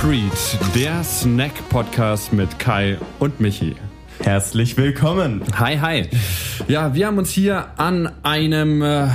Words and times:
Treat, 0.00 0.30
der 0.76 1.02
Snack-Podcast 1.02 2.32
mit 2.32 2.60
Kai 2.60 2.98
und 3.18 3.40
Michi. 3.40 3.74
Herzlich 4.20 4.76
willkommen. 4.76 5.42
Hi, 5.58 5.76
hi. 5.76 6.04
Ja, 6.68 6.94
wir 6.94 7.08
haben 7.08 7.18
uns 7.18 7.30
hier 7.30 7.66
an 7.80 8.08
einem 8.22 8.80
äh, 8.80 9.08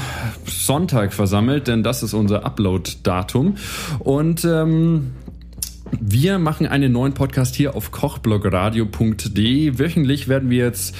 Sonntag 0.45 1.13
versammelt, 1.13 1.69
denn 1.69 1.83
das 1.83 2.03
ist 2.03 2.13
unser 2.13 2.43
Upload-Datum. 2.43 3.55
Und 3.99 4.43
ähm, 4.43 5.13
wir 6.01 6.37
machen 6.37 6.67
einen 6.67 6.91
neuen 6.91 7.13
Podcast 7.13 7.55
hier 7.55 7.77
auf 7.77 7.91
kochblogradio.de. 7.91 9.79
Wöchentlich 9.79 10.27
werden 10.27 10.49
wir 10.49 10.65
jetzt 10.65 10.95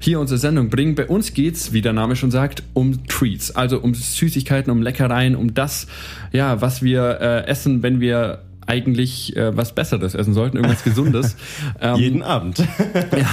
hier 0.00 0.18
unsere 0.18 0.38
Sendung 0.38 0.68
bringen. 0.68 0.96
Bei 0.96 1.06
uns 1.06 1.32
geht's, 1.32 1.72
wie 1.72 1.80
der 1.80 1.92
Name 1.92 2.16
schon 2.16 2.32
sagt, 2.32 2.64
um 2.74 3.06
Treats, 3.06 3.54
also 3.54 3.78
um 3.78 3.94
Süßigkeiten, 3.94 4.72
um 4.72 4.82
Leckereien, 4.82 5.36
um 5.36 5.54
das, 5.54 5.86
ja, 6.32 6.60
was 6.60 6.82
wir 6.82 7.20
äh, 7.20 7.46
essen, 7.46 7.84
wenn 7.84 8.00
wir 8.00 8.42
eigentlich 8.68 9.36
äh, 9.36 9.56
was 9.56 9.74
Besseres 9.74 10.14
essen 10.14 10.34
sollten, 10.34 10.56
irgendwas 10.56 10.84
Gesundes. 10.84 11.36
Ähm, 11.80 11.96
Jeden 11.96 12.22
Abend. 12.22 12.58
ja, 13.16 13.28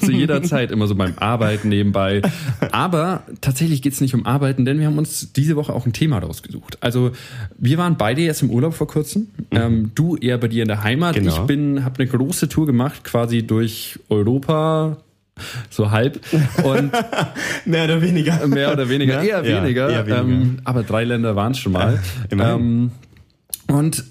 zu 0.00 0.10
jeder 0.10 0.42
Zeit, 0.42 0.70
immer 0.70 0.86
so 0.86 0.94
beim 0.94 1.14
Arbeiten 1.18 1.68
nebenbei. 1.68 2.22
Aber 2.72 3.22
tatsächlich 3.40 3.82
geht's 3.82 4.00
nicht 4.00 4.14
um 4.14 4.26
Arbeiten, 4.26 4.64
denn 4.64 4.80
wir 4.80 4.86
haben 4.86 4.98
uns 4.98 5.32
diese 5.32 5.54
Woche 5.54 5.72
auch 5.72 5.86
ein 5.86 5.92
Thema 5.92 6.18
rausgesucht. 6.18 6.78
Also 6.80 7.12
wir 7.56 7.78
waren 7.78 7.96
beide 7.96 8.22
jetzt 8.22 8.42
im 8.42 8.50
Urlaub 8.50 8.74
vor 8.74 8.88
kurzem. 8.88 9.28
Mhm. 9.50 9.58
Ähm, 9.58 9.90
du 9.94 10.16
eher 10.16 10.38
bei 10.38 10.48
dir 10.48 10.62
in 10.62 10.68
der 10.68 10.82
Heimat. 10.82 11.14
Genau. 11.14 11.32
Ich 11.32 11.40
bin, 11.42 11.84
habe 11.84 12.00
eine 12.00 12.08
große 12.08 12.48
Tour 12.48 12.66
gemacht, 12.66 13.04
quasi 13.04 13.46
durch 13.46 13.98
Europa, 14.08 14.96
so 15.70 15.90
halb. 15.90 16.20
Und 16.64 16.92
mehr 17.64 17.84
oder 17.84 18.02
weniger. 18.02 18.46
Mehr 18.46 18.72
oder 18.72 18.88
weniger, 18.88 19.22
ja? 19.22 19.42
eher, 19.42 19.44
weniger, 19.44 19.90
eher 19.90 20.06
weniger. 20.06 20.20
Ähm, 20.20 20.58
aber 20.64 20.82
drei 20.82 21.04
Länder 21.04 21.36
waren 21.36 21.52
es 21.52 21.58
schon 21.58 21.72
mal. 21.72 22.02
Ähm, 22.30 22.90
und 23.68 24.04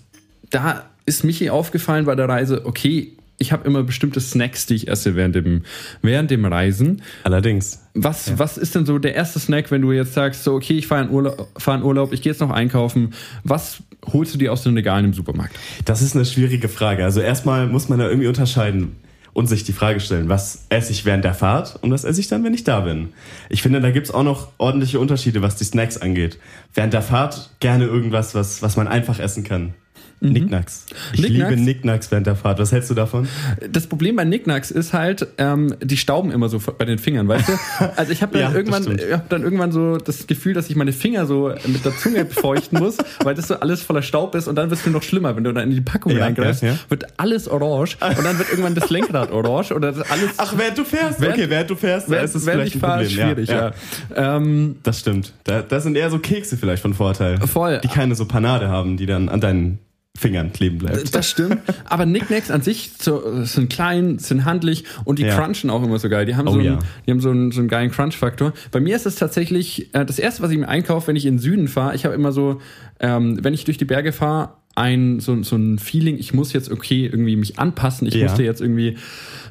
da 0.49 0.83
ist 1.05 1.23
Michi 1.23 1.49
aufgefallen 1.49 2.05
bei 2.05 2.15
der 2.15 2.27
Reise, 2.27 2.65
okay, 2.65 3.17
ich 3.39 3.51
habe 3.51 3.65
immer 3.67 3.83
bestimmte 3.83 4.19
Snacks, 4.19 4.65
die 4.65 4.75
ich 4.75 4.87
esse 4.87 5.15
während 5.15 5.35
dem, 5.35 5.63
während 6.01 6.31
dem 6.31 6.45
Reisen. 6.45 7.03
Allerdings. 7.23 7.83
Was, 7.93 8.29
ja. 8.29 8.39
was 8.39 8.57
ist 8.57 8.73
denn 8.75 8.85
so 8.85 8.97
der 8.97 9.13
erste 9.15 9.39
Snack, 9.39 9.69
wenn 9.69 9.81
du 9.81 9.91
jetzt 9.91 10.13
sagst, 10.13 10.43
so, 10.43 10.55
okay, 10.55 10.77
ich 10.77 10.87
fahre 10.87 11.05
in 11.05 11.11
Urlaub, 11.11 11.47
fahr 11.57 11.75
in 11.75 11.83
Urlaub 11.83 12.13
ich 12.13 12.21
gehe 12.21 12.31
jetzt 12.31 12.39
noch 12.39 12.49
einkaufen. 12.49 13.13
Was 13.43 13.83
holst 14.11 14.33
du 14.33 14.37
dir 14.37 14.51
aus 14.51 14.63
den 14.63 14.73
Regalen 14.73 15.05
im 15.05 15.13
Supermarkt? 15.13 15.55
Das 15.85 16.01
ist 16.01 16.15
eine 16.15 16.25
schwierige 16.25 16.67
Frage. 16.67 17.03
Also 17.03 17.21
erstmal 17.21 17.67
muss 17.67 17.89
man 17.89 17.99
da 17.99 18.07
irgendwie 18.07 18.27
unterscheiden 18.27 18.95
und 19.33 19.45
sich 19.45 19.63
die 19.63 19.73
Frage 19.73 19.99
stellen, 19.99 20.29
was 20.29 20.65
esse 20.69 20.91
ich 20.91 21.05
während 21.05 21.23
der 21.23 21.35
Fahrt 21.35 21.77
und 21.83 21.91
was 21.91 22.05
esse 22.05 22.19
ich 22.19 22.27
dann, 22.27 22.43
wenn 22.43 22.55
ich 22.55 22.63
da 22.63 22.79
bin. 22.79 23.09
Ich 23.49 23.61
finde, 23.61 23.79
da 23.81 23.91
gibt's 23.91 24.09
auch 24.09 24.23
noch 24.23 24.47
ordentliche 24.57 24.99
Unterschiede, 24.99 25.43
was 25.43 25.55
die 25.55 25.63
Snacks 25.63 25.97
angeht. 25.97 26.39
Während 26.73 26.93
der 26.93 27.03
Fahrt 27.03 27.51
gerne 27.59 27.85
irgendwas, 27.85 28.33
was, 28.33 28.63
was 28.63 28.77
man 28.77 28.87
einfach 28.87 29.19
essen 29.19 29.43
kann. 29.43 29.75
Mhm. 30.19 30.31
Nicknacks. 30.31 30.85
Ich 31.13 31.21
Nicknacks? 31.21 31.49
liebe 31.51 31.61
Nicknacks 31.61 32.11
während 32.11 32.25
der 32.25 32.35
Fahrt. 32.35 32.57
Was 32.57 32.71
hältst 32.71 32.89
du 32.89 32.95
davon? 32.95 33.27
Das 33.71 33.85
Problem 33.85 34.15
bei 34.15 34.25
Nicknacks 34.25 34.71
ist 34.71 34.93
halt, 34.93 35.27
ähm, 35.37 35.75
die 35.83 35.97
stauben 35.97 36.31
immer 36.31 36.49
so 36.49 36.59
bei 36.59 36.85
den 36.85 36.97
Fingern, 36.97 37.27
weißt 37.27 37.49
du? 37.49 37.53
Also 37.95 38.11
ich 38.11 38.21
habe 38.21 38.37
dann, 38.37 38.51
ja, 38.51 38.57
irgendwann, 38.57 38.97
ich 38.97 39.13
hab 39.13 39.29
dann 39.29 39.43
irgendwann 39.43 39.71
so 39.71 39.97
das 39.97 40.27
Gefühl, 40.27 40.53
dass 40.53 40.69
ich 40.69 40.75
meine 40.75 40.93
Finger 40.93 41.25
so 41.25 41.53
mit 41.65 41.85
der 41.85 41.95
Zunge 41.95 42.25
befeuchten 42.25 42.79
muss, 42.79 42.97
weil 43.23 43.35
das 43.35 43.47
so 43.47 43.59
alles 43.59 43.81
voller 43.81 44.01
Staub 44.01 44.35
ist 44.35 44.47
und 44.47 44.55
dann 44.55 44.69
wird 44.69 44.79
es 44.79 44.85
noch 44.87 45.03
schlimmer, 45.03 45.35
wenn 45.35 45.43
du 45.43 45.53
dann 45.53 45.65
in 45.65 45.75
die 45.75 45.81
Packung 45.81 46.11
ja, 46.11 46.23
reingreifst, 46.23 46.63
ja, 46.63 46.75
wird 46.89 47.05
alles 47.17 47.47
orange 47.47 47.97
und 48.01 48.23
dann 48.23 48.37
wird 48.37 48.49
irgendwann 48.49 48.75
das 48.75 48.89
Lenkrad 48.89 49.31
orange 49.31 49.71
oder 49.73 49.91
das 49.91 50.09
alles. 50.09 50.31
Ach, 50.37 50.53
während 50.57 50.77
du 50.77 50.83
fährst? 50.83 51.21
Während, 51.21 51.37
okay, 51.37 51.49
während 51.49 51.69
du 51.69 51.75
fährst, 51.75 52.09
während, 52.09 52.25
ist 52.25 52.35
es 52.35 52.43
vielleicht 52.43 52.75
ich 52.75 52.81
fahre, 52.81 53.05
schwierig, 53.05 53.49
ja. 53.49 53.71
Ähm, 54.15 54.77
das 54.83 54.99
stimmt. 54.99 55.33
Da, 55.43 55.61
das 55.61 55.83
sind 55.83 55.95
eher 55.95 56.09
so 56.09 56.19
Kekse 56.19 56.57
vielleicht 56.57 56.81
von 56.81 56.93
Vorteil. 56.93 57.39
Voll. 57.47 57.79
Die 57.83 57.87
keine 57.87 58.15
so 58.15 58.25
Panade 58.25 58.67
haben, 58.67 58.97
die 58.97 59.05
dann 59.05 59.29
an 59.29 59.41
deinen 59.41 59.79
Fingern 60.17 60.51
kleben 60.51 60.79
bleibt. 60.79 61.13
Das 61.13 61.29
stimmt. 61.29 61.59
Aber 61.85 62.07
Nicknacks 62.07 62.49
an 62.49 62.63
sich 62.63 62.91
so, 62.99 63.43
sind 63.43 63.69
klein, 63.69 64.17
sind 64.17 64.45
handlich 64.45 64.83
und 65.05 65.19
die 65.19 65.23
ja. 65.23 65.37
crunchen 65.37 65.69
auch 65.69 65.83
immer 65.83 65.99
so 65.99 66.09
geil. 66.09 66.25
Die 66.25 66.35
haben, 66.35 66.47
oh, 66.47 66.53
so, 66.53 66.59
einen, 66.59 66.65
ja. 66.65 66.79
die 67.05 67.11
haben 67.11 67.21
so, 67.21 67.29
einen, 67.29 67.51
so 67.51 67.59
einen 67.59 67.69
geilen 67.69 67.91
Crunch-Faktor. 67.91 68.53
Bei 68.71 68.79
mir 68.79 68.95
ist 68.95 69.05
es 69.05 69.15
tatsächlich 69.15 69.93
äh, 69.93 70.05
das 70.05 70.17
erste, 70.17 70.41
was 70.41 70.49
ich 70.49 70.57
mir 70.57 70.67
einkaufe, 70.67 71.07
wenn 71.07 71.15
ich 71.15 71.27
in 71.27 71.35
den 71.35 71.39
Süden 71.39 71.67
fahre. 71.67 71.95
Ich 71.95 72.03
habe 72.03 72.15
immer 72.15 72.31
so, 72.31 72.59
ähm, 72.99 73.43
wenn 73.43 73.53
ich 73.53 73.63
durch 73.63 73.77
die 73.77 73.85
Berge 73.85 74.11
fahre, 74.11 74.53
ein 74.73 75.19
so, 75.19 75.41
so 75.43 75.55
ein 75.55 75.79
Feeling, 75.79 76.17
ich 76.17 76.33
muss 76.33 76.53
jetzt 76.53 76.71
okay 76.71 77.05
irgendwie 77.05 77.35
mich 77.35 77.59
anpassen. 77.59 78.07
Ich 78.07 78.15
ja. 78.15 78.23
musste 78.27 78.43
jetzt 78.43 78.61
irgendwie 78.61 78.97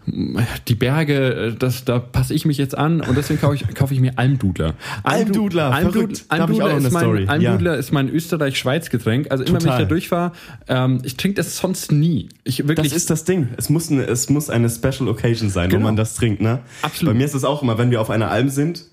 die 0.06 0.74
Berge, 0.74 1.54
das, 1.58 1.84
da 1.84 1.98
passe 1.98 2.32
ich 2.34 2.44
mich 2.44 2.58
jetzt 2.58 2.76
an 2.76 3.00
und 3.00 3.16
deswegen 3.16 3.40
kaufe 3.40 3.56
ich, 3.56 3.74
kaufe 3.74 3.92
ich 3.92 4.00
mir 4.00 4.12
Almdudler. 4.16 4.74
Almdudler, 5.02 5.72
Almdudler, 5.72 6.18
Almdudler 6.28 6.76
ist, 6.76 6.92
mein, 6.92 7.28
Almdudler 7.28 7.72
ja. 7.72 7.78
ist 7.78 7.92
mein 7.92 8.08
Österreich-Schweiz-Getränk. 8.08 9.30
Also 9.30 9.44
immer, 9.44 9.58
Total. 9.58 9.74
wenn 9.74 9.82
ich 9.82 9.84
da 9.84 9.88
durchfahre, 9.88 10.32
ähm, 10.68 11.00
ich 11.02 11.16
trinke 11.16 11.36
das 11.36 11.56
sonst 11.56 11.90
nie. 11.90 12.28
Ich 12.44 12.68
wirklich 12.68 12.88
das 12.88 12.96
ist 12.96 13.10
das 13.10 13.24
Ding. 13.24 13.48
Es 13.56 13.68
muss, 13.68 13.90
eine, 13.90 14.04
es 14.04 14.30
muss 14.30 14.48
eine 14.48 14.70
Special 14.70 15.08
Occasion 15.08 15.50
sein, 15.50 15.70
genau. 15.70 15.82
wo 15.82 15.84
man 15.84 15.96
das 15.96 16.14
trinkt. 16.14 16.40
Ne? 16.40 16.60
Absolut. 16.82 17.14
Bei 17.14 17.18
mir 17.18 17.24
ist 17.24 17.34
es 17.34 17.44
auch 17.44 17.62
immer, 17.62 17.78
wenn 17.78 17.90
wir 17.90 18.00
auf 18.00 18.10
einer 18.10 18.30
Alm 18.30 18.48
sind, 18.48 18.84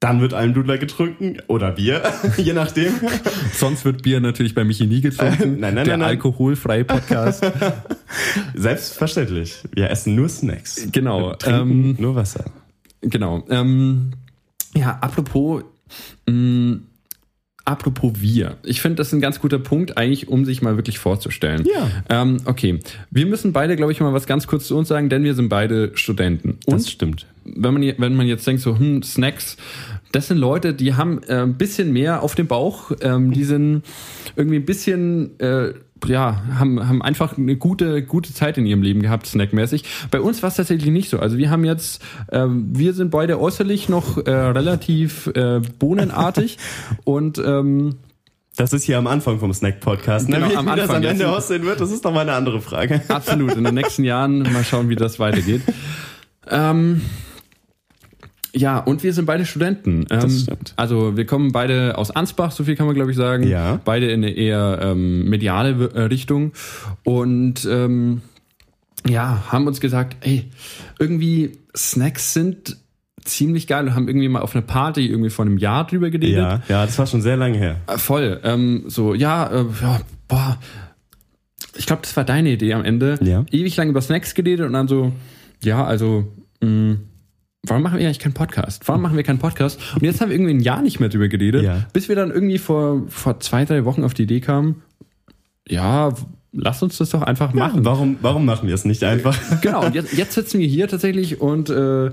dann 0.00 0.22
wird 0.22 0.32
Almdudler 0.32 0.78
getrunken 0.78 1.36
oder 1.46 1.72
Bier, 1.72 2.02
je 2.38 2.54
nachdem. 2.54 2.94
Sonst 3.52 3.84
wird 3.84 4.02
Bier 4.02 4.20
natürlich 4.20 4.54
bei 4.54 4.64
Michi 4.64 4.86
nie 4.86 5.02
getrunken. 5.02 5.42
Äh, 5.42 5.60
nein, 5.60 5.74
nein, 5.74 5.84
Der 5.84 5.98
nein, 5.98 6.08
alkoholfreie 6.08 6.84
Podcast. 6.84 7.44
Selbstverständlich. 8.54 9.62
Wir 9.72 9.90
essen 9.90 10.14
nur 10.14 10.30
Snacks. 10.30 10.88
Genau. 10.90 11.36
Ähm, 11.44 11.96
nur 11.98 12.14
Wasser. 12.14 12.44
Genau. 13.02 13.44
Ähm, 13.50 14.12
ja, 14.74 14.98
apropos, 15.02 15.64
mh, 16.26 16.32
mm, 16.32 16.86
apropos 17.64 18.12
wir. 18.16 18.56
Ich 18.62 18.80
finde, 18.80 18.96
das 18.96 19.08
ist 19.08 19.12
ein 19.12 19.20
ganz 19.20 19.40
guter 19.40 19.58
Punkt, 19.58 19.96
eigentlich, 19.96 20.28
um 20.28 20.44
sich 20.44 20.62
mal 20.62 20.76
wirklich 20.76 20.98
vorzustellen. 20.98 21.64
Ja. 21.66 22.22
Ähm, 22.22 22.38
okay. 22.44 22.80
Wir 23.10 23.26
müssen 23.26 23.52
beide, 23.52 23.76
glaube 23.76 23.92
ich, 23.92 24.00
mal 24.00 24.12
was 24.12 24.26
ganz 24.26 24.46
kurz 24.46 24.66
zu 24.66 24.76
uns 24.76 24.88
sagen, 24.88 25.08
denn 25.08 25.24
wir 25.24 25.34
sind 25.34 25.48
beide 25.48 25.92
Studenten. 25.94 26.58
Und 26.66 26.80
das 26.80 26.90
stimmt. 26.90 27.26
Wenn 27.44 27.74
man, 27.74 27.82
wenn 27.98 28.16
man 28.16 28.26
jetzt 28.26 28.46
denkt, 28.46 28.62
so, 28.62 28.78
hm, 28.78 29.02
Snacks, 29.02 29.56
das 30.12 30.28
sind 30.28 30.38
Leute, 30.38 30.74
die 30.74 30.94
haben 30.94 31.22
äh, 31.24 31.42
ein 31.42 31.56
bisschen 31.56 31.92
mehr 31.92 32.22
auf 32.22 32.34
dem 32.34 32.46
Bauch, 32.46 32.92
ähm, 33.00 33.32
die 33.32 33.44
sind 33.44 33.82
irgendwie 34.36 34.56
ein 34.56 34.64
bisschen, 34.64 35.38
äh, 35.40 35.72
ja, 36.06 36.42
haben, 36.58 36.86
haben 36.88 37.02
einfach 37.02 37.36
eine 37.36 37.56
gute, 37.56 38.02
gute 38.02 38.32
Zeit 38.32 38.58
in 38.58 38.66
ihrem 38.66 38.82
Leben 38.82 39.02
gehabt, 39.02 39.26
snackmäßig. 39.26 39.84
Bei 40.10 40.20
uns 40.20 40.42
war 40.42 40.48
es 40.48 40.56
tatsächlich 40.56 40.90
nicht 40.90 41.10
so. 41.10 41.18
Also 41.18 41.38
wir 41.38 41.50
haben 41.50 41.64
jetzt, 41.64 42.02
äh, 42.28 42.46
wir 42.46 42.94
sind 42.94 43.10
beide 43.10 43.40
äußerlich 43.40 43.88
noch 43.88 44.18
äh, 44.18 44.30
relativ 44.30 45.26
äh, 45.28 45.60
bohnenartig 45.78 46.58
und 47.04 47.38
ähm, 47.38 47.96
das 48.56 48.72
ist 48.72 48.84
hier 48.84 48.98
am 48.98 49.06
Anfang 49.06 49.38
vom 49.38 49.54
Snack-Podcast. 49.54 50.28
Ne? 50.28 50.36
Genau, 50.36 50.50
wie, 50.50 50.56
am 50.56 50.66
wie 50.66 50.70
Anfang. 50.70 50.88
das 50.88 50.96
am 50.96 51.04
Ende 51.04 51.30
aussehen 51.30 51.62
wird, 51.62 51.80
das 51.80 51.90
ist 51.90 52.04
noch 52.04 52.12
mal 52.12 52.20
eine 52.20 52.34
andere 52.34 52.60
Frage. 52.60 53.00
Absolut. 53.08 53.54
In 53.54 53.64
den 53.64 53.74
nächsten 53.74 54.04
Jahren 54.04 54.40
mal 54.52 54.64
schauen, 54.64 54.88
wie 54.88 54.96
das 54.96 55.18
weitergeht. 55.18 55.62
Ähm, 56.52 57.02
ja, 58.52 58.78
und 58.78 59.02
wir 59.02 59.12
sind 59.12 59.26
beide 59.26 59.46
Studenten. 59.46 60.06
Ähm. 60.10 60.46
Also 60.76 61.16
wir 61.16 61.26
kommen 61.26 61.52
beide 61.52 61.96
aus 61.96 62.10
Ansbach, 62.10 62.52
so 62.52 62.64
viel 62.64 62.76
kann 62.76 62.86
man 62.86 62.94
glaube 62.94 63.10
ich 63.10 63.16
sagen. 63.16 63.46
Ja. 63.46 63.80
Beide 63.84 64.10
in 64.10 64.24
eine 64.24 64.32
eher 64.32 64.80
ähm, 64.82 65.28
mediale 65.28 65.90
äh, 65.94 66.02
Richtung. 66.02 66.52
Und 67.04 67.64
ähm, 67.70 68.22
ja, 69.08 69.44
haben 69.48 69.66
uns 69.66 69.80
gesagt, 69.80 70.16
ey, 70.26 70.50
irgendwie 70.98 71.52
Snacks 71.76 72.34
sind 72.34 72.76
ziemlich 73.24 73.66
geil 73.66 73.86
und 73.86 73.94
haben 73.94 74.08
irgendwie 74.08 74.28
mal 74.28 74.40
auf 74.40 74.54
einer 74.54 74.64
Party 74.64 75.06
irgendwie 75.06 75.30
vor 75.30 75.44
einem 75.44 75.58
Jahr 75.58 75.86
drüber 75.86 76.10
geredet. 76.10 76.38
Ja, 76.38 76.62
ja, 76.68 76.86
das 76.86 76.98
war 76.98 77.06
schon 77.06 77.22
sehr 77.22 77.36
lange 77.36 77.58
her. 77.58 77.76
Äh, 77.86 77.98
voll. 77.98 78.40
Ähm, 78.42 78.84
so, 78.86 79.14
ja, 79.14 79.46
äh, 79.46 79.64
ja, 79.80 80.00
boah. 80.26 80.58
Ich 81.76 81.86
glaube, 81.86 82.02
das 82.02 82.16
war 82.16 82.24
deine 82.24 82.50
Idee 82.50 82.72
am 82.74 82.84
Ende. 82.84 83.18
Ja. 83.22 83.44
Ewig 83.50 83.76
lang 83.76 83.90
über 83.90 84.00
Snacks 84.00 84.34
geredet 84.34 84.66
und 84.66 84.72
dann 84.72 84.88
so, 84.88 85.12
ja, 85.62 85.84
also, 85.84 86.26
mh, 86.60 86.96
warum 87.62 87.82
machen 87.82 87.98
wir 87.98 88.06
eigentlich 88.06 88.18
keinen 88.18 88.34
Podcast? 88.34 88.88
Warum 88.88 89.02
machen 89.02 89.16
wir 89.16 89.22
keinen 89.22 89.38
Podcast? 89.38 89.80
Und 89.94 90.02
jetzt 90.02 90.20
haben 90.20 90.30
wir 90.30 90.36
irgendwie 90.36 90.54
ein 90.54 90.60
Jahr 90.60 90.82
nicht 90.82 91.00
mehr 91.00 91.08
drüber 91.08 91.28
geredet, 91.28 91.62
ja. 91.62 91.86
bis 91.92 92.08
wir 92.08 92.16
dann 92.16 92.30
irgendwie 92.30 92.58
vor, 92.58 93.02
vor 93.08 93.40
zwei, 93.40 93.64
drei 93.64 93.84
Wochen 93.84 94.04
auf 94.04 94.14
die 94.14 94.22
Idee 94.22 94.40
kamen, 94.40 94.82
ja, 95.68 96.12
lass 96.52 96.82
uns 96.82 96.98
das 96.98 97.10
doch 97.10 97.22
einfach 97.22 97.52
machen. 97.52 97.80
Ja, 97.80 97.84
warum, 97.84 98.16
warum 98.22 98.44
machen 98.44 98.66
wir 98.66 98.74
es 98.74 98.84
nicht 98.84 99.04
einfach? 99.04 99.36
Genau, 99.60 99.84
und 99.84 99.94
jetzt, 99.94 100.16
jetzt 100.16 100.32
sitzen 100.32 100.58
wir 100.58 100.66
hier 100.66 100.88
tatsächlich 100.88 101.40
und 101.40 101.70
äh, 101.70 102.10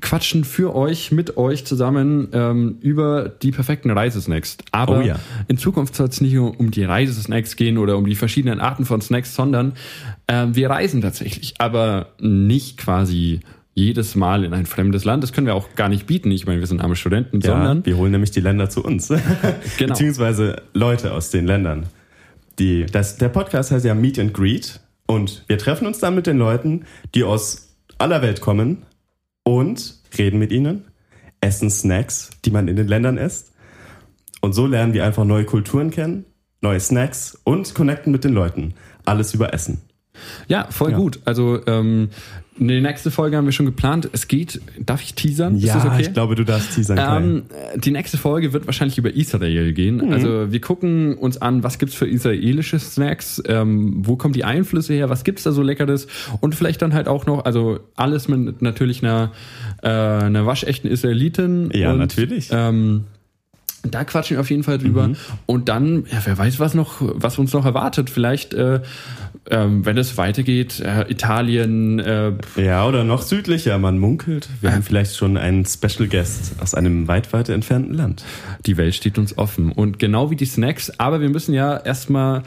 quatschen 0.00 0.44
für 0.44 0.74
euch, 0.74 1.12
mit 1.12 1.36
euch 1.36 1.64
zusammen 1.66 2.28
ähm, 2.32 2.78
über 2.80 3.28
die 3.28 3.50
perfekten 3.50 3.90
Reisesnacks. 3.90 4.56
Aber 4.72 4.98
oh 4.98 5.02
ja. 5.02 5.18
in 5.48 5.58
Zukunft 5.58 5.94
soll 5.94 6.08
es 6.08 6.20
nicht 6.20 6.34
nur 6.34 6.58
um 6.58 6.70
die 6.70 6.84
Reisesnacks 6.84 7.56
gehen 7.56 7.76
oder 7.78 7.96
um 7.96 8.06
die 8.06 8.14
verschiedenen 8.14 8.60
Arten 8.60 8.84
von 8.84 9.00
Snacks, 9.00 9.34
sondern 9.34 9.74
äh, 10.26 10.46
wir 10.52 10.70
reisen 10.70 11.00
tatsächlich, 11.00 11.54
aber 11.58 12.10
nicht 12.20 12.78
quasi 12.78 13.40
jedes 13.80 14.14
Mal 14.14 14.44
in 14.44 14.52
ein 14.52 14.66
fremdes 14.66 15.04
Land. 15.04 15.22
Das 15.22 15.32
können 15.32 15.46
wir 15.46 15.54
auch 15.54 15.74
gar 15.74 15.88
nicht 15.88 16.06
bieten. 16.06 16.30
Ich 16.30 16.46
meine, 16.46 16.60
wir 16.60 16.66
sind 16.66 16.80
arme 16.80 16.96
Studenten, 16.96 17.40
ja, 17.40 17.50
sondern. 17.52 17.86
Wir 17.86 17.96
holen 17.96 18.12
nämlich 18.12 18.30
die 18.30 18.40
Länder 18.40 18.68
zu 18.68 18.84
uns. 18.84 19.08
genau. 19.78 19.92
Beziehungsweise 19.94 20.62
Leute 20.74 21.12
aus 21.12 21.30
den 21.30 21.46
Ländern. 21.46 21.86
Die, 22.58 22.84
das, 22.86 23.16
der 23.16 23.30
Podcast 23.30 23.70
heißt 23.70 23.84
ja 23.84 23.94
Meet 23.94 24.18
and 24.18 24.34
Greet. 24.34 24.80
Und 25.06 25.44
wir 25.48 25.58
treffen 25.58 25.86
uns 25.86 25.98
dann 25.98 26.14
mit 26.14 26.26
den 26.26 26.38
Leuten, 26.38 26.84
die 27.14 27.24
aus 27.24 27.74
aller 27.98 28.22
Welt 28.22 28.40
kommen 28.40 28.84
und 29.42 29.96
reden 30.16 30.38
mit 30.38 30.52
ihnen, 30.52 30.84
essen 31.40 31.70
Snacks, 31.70 32.30
die 32.44 32.50
man 32.50 32.68
in 32.68 32.76
den 32.76 32.86
Ländern 32.86 33.16
isst. 33.16 33.52
Und 34.40 34.52
so 34.52 34.66
lernen 34.66 34.92
wir 34.92 35.04
einfach 35.04 35.24
neue 35.24 35.44
Kulturen 35.44 35.90
kennen, 35.90 36.24
neue 36.60 36.80
Snacks 36.80 37.38
und 37.44 37.74
connecten 37.74 38.12
mit 38.12 38.24
den 38.24 38.32
Leuten. 38.34 38.74
alles 39.06 39.34
über 39.34 39.52
Essen. 39.52 39.80
Ja, 40.46 40.66
voll 40.70 40.92
Ja. 40.92 40.98
gut. 40.98 41.20
Also 41.24 41.60
ähm, 41.66 42.10
die 42.68 42.80
nächste 42.80 43.10
Folge 43.10 43.36
haben 43.36 43.46
wir 43.46 43.52
schon 43.52 43.66
geplant. 43.66 44.08
Es 44.12 44.28
geht, 44.28 44.60
darf 44.78 45.02
ich 45.02 45.14
teasern? 45.14 45.58
Das 45.60 45.84
okay? 45.84 46.02
ich 46.02 46.12
glaube, 46.12 46.34
du 46.34 46.44
darfst 46.44 46.74
teasern. 46.74 46.98
Ähm, 46.98 47.42
die 47.80 47.90
nächste 47.90 48.18
Folge 48.18 48.52
wird 48.52 48.66
wahrscheinlich 48.66 48.98
über 48.98 49.14
Israel 49.14 49.72
gehen. 49.72 49.96
Mhm. 49.96 50.12
Also 50.12 50.52
wir 50.52 50.60
gucken 50.60 51.14
uns 51.14 51.40
an, 51.40 51.62
was 51.62 51.78
gibt's 51.78 51.94
für 51.94 52.06
israelische 52.06 52.78
Snacks, 52.78 53.42
ähm, 53.46 54.06
wo 54.06 54.16
kommen 54.16 54.34
die 54.34 54.44
Einflüsse 54.44 54.92
her, 54.92 55.08
was 55.08 55.24
gibt's 55.24 55.44
da 55.44 55.52
so 55.52 55.62
leckeres 55.62 56.06
und 56.40 56.54
vielleicht 56.54 56.82
dann 56.82 56.92
halt 56.92 57.08
auch 57.08 57.24
noch, 57.26 57.44
also 57.46 57.80
alles 57.96 58.28
mit 58.28 58.60
natürlich 58.60 59.02
einer, 59.02 59.32
äh, 59.82 59.88
einer 59.88 60.44
waschechten 60.44 60.90
Israelitin. 60.90 61.70
Ja, 61.72 61.92
und, 61.92 61.98
natürlich. 61.98 62.50
Ähm, 62.52 63.04
da 63.82 64.04
quatschen 64.04 64.36
wir 64.36 64.40
auf 64.40 64.50
jeden 64.50 64.62
Fall 64.62 64.78
drüber. 64.78 65.08
Mhm. 65.08 65.16
Und 65.46 65.68
dann, 65.68 66.04
ja, 66.12 66.20
wer 66.24 66.36
weiß, 66.36 66.60
was 66.60 66.74
noch, 66.74 66.96
was 67.00 67.38
uns 67.38 67.52
noch 67.52 67.64
erwartet. 67.64 68.10
Vielleicht, 68.10 68.52
äh, 68.52 68.80
ähm, 69.48 69.84
wenn 69.86 69.96
es 69.96 70.16
weitergeht, 70.16 70.80
äh, 70.80 71.10
Italien, 71.10 71.98
äh, 71.98 72.32
ja, 72.56 72.86
oder 72.86 73.04
noch 73.04 73.22
südlicher, 73.22 73.78
man 73.78 73.98
munkelt. 73.98 74.48
Wir 74.60 74.72
haben 74.72 74.82
vielleicht 74.82 75.16
schon 75.16 75.36
einen 75.36 75.64
Special 75.64 76.08
Guest 76.08 76.60
aus 76.60 76.74
einem 76.74 77.08
weit, 77.08 77.32
weit 77.32 77.48
entfernten 77.48 77.94
Land. 77.94 78.24
Die 78.66 78.76
Welt 78.76 78.94
steht 78.94 79.18
uns 79.18 79.36
offen. 79.38 79.72
Und 79.72 79.98
genau 79.98 80.30
wie 80.30 80.36
die 80.36 80.44
Snacks, 80.44 80.90
aber 80.98 81.20
wir 81.20 81.30
müssen 81.30 81.54
ja 81.54 81.76
erstmal 81.76 82.42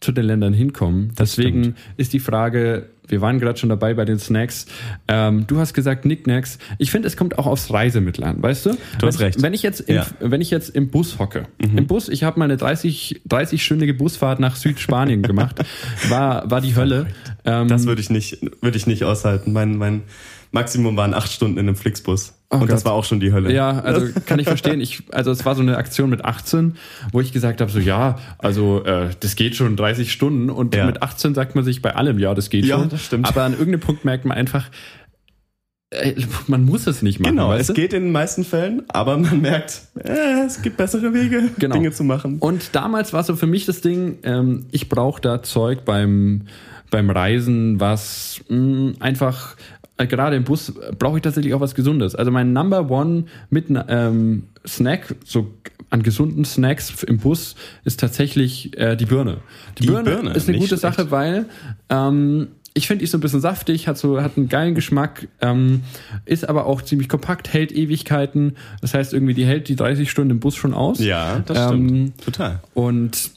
zu 0.00 0.12
den 0.12 0.24
Ländern 0.24 0.52
hinkommen. 0.52 1.12
Deswegen 1.18 1.62
stimmt. 1.62 1.78
ist 1.96 2.12
die 2.12 2.20
Frage, 2.20 2.86
wir 3.08 3.20
waren 3.20 3.38
gerade 3.40 3.58
schon 3.58 3.68
dabei 3.68 3.94
bei 3.94 4.04
den 4.04 4.18
Snacks. 4.18 4.66
Ähm, 5.08 5.46
du 5.46 5.58
hast 5.58 5.74
gesagt 5.74 6.04
Nicknacks. 6.04 6.58
Ich 6.78 6.90
finde, 6.90 7.08
es 7.08 7.16
kommt 7.16 7.38
auch 7.38 7.46
aufs 7.46 7.72
Reisemittel 7.72 8.24
an, 8.24 8.42
weißt 8.42 8.66
du? 8.66 8.76
Du 8.98 9.06
hast 9.06 9.18
wenn, 9.18 9.26
recht. 9.26 9.42
Wenn 9.42 9.54
ich 9.54 9.62
jetzt 9.62 9.80
im, 9.80 9.96
Ja. 9.96 10.06
wenn 10.20 10.40
ich 10.40 10.50
jetzt 10.50 10.70
im 10.70 10.90
Bus 10.90 11.18
hocke, 11.18 11.46
im 11.58 11.86
Bus, 11.86 12.08
ich 12.08 12.22
habe 12.22 12.38
mal 12.38 12.44
eine 12.46 12.56
30, 12.56 13.22
30-stündige 13.28 13.94
Busfahrt 13.94 14.40
nach 14.40 14.56
Südspanien 14.56 15.22
gemacht, 15.22 15.60
war, 16.08 16.50
war 16.50 16.60
die 16.60 16.76
Hölle. 16.76 17.06
Ähm, 17.44 17.68
Das 17.68 17.86
würde 17.86 18.00
ich 18.00 18.10
nicht, 18.10 18.38
würde 18.62 18.76
ich 18.76 18.86
nicht 18.86 19.04
aushalten. 19.04 19.52
Mein, 19.52 19.76
mein 19.76 20.02
Maximum 20.52 20.96
waren 20.96 21.14
acht 21.14 21.30
Stunden 21.32 21.58
in 21.58 21.66
einem 21.66 21.76
Flixbus. 21.76 22.34
Oh 22.50 22.56
Und 22.56 22.70
das 22.70 22.82
Gott. 22.82 22.86
war 22.86 22.92
auch 22.94 23.04
schon 23.04 23.20
die 23.20 23.32
Hölle. 23.32 23.52
Ja, 23.52 23.80
also 23.80 24.06
kann 24.24 24.38
ich 24.38 24.46
verstehen. 24.48 24.80
Ich, 24.80 25.02
also 25.12 25.30
es 25.30 25.44
war 25.44 25.54
so 25.54 25.60
eine 25.60 25.76
Aktion 25.76 26.08
mit 26.08 26.24
18, 26.24 26.76
wo 27.12 27.20
ich 27.20 27.32
gesagt 27.32 27.60
habe, 27.60 27.70
so 27.70 27.78
ja, 27.78 28.16
also 28.38 28.82
äh, 28.84 29.10
das 29.20 29.36
geht 29.36 29.54
schon 29.54 29.76
30 29.76 30.10
Stunden 30.10 30.48
und 30.48 30.74
Ja. 30.74 30.86
mit 30.86 31.02
18 31.02 31.34
sagt 31.34 31.54
man 31.54 31.64
sich 31.64 31.82
bei 31.82 31.94
allem, 31.94 32.18
ja, 32.18 32.34
das 32.34 32.48
geht 32.48 32.64
Ja, 32.64 32.78
schon. 32.78 32.88
das 32.88 33.04
stimmt. 33.04 33.28
Aber 33.28 33.42
an 33.42 33.52
irgendeinem 33.52 33.80
Punkt 33.80 34.06
merkt 34.06 34.24
man 34.24 34.36
einfach, 34.38 34.70
äh, 35.90 36.14
man 36.46 36.64
muss 36.64 36.86
es 36.86 37.02
nicht 37.02 37.20
machen. 37.20 37.32
Genau, 37.36 37.52
es 37.52 37.66
du? 37.68 37.74
geht 37.74 37.92
in 37.92 38.04
den 38.04 38.12
meisten 38.12 38.44
Fällen, 38.44 38.82
aber 38.88 39.18
man 39.18 39.42
merkt, 39.42 39.82
äh, 40.02 40.44
es 40.46 40.62
gibt 40.62 40.78
bessere 40.78 41.12
Wege, 41.12 41.50
Genau. 41.58 41.74
Dinge 41.74 41.92
zu 41.92 42.02
machen. 42.04 42.38
Und 42.38 42.74
damals 42.74 43.12
war 43.12 43.24
so 43.24 43.36
für 43.36 43.46
mich 43.46 43.66
das 43.66 43.82
Ding, 43.82 44.18
ähm, 44.22 44.66
ich 44.70 44.88
brauche 44.88 45.20
da 45.20 45.42
Zeug 45.42 45.84
beim, 45.84 46.46
beim 46.90 47.10
Reisen, 47.10 47.78
was 47.80 48.40
mh, 48.48 48.94
einfach, 49.00 49.56
äh, 49.56 49.77
gerade 50.06 50.36
im 50.36 50.44
Bus 50.44 50.72
brauche 50.98 51.16
ich 51.18 51.22
tatsächlich 51.22 51.54
auch 51.54 51.60
was 51.60 51.74
Gesundes. 51.74 52.14
Also 52.14 52.30
mein 52.30 52.52
Number 52.52 52.90
One 52.90 53.24
mit 53.50 53.66
ähm, 53.88 54.44
Snack, 54.66 55.14
so 55.24 55.50
an 55.90 56.02
gesunden 56.02 56.44
Snacks 56.44 57.02
im 57.04 57.18
Bus, 57.18 57.56
ist 57.84 57.98
tatsächlich 58.00 58.76
äh, 58.78 58.96
die 58.96 59.06
Birne. 59.06 59.38
Die, 59.78 59.82
Die 59.82 59.88
Birne, 59.88 60.04
Birne, 60.04 60.30
ist 60.32 60.48
eine 60.48 60.58
gute. 60.58 60.76
Sache, 60.76 61.10
weil 61.10 61.46
ähm, 61.88 62.48
ich 62.74 62.86
finde, 62.86 62.98
die 63.00 63.04
ist 63.04 63.10
so 63.12 63.18
ein 63.18 63.22
bisschen 63.22 63.40
saftig, 63.40 63.88
hat 63.88 63.98
so 63.98 64.22
hat 64.22 64.36
einen 64.36 64.48
geilen 64.48 64.74
Geschmack, 64.74 65.26
ähm, 65.40 65.82
ist 66.26 66.48
aber 66.48 66.66
auch 66.66 66.82
ziemlich 66.82 67.08
kompakt, 67.08 67.52
hält 67.52 67.72
Ewigkeiten. 67.72 68.56
Das 68.82 68.94
heißt, 68.94 69.12
irgendwie 69.14 69.34
die 69.34 69.46
hält 69.46 69.68
die 69.68 69.76
30 69.76 70.10
Stunden 70.10 70.30
im 70.32 70.40
Bus 70.40 70.54
schon 70.54 70.74
aus. 70.74 71.00
Ja, 71.00 71.40
das 71.46 71.72
Ähm, 71.72 71.88
stimmt. 71.88 72.24
Total. 72.24 72.60
Und 72.74 73.30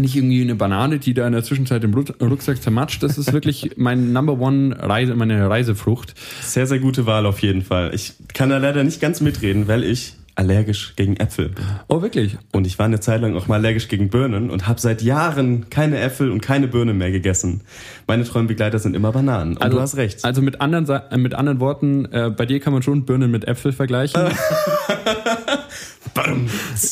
nicht 0.00 0.16
irgendwie 0.16 0.42
eine 0.42 0.54
Banane, 0.54 0.98
die 0.98 1.14
da 1.14 1.26
in 1.26 1.32
der 1.32 1.42
Zwischenzeit 1.44 1.82
im 1.84 1.94
Ru- 1.94 2.12
Rucksack 2.22 2.62
zermatscht. 2.62 3.02
Das 3.02 3.18
ist 3.18 3.32
wirklich 3.32 3.72
mein 3.76 4.12
Number 4.12 4.38
One 4.38 4.76
Reise, 4.78 5.14
meine 5.14 5.48
Reisefrucht. 5.48 6.14
Sehr, 6.42 6.66
sehr 6.66 6.78
gute 6.78 7.06
Wahl 7.06 7.26
auf 7.26 7.40
jeden 7.40 7.62
Fall. 7.62 7.92
Ich 7.94 8.14
kann 8.34 8.50
da 8.50 8.58
leider 8.58 8.84
nicht 8.84 9.00
ganz 9.00 9.20
mitreden, 9.20 9.68
weil 9.68 9.84
ich 9.84 10.14
allergisch 10.36 10.94
gegen 10.96 11.16
Äpfel 11.16 11.50
bin. 11.50 11.64
Oh, 11.88 12.00
wirklich? 12.00 12.38
Und 12.52 12.66
ich 12.66 12.78
war 12.78 12.86
eine 12.86 13.00
Zeit 13.00 13.20
lang 13.20 13.36
auch 13.36 13.46
mal 13.46 13.56
allergisch 13.56 13.88
gegen 13.88 14.08
Birnen 14.08 14.48
und 14.48 14.66
habe 14.66 14.80
seit 14.80 15.02
Jahren 15.02 15.68
keine 15.68 15.98
Äpfel 16.00 16.30
und 16.30 16.40
keine 16.40 16.66
Birnen 16.66 16.96
mehr 16.96 17.10
gegessen. 17.10 17.60
Meine 18.06 18.24
treuen 18.24 18.46
Begleiter 18.46 18.78
sind 18.78 18.96
immer 18.96 19.12
Bananen. 19.12 19.58
Und 19.58 19.70
du 19.72 19.80
hast 19.80 19.96
recht. 19.96 20.24
Also 20.24 20.40
mit 20.40 20.62
anderen, 20.62 20.88
äh, 20.88 21.18
mit 21.18 21.34
anderen 21.34 21.60
Worten, 21.60 22.06
äh, 22.06 22.30
bei 22.34 22.46
dir 22.46 22.58
kann 22.60 22.72
man 22.72 22.82
schon 22.82 23.04
Birnen 23.04 23.30
mit 23.30 23.46
Äpfel 23.46 23.72
vergleichen. 23.72 24.18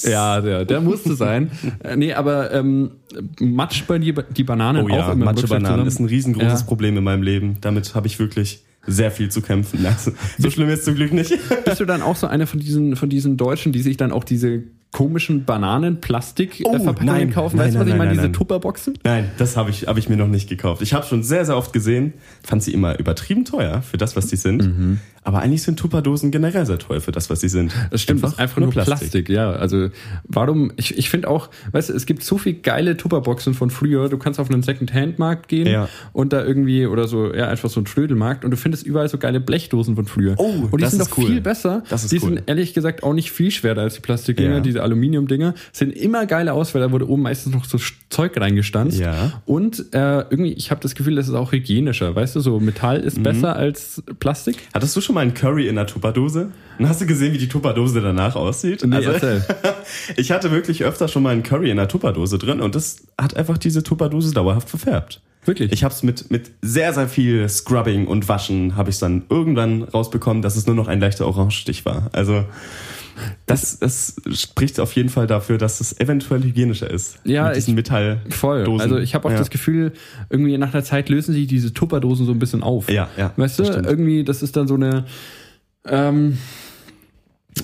ja, 0.03 0.41
der, 0.41 0.65
der 0.65 0.81
musste 0.81 1.15
sein. 1.15 1.51
Äh, 1.83 1.97
nee, 1.97 2.13
aber 2.13 2.53
ähm, 2.53 2.93
matscht 3.41 3.87
bei 3.87 3.99
dir 3.99 4.13
die 4.15 4.45
Bananen 4.45 4.85
oh 4.85 4.89
ja, 4.89 4.95
auch 4.95 5.05
immer 5.05 5.13
im 5.13 5.19
Mathe 5.21 5.41
Rucksack 5.43 5.63
Bananen 5.63 5.87
ist 5.87 6.01
ein 6.01 6.07
riesengroßes 6.07 6.61
Ja. 6.61 6.67
Problem 6.67 6.97
in 6.97 7.05
meinem 7.05 7.23
Leben. 7.23 7.57
Damit 7.61 7.95
habe 7.95 8.07
ich 8.07 8.19
wirklich 8.19 8.63
sehr 8.87 9.11
viel 9.11 9.31
zu 9.31 9.43
kämpfen. 9.43 9.85
Also, 9.85 10.13
so 10.39 10.51
schlimm 10.51 10.69
ist 10.69 10.85
zum 10.85 10.95
Glück 10.95 11.13
nicht. 11.13 11.39
Bist 11.65 11.81
du 11.81 11.85
dann 11.85 12.03
auch 12.03 12.17
so 12.17 12.27
einer 12.27 12.47
von 12.47 12.61
diesen, 12.61 12.97
von 12.97 13.09
diesen 13.09 13.37
Deutschen, 13.37 13.73
die 13.73 13.83
sich 13.83 13.97
dann 13.97 14.13
auch 14.13 14.25
diese 14.25 14.63
komischen 14.93 15.45
Bananen-Plastik-Verpackungen 15.45 16.97
Oh, 17.09 17.13
nein, 17.13 17.31
kaufen? 17.33 17.57
nein, 17.57 17.67
weißt 17.67 17.75
du, 17.77 17.81
was 17.81 17.87
nein, 17.87 17.95
ich 17.95 17.99
meine? 17.99 18.13
Diese. 18.13 18.33
Tupperboxen? 18.33 18.99
Nein, 19.05 19.31
das 19.39 19.57
habe 19.57 19.71
ich, 19.71 19.87
hab 19.87 19.99
ich 19.99 20.09
mir 20.09 20.17
noch 20.17 20.29
nicht 20.29 20.49
gekauft. 20.49 20.83
Ich 20.83 20.95
habe 20.95 21.05
schon 21.07 21.23
sehr, 21.23 21.45
sehr 21.45 21.57
oft 21.57 21.73
gesehen, 21.73 22.15
fand 22.43 22.63
sie 22.63 22.73
immer 22.73 22.99
übertrieben 22.99 23.45
teuer 23.45 23.83
für 23.83 23.97
das, 23.99 24.17
was 24.17 24.27
die 24.29 24.37
sind. 24.37 24.65
Mhm. 24.65 25.01
Aber 25.25 25.41
eigentlich 25.41 25.63
sind 25.63 25.79
Tupperdosen 25.79 26.31
generell 26.31 26.65
sehr 26.65 26.79
teuer 26.79 27.03
für 27.03 27.13
das, 27.13 27.29
was 27.29 27.41
sie 27.43 27.51
sind. 27.51 27.71
Das 27.91 28.01
stimmt, 28.01 28.25
ist 28.25 28.39
einfach 28.39 28.57
nur 28.63 28.71
Plastik. 28.71 29.29
ja. 29.29 29.51
Also 29.51 29.89
warum, 30.25 30.73
ich, 30.77 30.97
ich 30.97 31.11
finde 31.11 31.29
auch, 31.29 31.51
weißt 31.73 31.91
du, 31.91 31.93
es 31.93 32.07
gibt 32.07 32.23
so 32.25 32.39
viel 32.39 32.55
geile 32.55 32.97
Tupperboxen 32.97 33.53
von 33.53 33.69
früher. 33.69 34.09
Du 34.09 34.17
kannst 34.17 34.41
auf 34.41 34.49
einen 34.51 34.63
Second-Hand-Markt 34.63 35.49
gehen 35.49 35.67
Ja. 35.67 35.89
und 36.15 36.33
da 36.33 36.43
irgendwie, 36.43 36.87
oder 36.87 37.07
so, 37.09 37.35
ja, 37.35 37.47
einfach 37.49 37.69
so 37.69 37.79
einen 37.81 37.85
Trödelmarkt 37.85 38.43
und 38.47 38.53
du 38.53 38.57
findest 38.57 38.87
überall 38.87 39.09
so 39.11 39.19
geile 39.19 39.39
Blechdosen 39.41 39.97
von 39.97 40.07
früher. 40.07 40.35
Oh, 40.39 40.47
und 40.71 40.79
die 40.79 40.85
das 40.85 40.93
sind 40.93 41.03
ist 41.03 41.11
doch 41.11 41.19
cool. 41.19 41.27
viel 41.27 41.41
besser. 41.43 41.83
Das 41.91 42.05
ist 42.05 42.13
die 42.13 42.21
cool. 42.23 42.37
sind 42.37 42.43
ehrlich 42.47 42.73
gesagt 42.73 43.03
auch 43.03 43.13
nicht 43.13 43.31
viel 43.31 43.51
schwerer 43.51 43.83
als 43.83 43.97
die 43.97 44.01
Plastikdinger, 44.01 44.55
Ja. 44.55 44.61
Diese 44.79 44.83
Aluminiumdinger. 44.83 45.55
Sehen 45.73 45.91
immer 45.93 46.27
geile 46.27 46.53
aus, 46.53 46.75
weil 46.75 46.81
da 46.83 46.91
wurde 46.93 47.09
oben 47.09 47.23
meistens 47.23 47.53
noch 47.53 47.65
so 47.65 47.79
Zeug 48.11 48.39
reingestanzt. 48.41 48.99
Ja. 48.99 49.43
Und 49.45 49.93
äh, 49.93 50.21
irgendwie, 50.31 50.53
ich 50.53 50.71
habe 50.71 50.81
das 50.81 50.95
Gefühl, 50.95 51.17
das 51.17 51.29
ist 51.29 51.35
auch 51.35 51.53
hygienischer. 51.53 52.15
Weißt 52.15 52.37
du, 52.37 52.41
so 52.41 52.61
Metall 52.61 53.01
Mhm. 53.01 53.07
ist 53.07 53.23
besser 53.23 53.57
als 53.57 54.03
Plastik. 54.21 54.57
Hattest 54.73 54.97
du 54.97 55.01
schon 55.01 55.15
mal 55.15 55.21
einen 55.23 55.35
Curry 55.35 55.69
in 55.69 55.77
einer 55.79 55.87
Tupperdose? 55.87 56.51
Und 56.79 56.89
hast 56.89 57.01
du 57.01 57.07
gesehen, 57.07 57.33
wie 57.33 57.39
die 57.39 57.49
Tupperdose 57.49 58.01
danach 58.01 58.37
aussieht? 58.37 58.85
Nee, 58.87 59.03
erzähl. 59.03 59.45
ich 60.17 60.31
hatte 60.31 60.51
wirklich 60.53 60.85
öfter 60.85 61.09
schon 61.09 61.23
mal 61.23 61.31
einen 61.31 61.43
Curry 61.43 61.71
in 61.71 61.79
einer 61.79 61.89
Tupperdose 61.89 62.39
drin 62.39 62.61
und 62.61 62.75
das 62.75 62.99
hat 63.21 63.37
einfach 63.37 63.59
diese 63.59 63.83
Tupperdose 63.83 64.33
dauerhaft 64.33 64.71
verfärbt. 64.71 65.21
Wirklich? 65.45 65.73
Ich 65.73 65.83
habe 65.83 65.95
es 65.95 66.03
mit, 66.03 66.31
mit 66.31 66.51
sehr, 66.63 66.93
sehr 66.93 67.09
viel 67.09 67.49
Scrubbing 67.49 68.07
und 68.07 68.29
Waschen 68.29 68.77
habe 68.77 68.91
ich 68.91 68.99
dann 68.99 69.25
irgendwann 69.31 69.83
rausbekommen, 69.83 70.43
dass 70.43 70.57
es 70.57 70.67
nur 70.67 70.77
noch 70.77 70.89
ein 70.89 71.01
leichter 71.01 71.27
Orangestich 71.27 71.85
war. 71.85 72.11
Also 72.13 72.45
das, 73.47 73.79
das 73.79 74.17
spricht 74.33 74.81
auf 74.81 74.93
jeden 74.93 75.09
Fall 75.09 75.27
dafür, 75.27 75.59
dass 75.59 75.81
es 75.81 75.99
eventuell 76.01 76.43
hygienischer 76.43 76.91
ist. 76.91 77.19
Ja, 77.25 77.49
mit 77.49 77.57
diesen 77.57 77.71
ich- 77.71 77.77
Metalldosen. 77.77 78.31
Voll. 78.33 78.81
Also 78.81 78.99
ich 78.99 79.15
habe 79.15 79.27
auch 79.29 79.33
ja. 79.33 79.39
das 79.39 79.51
Gefühl, 79.51 79.93
irgendwie 80.31 80.57
nach 80.59 80.73
einer 80.75 80.85
Zeit 80.85 81.09
lösen 81.09 81.33
sich 81.35 81.47
diese 81.47 81.73
Tupperdosen 81.73 82.27
so 82.27 82.33
ein 82.33 82.39
bisschen 82.39 82.63
auf. 82.63 82.91
Ja, 82.91 83.09
ja, 83.17 83.33
Weißt 83.37 83.59
du, 83.59 83.63
das 83.65 83.73
stimmt. 83.73 83.87
irgendwie, 83.87 84.25
das 84.25 84.43
ist 84.43 84.57
dann 84.57 84.69
so 84.69 84.75
eine, 84.75 85.05
ähm, 85.87 86.39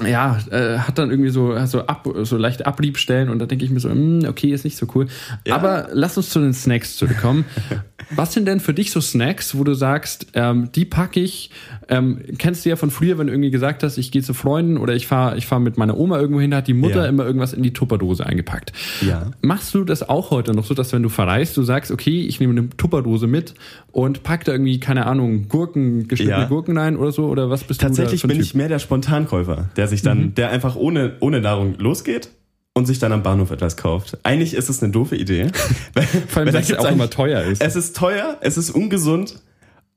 ja, 0.05 0.39
äh, 0.51 0.79
hat 0.79 0.99
dann 0.99 1.11
irgendwie 1.11 1.31
so, 1.31 1.57
so, 1.67 1.87
ab, 1.87 2.09
so 2.23 2.37
leichte 2.37 2.67
Abriebstellen 2.67 3.29
und 3.29 3.39
da 3.39 3.47
denke 3.47 3.65
ich 3.65 3.71
mir 3.71 3.81
so, 3.81 3.91
hm, 3.91 4.25
okay, 4.29 4.49
ist 4.51 4.65
nicht 4.65 4.77
so 4.77 4.87
cool. 4.95 5.07
Ja. 5.47 5.55
Aber 5.55 5.89
lass 5.93 6.17
uns 6.17 6.31
zu 6.31 6.41
den 6.41 6.53
Snacks 6.53 6.97
zurückkommen. 6.97 7.45
Was 8.15 8.33
sind 8.33 8.47
denn 8.47 8.61
für 8.61 8.75
dich 8.75 8.91
so 8.91 9.01
Snacks, 9.01 9.57
wo 9.57 9.65
du 9.65 9.75
sagst, 9.75 10.27
ähm, 10.35 10.71
die 10.75 10.85
packe 10.85 11.21
ich, 11.21 11.51
ähm, 11.89 12.21
kennst 12.39 12.65
du 12.65 12.69
ja 12.71 12.77
von 12.77 12.91
früher, 12.91 13.19
wenn 13.19 13.27
du 13.27 13.33
irgendwie 13.33 13.51
gesagt 13.51 13.83
hast, 13.83 13.99
ich 13.99 14.11
gehe 14.11 14.23
zu 14.23 14.35
Freunden 14.35 14.77
oder 14.79 14.95
ich 14.95 15.07
fahre 15.07 15.37
ich 15.37 15.47
fahr 15.47 15.61
mit 15.61 15.77
meiner 15.79 15.97
Oma 15.99 16.19
irgendwo 16.19 16.41
hin, 16.41 16.55
hat 16.55 16.67
die 16.69 16.75
Mutter 16.75 17.03
Ja. 17.05 17.07
immer 17.07 17.25
irgendwas 17.25 17.53
in 17.53 17.63
die 17.63 17.73
Tupperdose 17.73 18.25
eingepackt. 18.27 18.73
Ja. 19.01 19.31
Machst 19.43 19.75
du 19.75 19.85
das 19.85 20.09
auch 20.09 20.31
heute 20.31 20.53
noch 20.53 20.65
so, 20.65 20.75
dass 20.75 20.93
wenn 20.93 21.03
du 21.03 21.09
verreist, 21.09 21.57
du 21.57 21.63
sagst, 21.63 21.91
okay, 21.91 22.23
ich 22.27 22.41
nehme 22.41 22.53
eine 22.59 22.69
Tupperdose 22.71 23.27
mit 23.27 23.55
und 23.93 24.23
pack 24.23 24.45
da 24.45 24.53
irgendwie, 24.53 24.81
keine 24.81 25.07
Ahnung, 25.07 25.49
Gurken, 25.49 26.09
geschnittene 26.09 26.43
Ja. 26.43 26.49
Gurken 26.49 26.77
rein 26.79 26.97
oder 26.97 27.13
so? 27.13 27.27
Oder 27.27 27.51
was 27.51 27.65
bist 27.65 27.81
Tatsächlich 27.81 28.23
du 28.23 28.27
ein 28.27 28.29
bin 28.29 28.39
Typ? 28.39 28.47
ich 28.47 28.55
mehr 28.55 28.69
der 28.69 28.79
Spontankäufer, 28.79 29.71
der 29.77 29.89
sich 29.89 30.03
dann, 30.03 30.19
Mhm. 30.19 30.35
der 30.35 30.51
einfach 30.51 30.77
ohne, 30.77 31.13
ohne 31.21 31.41
Nahrung 31.41 31.75
losgeht 31.79 32.29
und 32.75 32.87
sich 32.87 32.99
dann 32.99 33.13
am 33.13 33.23
Bahnhof 33.23 33.51
etwas 33.51 33.77
kauft. 33.77 34.19
Eigentlich 34.25 34.55
ist 34.55 34.69
es 34.69 34.83
eine 34.83 34.93
doofe 34.93 35.17
Idee. 35.17 35.51
weil, 35.95 36.05
Vor 36.05 36.43
allem, 36.43 36.53
weil 36.53 36.61
es 36.63 36.77
auch 36.77 36.91
immer 36.91 37.09
teuer 37.09 37.43
ist. 37.43 37.63
Es 37.63 37.77
ist 37.77 37.97
teuer, 37.97 38.39
es 38.41 38.59
ist 38.59 38.71
ungesund 38.71 39.41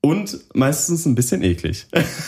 und 0.00 0.38
meistens 0.54 1.04
ein 1.04 1.14
bisschen 1.14 1.42
eklig. 1.42 1.86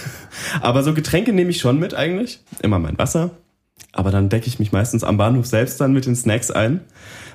Aber 0.61 0.83
so 0.83 0.93
Getränke 0.93 1.33
nehme 1.33 1.51
ich 1.51 1.61
schon 1.61 1.79
mit 1.79 1.95
eigentlich. 1.95 2.41
Immer 2.63 2.79
mein 2.79 2.99
Wasser. 2.99 3.31
Aber 3.93 4.11
dann 4.11 4.29
decke 4.29 4.49
ich 4.49 4.59
mich 4.59 4.73
meistens 4.73 5.05
am 5.05 5.17
Bahnhof 5.17 5.47
selbst 5.47 5.81
dann 5.81 5.93
mit 5.93 6.07
den 6.07 6.17
Snacks 6.17 6.51
ein. 6.51 6.81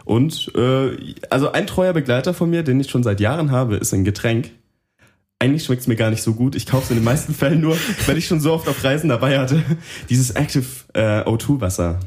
Und 0.03 0.51
äh, 0.55 1.15
also 1.29 1.51
ein 1.51 1.67
treuer 1.67 1.93
Begleiter 1.93 2.33
von 2.33 2.49
mir, 2.49 2.63
den 2.63 2.79
ich 2.79 2.89
schon 2.89 3.03
seit 3.03 3.19
Jahren 3.19 3.51
habe, 3.51 3.77
ist 3.77 3.93
ein 3.93 4.03
Getränk. 4.03 4.51
Eigentlich 5.39 5.65
schmeckt 5.65 5.81
es 5.81 5.87
mir 5.87 5.95
gar 5.95 6.11
nicht 6.11 6.21
so 6.21 6.33
gut. 6.33 6.55
Ich 6.55 6.65
kaufe 6.65 6.85
es 6.85 6.89
in 6.91 6.97
den 6.97 7.03
meisten 7.03 7.33
Fällen 7.35 7.61
nur, 7.61 7.77
weil 8.05 8.17
ich 8.17 8.27
schon 8.27 8.39
so 8.39 8.53
oft 8.53 8.67
auf 8.67 8.83
Reisen 8.83 9.09
dabei 9.09 9.39
hatte. 9.39 9.63
Dieses 10.09 10.31
Active 10.31 10.65
äh, 10.93 11.21
O2 11.21 11.61
Wasser. 11.61 11.99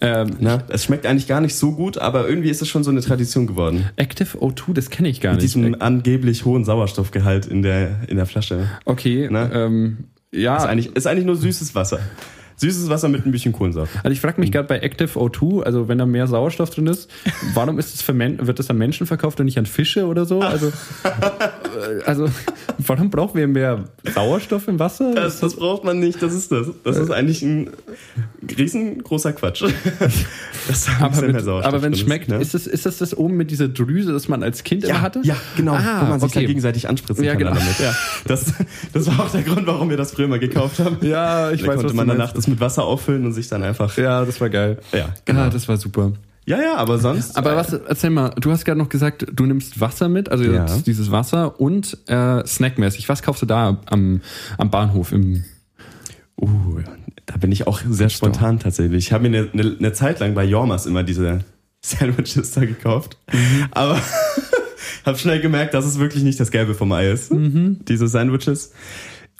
Ähm, 0.00 0.36
es 0.68 0.84
schmeckt 0.84 1.06
eigentlich 1.06 1.28
gar 1.28 1.40
nicht 1.40 1.54
so 1.54 1.72
gut, 1.72 1.98
aber 1.98 2.28
irgendwie 2.28 2.50
ist 2.50 2.60
es 2.60 2.68
schon 2.68 2.82
so 2.84 2.90
eine 2.90 3.00
Tradition 3.00 3.46
geworden. 3.46 3.88
Active 3.96 4.38
O2, 4.38 4.72
das 4.74 4.90
kenne 4.90 5.08
ich 5.08 5.20
gar 5.20 5.32
Mit 5.32 5.42
nicht. 5.42 5.54
diesem 5.54 5.80
angeblich 5.80 6.44
hohen 6.44 6.64
Sauerstoffgehalt 6.64 7.46
in 7.46 7.62
der, 7.62 8.00
in 8.08 8.16
der 8.16 8.26
Flasche. 8.26 8.68
okay, 8.84 9.26
ähm, 9.26 9.98
ja. 10.32 10.56
Ist 10.56 10.64
eigentlich, 10.64 10.96
ist 10.96 11.06
eigentlich 11.06 11.26
nur 11.26 11.36
süßes 11.36 11.74
Wasser. 11.74 12.00
Süßes 12.56 12.88
Wasser 12.88 13.08
mit 13.08 13.26
ein 13.26 13.32
bisschen 13.32 13.52
Kohlensäure. 13.52 13.88
Also 14.02 14.10
ich 14.12 14.20
frage 14.20 14.40
mich 14.40 14.52
gerade 14.52 14.68
bei 14.68 14.78
Active 14.78 15.18
O2, 15.18 15.62
also 15.62 15.88
wenn 15.88 15.98
da 15.98 16.06
mehr 16.06 16.26
Sauerstoff 16.28 16.70
drin 16.70 16.86
ist, 16.86 17.10
warum 17.52 17.78
ist 17.78 17.94
das 17.94 18.02
für 18.02 18.12
Men 18.12 18.46
wird 18.46 18.58
das 18.58 18.70
an 18.70 18.78
Menschen 18.78 19.06
verkauft 19.06 19.40
und 19.40 19.46
nicht 19.46 19.58
an 19.58 19.66
Fische 19.66 20.06
oder 20.06 20.24
so? 20.24 20.40
Also, 20.40 20.72
also 22.06 22.28
warum 22.78 23.10
brauchen 23.10 23.38
wir 23.38 23.46
mehr 23.46 23.84
Sauerstoff 24.14 24.68
im 24.68 24.78
Wasser? 24.78 25.14
Das, 25.14 25.40
das 25.40 25.56
braucht 25.56 25.84
man 25.84 25.98
nicht, 26.00 26.22
das 26.22 26.32
ist 26.34 26.52
das. 26.52 26.68
Das 26.84 26.96
ist 26.96 27.10
eigentlich 27.10 27.42
ein 27.42 27.70
riesengroßer 28.56 29.32
Quatsch. 29.32 29.64
Das 30.66 30.88
aber 30.98 31.20
mit, 31.20 31.46
aber 31.46 31.82
wenn 31.82 31.92
es 31.92 32.00
schmeckt, 32.00 32.28
ne? 32.28 32.38
ist, 32.38 32.54
das, 32.54 32.66
ist 32.66 32.86
das 32.86 32.96
das 32.96 33.14
oben 33.14 33.36
mit 33.36 33.50
dieser 33.50 33.68
Drüse, 33.68 34.12
das 34.14 34.28
man 34.28 34.42
als 34.42 34.64
Kind 34.64 34.82
immer 34.84 34.94
ja, 34.94 35.00
hatte? 35.02 35.20
ja, 35.22 35.36
genau, 35.56 35.74
Ah, 35.74 36.00
wo 36.00 36.06
man 36.06 36.20
sich 36.20 36.30
okay. 36.30 36.38
dann 36.40 36.46
gegenseitig 36.46 36.88
anspritzen 36.88 37.22
Ja, 37.22 37.32
kann 37.32 37.40
genau. 37.40 37.50
damit. 37.52 37.78
Ja, 37.80 37.94
das, 38.26 38.54
das 38.94 39.06
war 39.06 39.26
auch 39.26 39.30
der 39.30 39.42
Grund, 39.42 39.66
warum 39.66 39.90
wir 39.90 39.98
das 39.98 40.12
früher 40.12 40.26
mal 40.26 40.38
gekauft 40.38 40.78
haben. 40.78 40.96
Ja, 41.02 41.50
ich 41.50 41.60
da 41.60 41.66
weiß, 41.66 41.74
konnte 41.74 41.90
was 41.90 41.94
man 41.94 42.08
danach 42.08 42.32
das 42.32 42.46
mit 42.46 42.60
Wasser 42.60 42.84
auffüllen 42.84 43.26
und 43.26 43.34
sich 43.34 43.48
dann 43.48 43.62
einfach. 43.62 43.94
Ja, 43.98 44.24
das 44.24 44.40
war 44.40 44.48
geil. 44.48 44.78
Ja, 44.92 45.10
genau. 45.26 45.42
Ah, 45.42 45.50
das 45.50 45.68
war 45.68 45.76
super. 45.76 46.12
Ja, 46.46 46.60
ja, 46.60 46.76
aber 46.76 46.98
sonst. 46.98 47.36
Aber 47.38 47.56
was, 47.56 47.72
erzähl 47.72 48.10
mal, 48.10 48.30
du 48.38 48.50
hast 48.50 48.64
gerade 48.64 48.78
noch 48.78 48.88
gesagt, 48.90 49.26
du 49.32 49.46
nimmst 49.46 49.80
Wasser 49.80 50.08
mit, 50.08 50.28
also 50.28 50.44
Ja. 50.44 50.66
dieses 50.84 51.10
Wasser 51.10 51.58
und 51.58 51.96
äh, 52.06 52.46
snackmäßig. 52.46 53.08
Was 53.08 53.22
kaufst 53.22 53.40
du 53.42 53.46
da 53.46 53.78
am, 53.86 54.20
am 54.58 54.70
Bahnhof? 54.70 55.12
Im, 55.12 55.44
Uh, 56.36 56.80
da 57.26 57.36
bin 57.36 57.52
ich 57.52 57.68
auch 57.68 57.80
sehr 57.88 58.08
spontan 58.08 58.58
tatsächlich. 58.58 59.06
Ich 59.06 59.12
habe 59.12 59.28
mir 59.28 59.38
eine, 59.38 59.50
eine, 59.52 59.76
eine 59.78 59.92
Zeit 59.92 60.18
lang 60.18 60.34
bei 60.34 60.44
Jormas 60.44 60.84
immer 60.84 61.04
diese 61.04 61.44
Sandwiches 61.80 62.50
da 62.50 62.64
gekauft. 62.64 63.16
Aber 63.70 64.00
habe 65.06 65.16
schnell 65.16 65.40
gemerkt, 65.40 65.74
dass 65.74 65.84
es 65.86 65.98
wirklich 66.00 66.24
nicht 66.24 66.40
das 66.40 66.50
Gelbe 66.50 66.74
vom 66.74 66.90
Ei 66.92 67.08
ist. 67.10 67.30
Diese 67.32 68.08
Sandwiches. 68.08 68.72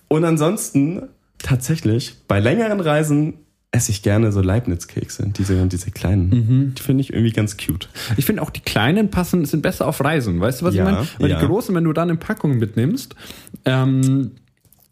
Und 0.07 0.25
ansonsten 0.25 1.03
tatsächlich 1.39 2.15
bei 2.29 2.39
längeren 2.39 2.79
Reisen 2.81 3.35
esse 3.75 3.91
ich 3.91 4.03
gerne 4.03 4.31
so 4.31 4.41
Leibniz-Kekse. 4.41 5.31
Diese, 5.37 5.67
diese 5.67 5.91
kleinen. 5.91 6.75
Die 6.77 6.83
finde 6.83 7.01
ich 7.03 7.13
irgendwie 7.13 7.33
ganz 7.33 7.57
cute. 7.57 7.89
ich 8.17 8.25
finde 8.25 8.43
auch 8.43 8.51
die 8.51 8.61
kleinen 8.61 9.11
passen, 9.11 9.45
sind 9.45 9.63
besser 9.63 9.87
auf 9.89 10.03
Reisen. 10.03 10.41
Weißt 10.41 10.61
du, 10.61 10.67
was 10.67 10.75
Ja, 10.75 10.87
ich 10.87 10.93
meine? 10.95 11.09
Weil 11.19 11.31
ja. 11.31 11.41
die 11.41 11.47
großen, 11.47 11.75
wenn 11.75 11.85
du 11.85 11.93
dann 11.93 12.09
eine 12.09 12.19
Packung 12.19 12.59
mitnimmst, 12.59 13.17
ähm, 13.65 14.31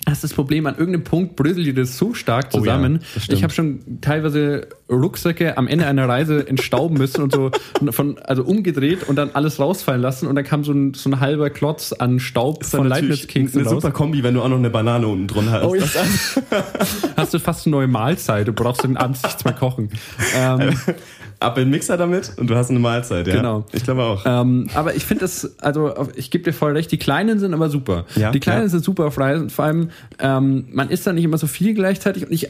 hast 0.06 0.24
das 0.24 0.32
Problem, 0.34 0.66
an 0.66 0.74
irgendeinem 0.76 1.04
Punkt 1.04 1.36
bröselt 1.36 1.64
dir 1.64 1.74
das 1.74 1.96
so 1.96 2.12
stark 2.12 2.46
Oh 2.52 2.56
ja, 2.58 2.60
zusammen. 2.62 2.98
das 3.14 3.24
stimmt. 3.24 3.38
ich 3.38 3.44
habe 3.44 3.52
schon 3.52 4.00
teilweise 4.00 4.66
Rucksäcke 5.00 5.56
am 5.56 5.66
Ende 5.68 5.86
einer 5.86 6.08
Reise 6.08 6.46
entstauben 6.46 6.96
müssen 6.98 7.22
und 7.22 7.32
so 7.32 7.50
von, 7.90 8.18
also 8.18 8.44
umgedreht 8.44 9.08
und 9.08 9.16
dann 9.16 9.30
alles 9.32 9.58
rausfallen 9.58 10.00
lassen 10.02 10.26
und 10.26 10.34
dann 10.34 10.44
kam 10.44 10.64
so 10.64 10.72
ein, 10.72 10.94
so 10.94 11.10
ein 11.10 11.20
halber 11.20 11.50
Klotz 11.50 11.92
an 11.92 12.20
Staub 12.20 12.62
Ist 12.62 12.70
von 12.70 12.86
Leibniz-Keksen 12.86 13.60
Eine 13.60 13.68
raus. 13.70 13.82
super 13.82 13.92
Kombi, 13.92 14.22
wenn 14.22 14.34
du 14.34 14.42
auch 14.42 14.48
noch 14.48 14.56
eine 14.58 14.70
Banane 14.70 15.06
unten 15.06 15.26
drin 15.26 15.50
hast. 15.50 15.64
Oh 15.64 15.74
ja. 15.74 15.82
Das- 15.82 16.40
hast 17.16 17.34
du 17.34 17.38
fast 17.38 17.66
eine 17.66 17.76
neue 17.76 17.88
Mahlzeit. 17.88 18.48
Du 18.48 18.52
brauchst 18.52 18.84
den 18.84 18.96
abends 18.96 19.22
nichts 19.22 19.44
mehr 19.44 19.54
kochen. 19.54 19.90
Ähm, 20.36 20.74
Ab 21.40 21.58
in 21.58 21.64
den 21.64 21.70
Mixer 21.70 21.96
damit 21.96 22.32
und 22.36 22.48
du 22.48 22.54
hast 22.54 22.70
eine 22.70 22.78
Mahlzeit, 22.78 23.26
ja. 23.26 23.34
Genau. 23.34 23.66
Ich 23.72 23.82
glaube 23.82 24.04
auch. 24.04 24.22
ähm, 24.24 24.68
aber 24.74 24.94
ich 24.94 25.04
finde 25.04 25.22
das, 25.22 25.58
also 25.60 25.92
ich 26.14 26.30
gebe 26.30 26.44
dir 26.44 26.52
voll 26.52 26.70
recht, 26.72 26.92
die 26.92 26.98
Kleinen 26.98 27.40
sind 27.40 27.52
aber 27.52 27.68
super. 27.68 28.04
Ja, 28.14 28.30
die 28.30 28.38
Kleinen 28.38 28.62
ja. 28.62 28.68
sind 28.68 28.84
super 28.84 29.06
auf 29.06 29.18
Reisen. 29.18 29.50
Vor 29.50 29.64
allem, 29.64 29.90
ähm, 30.20 30.66
man 30.70 30.88
isst 30.88 31.04
da 31.04 31.12
nicht 31.12 31.24
immer 31.24 31.38
so 31.38 31.48
viel 31.48 31.74
gleichzeitig 31.74 32.24
und 32.24 32.32
ich. 32.32 32.48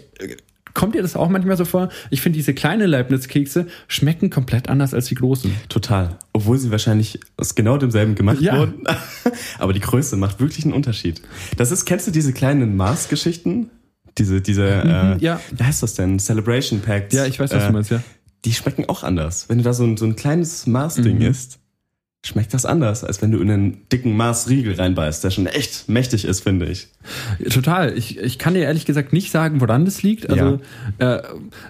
Kommt 0.75 0.95
dir 0.95 1.03
das 1.03 1.17
auch 1.17 1.29
manchmal 1.29 1.57
so 1.57 1.65
vor? 1.65 1.89
Ich 2.11 2.21
finde, 2.23 2.37
diese 2.39 2.55
kleinen 2.55 2.89
Leibniz-Kekse 2.89 3.67
schmecken 3.89 4.31
komplett 4.31 4.69
anders 4.69 4.95
als 4.95 5.07
die 5.07 5.15
großen. 5.15 5.53
Total. 5.69 6.17
Obwohl 6.33 6.59
sie 6.59 6.71
wahrscheinlich 6.71 7.21
aus 7.37 7.55
genau 7.55 7.77
demselben 7.77 8.15
gemacht 8.15 8.41
Ja. 8.41 8.59
wurden. 8.59 8.85
Aber 9.59 9.73
die 9.73 9.81
Größe 9.81 10.17
macht 10.17 10.41
wirklich 10.41 10.65
einen 10.65 10.75
Unterschied. 10.75 11.21
Das 11.57 11.71
ist, 11.71 11.85
kennst 11.85 12.07
du 12.07 12.11
diese 12.11 12.33
kleinen 12.33 12.77
Mars-Geschichten? 12.77 13.71
Diese, 14.19 14.41
diese, 14.41 14.67
äh, 14.67 15.17
ja. 15.25 15.41
wie 15.57 15.65
heißt 15.65 15.83
das 15.83 15.95
denn? 15.95 16.19
Celebration 16.19 16.81
Packs. 16.81 17.15
Ja, 17.15 17.25
ich 17.27 17.39
weiß, 17.41 17.51
was 17.53 17.63
äh, 17.63 17.67
du 17.67 17.73
meinst, 17.73 17.91
ja. 17.91 18.03
Die 18.45 18.53
schmecken 18.53 18.89
auch 18.89 19.03
anders. 19.05 19.49
Wenn 19.49 19.59
du 19.59 19.65
da 19.65 19.73
so 19.73 19.85
ein, 19.85 19.97
so 19.97 20.05
ein 20.05 20.17
kleines 20.17 20.67
Mars-Ding 20.67 21.17
Mhm. 21.17 21.23
isst, 21.27 21.59
schmeckt 22.25 22.55
das 22.55 22.67
anders, 22.67 23.05
als 23.05 23.21
wenn 23.23 23.33
du 23.33 23.39
in 23.41 23.51
einen 23.51 23.89
dicken 23.91 24.17
Mars-Riegel 24.17 24.75
reinbeißt, 24.75 25.25
der 25.25 25.31
schon 25.31 25.47
echt 25.47 25.89
mächtig 25.89 26.25
ist, 26.25 26.41
finde 26.41 26.67
ich. 26.67 26.89
Total. 27.51 27.97
Ich, 27.97 28.19
ich 28.19 28.39
kann 28.39 28.55
dir 28.55 28.61
ehrlich 28.61 28.85
gesagt 28.85 29.13
nicht 29.13 29.31
sagen, 29.31 29.61
woran 29.61 29.85
das 29.85 30.03
liegt. 30.03 30.29
Also 30.31 30.61
äh, 30.99 31.19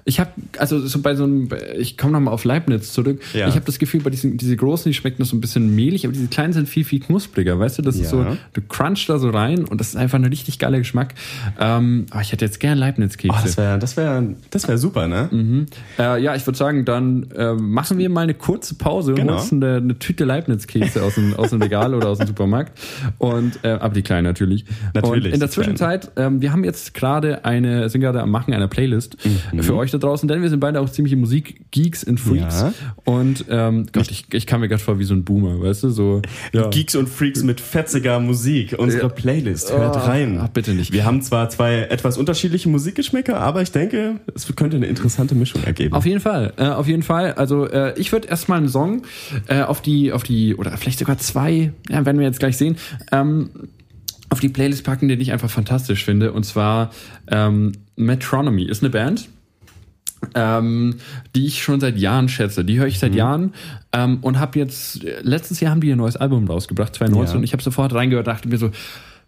ich 0.04 0.20
habe, 0.20 0.30
also 0.58 0.78
so 0.86 1.00
bei 1.00 1.14
so 1.14 1.24
einem, 1.24 1.48
ich 1.78 1.96
komme 1.96 2.12
nochmal 2.12 2.34
auf 2.34 2.44
Leibniz 2.44 2.92
zurück. 2.92 3.20
Ja. 3.34 3.48
Ich 3.48 3.54
habe 3.54 3.64
das 3.64 3.78
Gefühl, 3.78 4.00
bei 4.00 4.10
diesen 4.10 4.36
diese 4.36 4.56
großen, 4.56 4.90
die 4.90 4.94
schmecken 4.94 5.22
noch 5.22 5.26
so 5.28 5.36
ein 5.36 5.40
bisschen 5.40 5.74
mehlig, 5.74 6.04
aber 6.04 6.12
diese 6.12 6.28
kleinen 6.28 6.52
sind 6.52 6.68
viel, 6.68 6.84
viel 6.84 7.00
knuspriger. 7.00 7.58
Weißt 7.58 7.78
du, 7.78 7.82
das 7.82 7.96
ist 7.96 8.02
Ja. 8.04 8.08
so, 8.10 8.26
du 8.52 8.60
crunch 8.68 9.06
da 9.06 9.18
so 9.18 9.30
rein 9.30 9.64
und 9.64 9.80
das 9.80 9.88
ist 9.88 9.96
einfach 9.96 10.18
ein 10.18 10.24
richtig 10.24 10.58
geiler 10.58 10.78
Geschmack. 10.78 11.14
Ähm, 11.58 12.06
aber 12.10 12.20
ich 12.22 12.32
hätte 12.32 12.44
jetzt 12.44 12.60
gern 12.60 12.78
Oh, 12.78 12.80
Leibniz-Kekse. 12.80 13.40
das 13.42 13.56
wäre 13.56 13.78
das 13.78 13.96
wär, 13.96 14.22
das 14.50 14.68
wär 14.68 14.78
super, 14.78 15.08
ne? 15.08 15.28
Mhm. 15.30 15.66
Äh, 15.98 16.22
ja, 16.22 16.34
ich 16.34 16.46
würde 16.46 16.58
sagen, 16.58 16.84
dann 16.84 17.30
äh, 17.36 17.52
machen 17.54 17.98
wir 17.98 18.08
mal 18.08 18.22
eine 18.22 18.34
kurze 18.34 18.74
Pause 18.74 19.12
und 19.12 19.16
Genau. 19.18 19.32
holen 19.32 19.40
uns 19.42 19.52
eine, 19.52 19.76
eine 19.76 19.98
Tüte 19.98 20.24
Leibniz-Kekse 20.24 21.02
aus 21.02 21.14
dem, 21.14 21.34
aus 21.34 21.50
dem 21.50 21.62
Regal 21.62 21.94
oder 21.94 22.08
aus 22.08 22.18
dem 22.18 22.26
Supermarkt. 22.26 22.78
Und, 23.18 23.58
äh, 23.64 23.68
aber 23.72 23.94
die 23.94 24.02
kleinen 24.02 24.24
natürlich. 24.24 24.64
Natürlich, 24.94 25.21
Und 25.21 25.21
in 25.30 25.40
der. 25.40 25.50
Zwischenzeit, 25.50 26.10
ähm, 26.16 26.40
wir 26.40 26.52
haben 26.52 26.64
jetzt 26.64 26.94
gerade 26.94 27.44
eine, 27.44 27.88
sind 27.90 28.00
gerade 28.00 28.20
am 28.22 28.30
Machen 28.30 28.54
einer 28.54 28.68
Playlist 28.68 29.16
Mhm. 29.52 29.62
für 29.62 29.74
euch 29.76 29.90
da 29.90 29.98
draußen, 29.98 30.26
denn 30.28 30.42
wir 30.42 30.48
sind 30.48 30.60
beide 30.60 30.80
auch 30.80 30.88
ziemliche 30.90 31.16
Musik-Geeks 31.16 32.04
und 32.04 32.18
Freaks. 32.18 32.62
Ja. 32.62 32.72
Und 33.04 33.44
ähm, 33.50 33.86
Gott, 33.92 34.10
ich, 34.10 34.24
ich 34.32 34.46
kam 34.46 34.60
mir 34.60 34.68
gerade 34.68 34.82
vor 34.82 34.98
wie 34.98 35.04
so 35.04 35.14
ein 35.14 35.24
Boomer, 35.24 35.60
weißt 35.60 35.84
du? 35.84 35.90
So, 35.90 36.22
ja. 36.52 36.68
Geeks 36.68 36.96
und 36.96 37.08
Freaks 37.08 37.42
mit 37.42 37.60
fetziger 37.60 38.18
Musik. 38.20 38.74
Unsere. 38.78 39.08
Playlist. 39.10 39.72
Hört 39.72 39.96
Oh, 39.96 39.98
rein. 39.98 40.38
ach, 40.40 40.48
bitte 40.48 40.72
nicht. 40.72 40.92
Wir 40.92 41.04
haben 41.04 41.20
zwar 41.22 41.48
zwei 41.50 41.80
etwas 41.82 42.16
unterschiedliche 42.16 42.68
Musikgeschmäcker, 42.68 43.38
aber 43.40 43.60
ich 43.62 43.70
denke, 43.72 44.20
es 44.34 44.46
könnte 44.56 44.76
eine 44.76 44.86
interessante 44.86 45.34
Mischung 45.34 45.62
ergeben. 45.64 45.92
Auf 45.94 46.06
jeden 46.06 46.20
Fall, 46.20 46.52
äh, 46.56 46.64
auf 46.68 46.88
jeden 46.88 47.02
Fall. 47.02 47.34
Also 47.34 47.66
äh, 47.68 47.92
ich 47.98 48.10
würde 48.12 48.28
erstmal 48.28 48.58
einen 48.58 48.68
Song 48.68 49.02
äh, 49.48 49.60
auf 49.62 49.82
die, 49.82 50.12
auf 50.12 50.22
die, 50.22 50.54
oder 50.54 50.76
vielleicht 50.78 50.98
sogar 50.98 51.18
zwei, 51.18 51.72
ja, 51.90 52.04
werden 52.06 52.18
wir 52.18 52.26
jetzt 52.26 52.38
gleich 52.40 52.56
sehen, 52.56 52.76
ähm, 53.12 53.50
auf 54.32 54.40
die 54.40 54.48
Playlist 54.48 54.82
packen, 54.84 55.08
den 55.08 55.20
ich 55.20 55.30
einfach 55.32 55.50
fantastisch 55.50 56.04
finde. 56.04 56.32
Und 56.32 56.44
zwar 56.44 56.90
ähm, 57.28 57.72
Metronomy 57.96 58.64
ist 58.64 58.82
eine 58.82 58.90
Band. 58.90 59.28
Ähm, 60.36 60.96
die 61.34 61.46
ich 61.46 61.64
schon 61.64 61.80
seit 61.80 61.98
Jahren 61.98 62.28
schätze. 62.28 62.64
Die 62.64 62.78
höre 62.78 62.86
ich 62.86 62.94
Mhm. 62.94 63.00
seit 63.00 63.14
Jahren 63.16 63.54
ähm, 63.92 64.18
und 64.22 64.38
habe 64.38 64.56
jetzt, 64.56 65.02
letztes 65.22 65.58
Jahr 65.58 65.72
haben 65.72 65.80
die 65.80 65.88
ihr 65.88 65.96
neues 65.96 66.16
Album 66.16 66.46
rausgebracht, 66.46 66.94
2019, 66.94 67.34
Ja. 67.34 67.38
und 67.38 67.44
ich 67.44 67.52
habe 67.52 67.62
sofort 67.62 67.92
reingehört, 67.92 68.28
dachte 68.28 68.46
mir 68.48 68.56
so, 68.56 68.70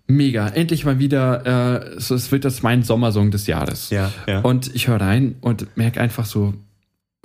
mega, 0.07 0.47
endlich 0.47 0.85
mal 0.85 1.01
wieder, 1.01 1.95
äh, 1.97 2.01
so, 2.01 2.15
es 2.15 2.31
wird 2.31 2.45
das 2.45 2.63
mein 2.63 2.85
Sommersong 2.85 3.33
des 3.33 3.49
Jahres. 3.49 3.91
Ja, 3.91 4.13
ja. 4.29 4.41
Und 4.43 4.73
ich 4.73 4.87
höre 4.87 5.01
rein 5.01 5.35
und 5.41 5.67
merke 5.77 6.01
einfach 6.01 6.27
so 6.27 6.55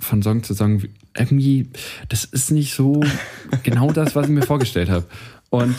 von 0.00 0.20
Song 0.22 0.42
zu 0.42 0.52
Song, 0.54 0.82
wie- 0.82 0.90
irgendwie, 1.16 1.68
das 2.08 2.24
ist 2.24 2.50
nicht 2.50 2.74
so 2.74 3.00
genau 3.62 3.92
das, 3.92 4.16
was 4.16 4.26
ich 4.26 4.32
mir 4.32 4.42
vorgestellt 4.42 4.90
habe. 4.90 5.04
Und, 5.48 5.76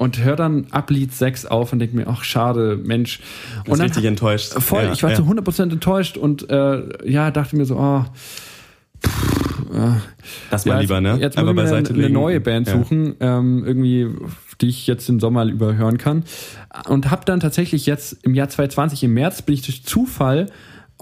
und 0.00 0.24
höre 0.24 0.34
dann 0.34 0.66
ab 0.70 0.88
Lied 0.88 1.12
6 1.12 1.44
auf 1.44 1.74
und 1.74 1.78
denke 1.78 1.94
mir, 1.94 2.06
ach, 2.06 2.24
schade, 2.24 2.80
Mensch. 2.82 3.20
und 3.66 3.78
dann, 3.78 3.82
richtig 3.82 4.06
enttäuscht. 4.06 4.54
voll, 4.54 4.84
Ja, 4.84 4.92
ich 4.94 5.02
war 5.02 5.10
ja. 5.10 5.16
zu 5.16 5.24
100% 5.24 5.64
enttäuscht 5.64 6.16
und 6.16 6.48
äh, 6.48 6.80
ja, 7.06 7.30
dachte 7.30 7.54
mir 7.54 7.66
so, 7.66 7.76
oh, 7.76 8.06
Das 10.50 10.64
mal 10.64 10.76
ja, 10.76 10.80
lieber, 10.80 11.02
ne? 11.02 11.18
Jetzt 11.20 11.36
Aber 11.36 11.52
muss 11.52 11.64
ich 11.64 11.70
mir 11.70 11.76
eine, 11.76 11.88
eine 11.90 12.08
neue 12.08 12.40
Band 12.40 12.66
suchen, 12.66 13.16
ähm, 13.20 13.62
irgendwie, 13.66 14.08
die 14.62 14.68
ich 14.68 14.86
jetzt 14.86 15.06
im 15.10 15.20
Sommer 15.20 15.44
überhören 15.44 15.98
kann. 15.98 16.24
Und 16.88 17.10
habe 17.10 17.26
dann 17.26 17.40
tatsächlich 17.40 17.84
jetzt 17.84 18.24
im 18.24 18.32
Jahr 18.32 18.48
2020, 18.48 19.04
im 19.04 19.12
März, 19.12 19.42
bin 19.42 19.54
ich 19.54 19.62
durch 19.62 19.84
Zufall 19.84 20.46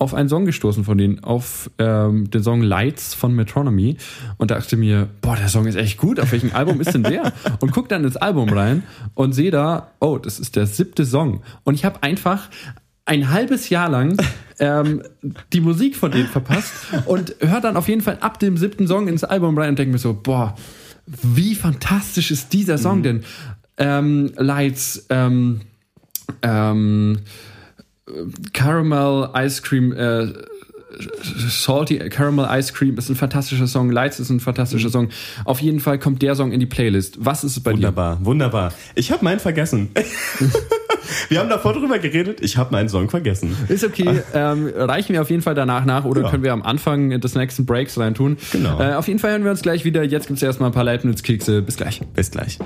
auf 0.00 0.14
einen 0.14 0.28
Song 0.28 0.44
gestoßen 0.44 0.84
von 0.84 0.98
denen, 0.98 1.22
auf 1.24 1.70
ähm, 1.78 2.30
den 2.30 2.42
Song 2.42 2.62
Lights 2.62 3.14
von 3.14 3.34
Metronomy 3.34 3.96
und 4.36 4.50
dachte 4.50 4.76
mir, 4.76 5.08
boah, 5.20 5.36
der 5.36 5.48
Song 5.48 5.66
ist 5.66 5.76
echt 5.76 5.98
gut, 5.98 6.20
auf 6.20 6.32
welchem 6.32 6.52
Album 6.54 6.80
ist 6.80 6.94
denn 6.94 7.02
der? 7.02 7.32
Und 7.60 7.72
guck 7.72 7.88
dann 7.88 8.04
ins 8.04 8.16
Album 8.16 8.48
rein 8.50 8.82
und 9.14 9.32
sehe 9.32 9.50
da, 9.50 9.90
oh, 10.00 10.18
das 10.18 10.38
ist 10.38 10.56
der 10.56 10.66
siebte 10.66 11.04
Song. 11.04 11.42
Und 11.64 11.74
ich 11.74 11.84
habe 11.84 12.02
einfach 12.02 12.48
ein 13.04 13.30
halbes 13.30 13.68
Jahr 13.68 13.88
lang 13.88 14.16
ähm, 14.58 15.02
die 15.52 15.60
Musik 15.60 15.96
von 15.96 16.10
denen 16.10 16.28
verpasst 16.28 16.72
und 17.06 17.34
hör 17.40 17.60
dann 17.60 17.76
auf 17.76 17.88
jeden 17.88 18.02
Fall 18.02 18.18
ab 18.20 18.38
dem 18.38 18.56
siebten 18.56 18.86
Song 18.86 19.08
ins 19.08 19.24
Album 19.24 19.56
rein 19.58 19.70
und 19.70 19.78
denke 19.78 19.92
mir 19.92 19.98
so, 19.98 20.14
boah, 20.14 20.54
wie 21.06 21.54
fantastisch 21.54 22.30
ist 22.30 22.52
dieser 22.52 22.78
Song 22.78 23.02
denn? 23.02 23.24
Ähm, 23.76 24.32
Lights, 24.36 25.06
ähm, 25.08 25.60
ähm, 26.42 27.20
Caramel 28.52 29.30
Ice 29.36 29.62
Cream, 29.62 29.92
äh, 29.92 30.28
Salty 31.48 31.98
Caramel 32.08 32.46
Ice 32.58 32.72
Cream 32.72 32.96
ist 32.98 33.08
ein 33.08 33.14
fantastischer 33.16 33.66
Song, 33.66 33.90
Lights 33.90 34.18
ist 34.20 34.30
ein 34.30 34.40
fantastischer 34.40 34.88
Song. 34.90 35.08
Auf 35.44 35.60
jeden 35.60 35.80
Fall 35.80 35.98
kommt 35.98 36.22
der 36.22 36.34
Song 36.34 36.50
in 36.52 36.60
die 36.60 36.66
Playlist. 36.66 37.18
Was 37.20 37.44
ist 37.44 37.56
es 37.56 37.62
bei 37.62 37.72
Wunderbar, 37.72 38.18
wunderbar. 38.24 38.72
Ich 38.94 39.12
habe 39.12 39.24
meinen 39.24 39.40
vergessen. 39.40 39.90
Wir 41.30 41.40
haben 41.40 41.48
davor 41.48 41.72
drüber 41.72 41.98
geredet, 41.98 42.40
ich 42.42 42.56
habe 42.58 42.70
meinen 42.70 42.88
Song 42.88 43.08
vergessen. 43.08 43.56
Ist 43.68 43.82
okay, 43.84 44.22
ähm, 44.34 44.70
reichen 44.74 45.14
wir 45.14 45.22
auf 45.22 45.30
jeden 45.30 45.42
Fall 45.42 45.54
danach 45.54 45.84
nach 45.86 46.04
oder 46.04 46.22
Ja. 46.22 46.30
können 46.30 46.42
wir 46.42 46.52
am 46.52 46.62
Anfang 46.62 47.18
des 47.20 47.34
nächsten 47.34 47.64
Breaks 47.66 47.98
reintun. 47.98 48.36
Genau. 48.52 48.78
Äh, 48.80 48.94
auf 48.94 49.08
jeden 49.08 49.18
Fall 49.18 49.30
hören 49.32 49.44
wir 49.44 49.50
uns 49.50 49.62
gleich 49.62 49.84
wieder. 49.84 50.02
Jetzt 50.04 50.26
gibt's 50.26 50.42
erstmal 50.42 50.68
ein 50.70 50.74
paar 50.74 50.84
Leibniz-Kekse. 50.84 51.62
Bis 51.62 51.76
gleich. 51.76 52.00
Bis 52.14 52.30
gleich. 52.30 52.58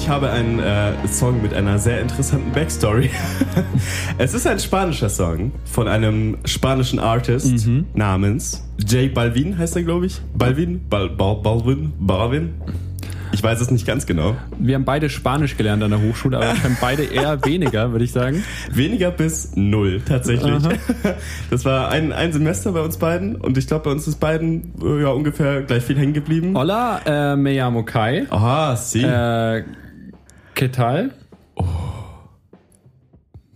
Ich 0.00 0.08
habe 0.08 0.30
einen 0.30 0.58
äh, 0.58 0.92
Song 1.06 1.42
mit 1.42 1.52
einer 1.52 1.78
sehr 1.78 2.00
interessanten 2.00 2.52
Backstory. 2.52 3.10
es 4.18 4.32
ist 4.32 4.46
ein 4.46 4.58
spanischer 4.58 5.10
Song 5.10 5.52
von 5.66 5.88
einem 5.88 6.38
spanischen 6.46 6.98
Artist 6.98 7.68
namens 7.92 8.64
J 8.78 9.12
Balvin, 9.12 9.58
heißt 9.58 9.76
er, 9.76 9.82
glaube 9.82 10.06
ich. 10.06 10.22
Balvin? 10.34 10.88
Bal 10.88 11.10
Bal 11.10 11.36
Balvin? 11.42 11.92
Balvin? 12.00 12.54
Ich 13.32 13.42
weiß 13.42 13.60
es 13.60 13.70
nicht 13.70 13.86
ganz 13.86 14.06
genau. 14.06 14.36
Wir 14.58 14.74
haben 14.74 14.86
beide 14.86 15.10
Spanisch 15.10 15.56
gelernt 15.56 15.82
an 15.82 15.90
der 15.90 16.00
Hochschule, 16.00 16.38
aber 16.38 16.46
wahrscheinlich 16.46 16.80
beide 16.80 17.02
eher 17.04 17.44
weniger, 17.44 17.92
würde 17.92 18.04
ich 18.04 18.12
sagen. 18.12 18.42
Weniger 18.72 19.10
bis 19.10 19.54
null, 19.54 20.00
tatsächlich. 20.06 20.50
Das 21.50 21.64
war 21.64 21.90
ein, 21.90 22.12
ein 22.12 22.32
Semester 22.32 22.72
bei 22.72 22.80
uns 22.80 22.96
beiden 22.96 23.36
und 23.36 23.58
ich 23.58 23.66
glaube, 23.66 23.84
bei 23.84 23.90
uns 23.90 24.08
ist 24.08 24.18
beiden 24.18 24.72
äh, 24.82 25.02
ja, 25.02 25.08
ungefähr 25.08 25.62
gleich 25.62 25.84
viel 25.84 25.98
hängen 25.98 26.14
geblieben. 26.14 26.56
Hola, 26.56 27.00
äh, 27.04 27.36
me 27.36 27.52
llamo 27.52 27.84
Kai. 27.84 28.26
Aha, 28.30 28.76
sí. 28.76 29.02
Äh, 29.02 29.64
¿Qué 30.54 30.68
tal? 30.68 31.12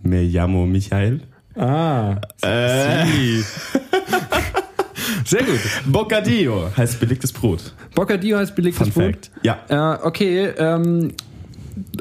Me 0.02 0.22
llamo 0.24 0.66
Michael. 0.66 1.22
Ah, 1.56 2.20
Äh, 2.42 3.04
sehr 5.24 5.42
gut. 5.44 5.60
Bocadillo 5.86 6.70
heißt 6.76 6.98
belegtes 7.00 7.32
Brot. 7.32 7.72
Bocadillo 7.94 8.38
heißt 8.38 8.54
belegtes 8.54 8.88
Fun 8.88 8.92
Brot. 8.92 9.12
Fact. 9.14 9.30
Ja. 9.42 9.58
Äh, 9.68 9.98
okay, 10.06 10.46
ähm, 10.58 11.12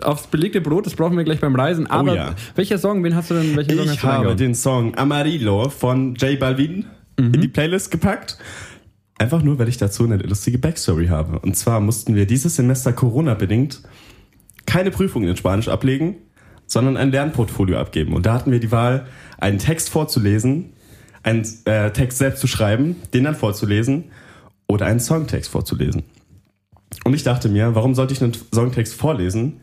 aufs 0.01 0.27
belegte 0.27 0.59
Brot, 0.61 0.85
das 0.85 0.95
brauchen 0.95 1.17
wir 1.17 1.23
gleich 1.23 1.39
beim 1.39 1.55
Reisen. 1.55 1.87
Aber 1.87 2.11
Oh 2.11 2.15
ja. 2.15 2.35
welcher 2.55 2.77
Song, 2.77 3.03
wen 3.03 3.15
hast 3.15 3.29
du 3.31 3.35
denn, 3.35 3.55
welchen 3.55 3.71
Song 3.77 3.85
hast 3.87 3.93
Ich 3.95 4.01
du 4.01 4.07
habe 4.07 4.35
den 4.35 4.55
Song 4.55 4.95
Amarillo 4.97 5.69
von 5.69 6.15
J 6.15 6.39
Balvin 6.39 6.85
in 7.17 7.31
die 7.33 7.47
Playlist 7.47 7.91
gepackt. 7.91 8.37
Einfach 9.19 9.43
nur, 9.43 9.59
weil 9.59 9.69
ich 9.69 9.77
dazu 9.77 10.03
eine 10.03 10.17
lustige 10.17 10.57
Backstory 10.57 11.07
habe. 11.07 11.37
Und 11.39 11.55
zwar 11.55 11.79
mussten 11.79 12.15
wir 12.15 12.25
dieses 12.25 12.55
Semester 12.55 12.91
Corona-bedingt 12.91 13.81
keine 14.65 14.91
Prüfungen 14.91 15.27
in 15.27 15.37
Spanisch 15.37 15.67
ablegen, 15.67 16.15
sondern 16.67 16.97
ein 16.97 17.11
Lernportfolio 17.11 17.77
abgeben. 17.77 18.13
Und 18.13 18.25
da 18.25 18.33
hatten 18.33 18.51
wir 18.51 18.59
die 18.59 18.71
Wahl, 18.71 19.05
einen 19.37 19.59
Text 19.59 19.89
vorzulesen, 19.89 20.73
einen 21.23 21.45
äh, 21.65 21.91
Text 21.91 22.17
selbst 22.17 22.39
zu 22.41 22.47
schreiben, 22.47 22.97
den 23.13 23.23
dann 23.23 23.35
vorzulesen 23.35 24.05
oder 24.67 24.85
einen 24.85 24.99
Songtext 24.99 25.51
vorzulesen. 25.51 26.03
Und 27.03 27.13
ich 27.13 27.23
dachte 27.23 27.49
mir, 27.49 27.75
warum 27.75 27.95
sollte 27.95 28.13
ich 28.13 28.21
einen 28.21 28.33
Songtext 28.53 28.93
vorlesen, 28.93 29.61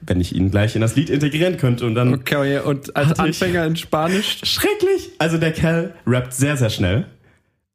wenn 0.00 0.20
ich 0.20 0.34
ihn 0.34 0.50
gleich 0.50 0.74
in 0.74 0.80
das 0.80 0.96
Lied 0.96 1.10
integrieren 1.10 1.56
könnte 1.56 1.86
und 1.86 1.94
dann 1.94 2.14
Okay, 2.14 2.60
und 2.60 2.96
als 2.96 3.18
Anfänger 3.18 3.66
in 3.66 3.76
Spanisch? 3.76 4.40
Schrecklich! 4.42 5.10
Also 5.18 5.38
der 5.38 5.52
Kerl 5.52 5.94
rappt 6.06 6.32
sehr, 6.32 6.56
sehr 6.56 6.70
schnell. 6.70 7.06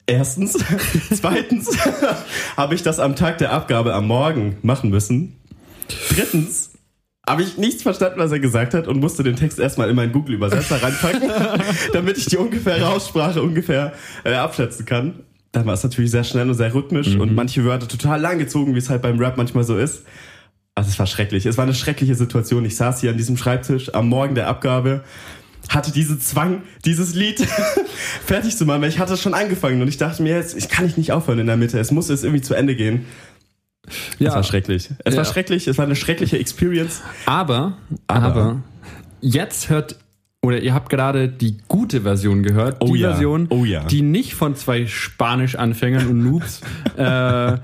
Erstens. 0.07 0.53
Zweitens 1.13 1.77
habe 2.57 2.75
ich 2.75 2.83
das 2.83 2.99
am 2.99 3.15
Tag 3.15 3.37
der 3.39 3.51
Abgabe 3.51 3.93
am 3.93 4.07
Morgen 4.07 4.57
machen 4.61 4.89
müssen. 4.89 5.35
Drittens 6.09 6.74
habe 7.27 7.41
ich 7.41 7.57
nichts 7.57 7.83
verstanden, 7.83 8.19
was 8.19 8.31
er 8.31 8.39
gesagt 8.39 8.73
hat 8.73 8.87
und 8.87 8.99
musste 8.99 9.23
den 9.23 9.35
Text 9.35 9.59
erstmal 9.59 9.89
in 9.89 9.95
meinen 9.95 10.11
Google-Übersetzer 10.11 10.81
reinpacken, 10.81 11.29
damit 11.93 12.17
ich 12.17 12.25
die 12.25 12.37
ungefähre 12.37 12.87
Aussprache 12.87 13.41
ungefähr 13.41 13.93
äh, 14.23 14.33
abschätzen 14.33 14.85
kann. 14.85 15.21
Dann 15.51 15.65
war 15.65 15.73
es 15.73 15.83
natürlich 15.83 16.11
sehr 16.11 16.23
schnell 16.23 16.49
und 16.49 16.55
sehr 16.55 16.73
rhythmisch 16.73 17.15
und 17.15 17.33
manche 17.33 17.63
Wörter 17.63 17.87
total 17.87 18.19
lang 18.19 18.39
gezogen, 18.39 18.75
wie 18.75 18.79
es 18.79 18.89
halt 18.89 19.01
beim 19.01 19.17
Rap 19.19 19.37
manchmal 19.37 19.63
so 19.63 19.77
ist. 19.77 20.03
Also 20.75 20.89
es 20.89 20.99
war 20.99 21.07
schrecklich. 21.07 21.45
Es 21.45 21.57
war 21.57 21.63
eine 21.63 21.73
schreckliche 21.73 22.15
Situation. 22.15 22.65
Ich 22.65 22.75
saß 22.75 22.99
hier 22.99 23.11
an 23.11 23.17
diesem 23.17 23.37
Schreibtisch 23.37 23.93
am 23.95 24.09
Morgen 24.09 24.35
der 24.35 24.47
Abgabe, 24.47 25.05
hatte 25.69 25.91
diesen 25.91 26.19
Zwang, 26.19 26.63
dieses 26.83 27.15
Lied 27.15 27.39
fertig 28.25 28.57
zu 28.57 28.65
machen, 28.65 28.81
weil 28.81 28.89
ich 28.89 28.99
hatte 28.99 29.15
schon 29.15 29.33
angefangen 29.33 29.81
und 29.81 29.87
ich 29.87 29.97
dachte 29.97 30.21
mir 30.21 30.35
jetzt, 30.35 30.57
ich 30.57 30.67
kann 30.67 30.85
ich 30.85 30.97
nicht 30.97 31.13
aufhören 31.13 31.39
in 31.39 31.47
der 31.47 31.57
Mitte. 31.57 31.79
Es 31.79 31.91
muss 31.91 32.09
jetzt 32.09 32.25
irgendwie 32.25 32.41
zu 32.41 32.53
Ende 32.53 32.75
gehen. 32.75 33.05
Ja, 34.19 34.29
Es 34.29 34.35
war 34.35 34.43
schrecklich. 34.43 34.89
Es 35.03 35.13
Ja. 35.13 35.17
war 35.19 35.25
schrecklich. 35.25 35.67
Es 35.67 35.77
war 35.77 35.85
eine 35.85 35.95
schreckliche 35.95 36.37
Experience. 36.39 37.01
aber, 37.25 37.73
aber, 38.07 38.25
Aber. 38.25 38.61
jetzt 39.21 39.69
hört, 39.69 39.97
oder 40.41 40.61
ihr 40.61 40.73
habt 40.73 40.89
gerade 40.89 41.27
die 41.27 41.57
gute 41.67 42.01
Version 42.01 42.43
gehört. 42.43 42.77
Oh 42.79 42.93
die 42.93 42.99
ja. 42.99 43.11
Version, 43.11 43.47
Oh 43.49 43.65
ja. 43.65 43.83
die 43.85 44.01
nicht 44.01 44.35
von 44.35 44.55
zwei 44.55 44.85
Spanisch-Anfängern 44.87 46.07
und 46.07 46.23
Noobs 46.23 46.61
äh, 46.97 47.57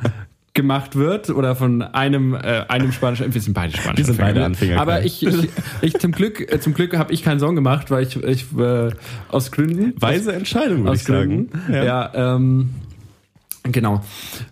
gemacht 0.54 0.96
wird 0.98 1.30
oder 1.30 1.56
von 1.56 1.82
einem 1.82 2.34
äh, 2.34 2.66
einem 2.68 2.92
Spanisch 2.92 3.24
wir 3.26 3.40
sind 3.42 3.54
beide 3.54 3.78
Spanisch 3.78 3.98
Wir 4.00 4.06
sind 4.06 4.18
beide 4.18 4.44
Anfänger, 4.44 4.82
aber 4.82 5.04
ich, 5.06 5.26
ich, 5.26 5.48
ich 5.82 5.98
zum 5.98 6.12
Glück 6.12 6.42
äh, 6.52 6.60
zum 6.60 6.74
Glück 6.74 6.98
habe 6.98 7.14
ich 7.14 7.24
keinen 7.24 7.40
Song 7.40 7.56
gemacht 7.56 7.90
weil 7.90 8.04
ich 8.06 8.22
ich 8.22 8.46
äh, 8.58 8.90
aus 9.30 9.52
Gründen 9.54 9.94
Weise 10.02 10.34
Entscheidung, 10.34 10.84
würde 10.84 10.96
ich 10.96 11.02
aus 11.02 11.06
Gründen. 11.06 11.50
sagen. 11.68 11.74
Ja, 11.86 12.36
ähm, 12.36 12.70
genau. 13.64 14.02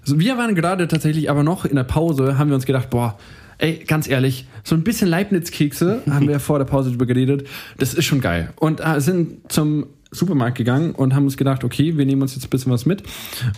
Wir 0.05 0.37
waren 0.37 0.55
gerade 0.55 0.87
tatsächlich 0.87 1.29
aber 1.29 1.43
noch 1.43 1.65
in 1.65 1.75
der 1.75 1.83
Pause, 1.83 2.37
haben 2.37 2.49
wir 2.49 2.55
uns 2.55 2.65
gedacht, 2.65 2.89
boah, 2.89 3.17
ey, 3.57 3.83
ganz 3.85 4.07
ehrlich, 4.07 4.47
so 4.63 4.75
ein 4.75 4.83
bisschen 4.83 5.07
Leibniz-Kekse, 5.07 6.03
haben 6.09 6.27
wir 6.27 6.39
vor 6.39 6.57
der 6.57 6.65
Pause 6.65 6.89
drüber 6.89 7.05
geredet, 7.05 7.47
das 7.77 7.93
ist 7.93 8.05
schon 8.05 8.21
geil. 8.21 8.53
Und 8.55 8.79
äh, 8.79 8.99
sind 8.99 9.51
zum 9.51 9.87
Supermarkt 10.11 10.57
gegangen 10.57 10.91
und 10.91 11.13
haben 11.13 11.25
uns 11.25 11.37
gedacht, 11.37 11.63
okay, 11.63 11.97
wir 11.97 12.05
nehmen 12.05 12.21
uns 12.21 12.33
jetzt 12.33 12.45
ein 12.45 12.49
bisschen 12.49 12.71
was 12.71 12.85
mit. 12.85 13.03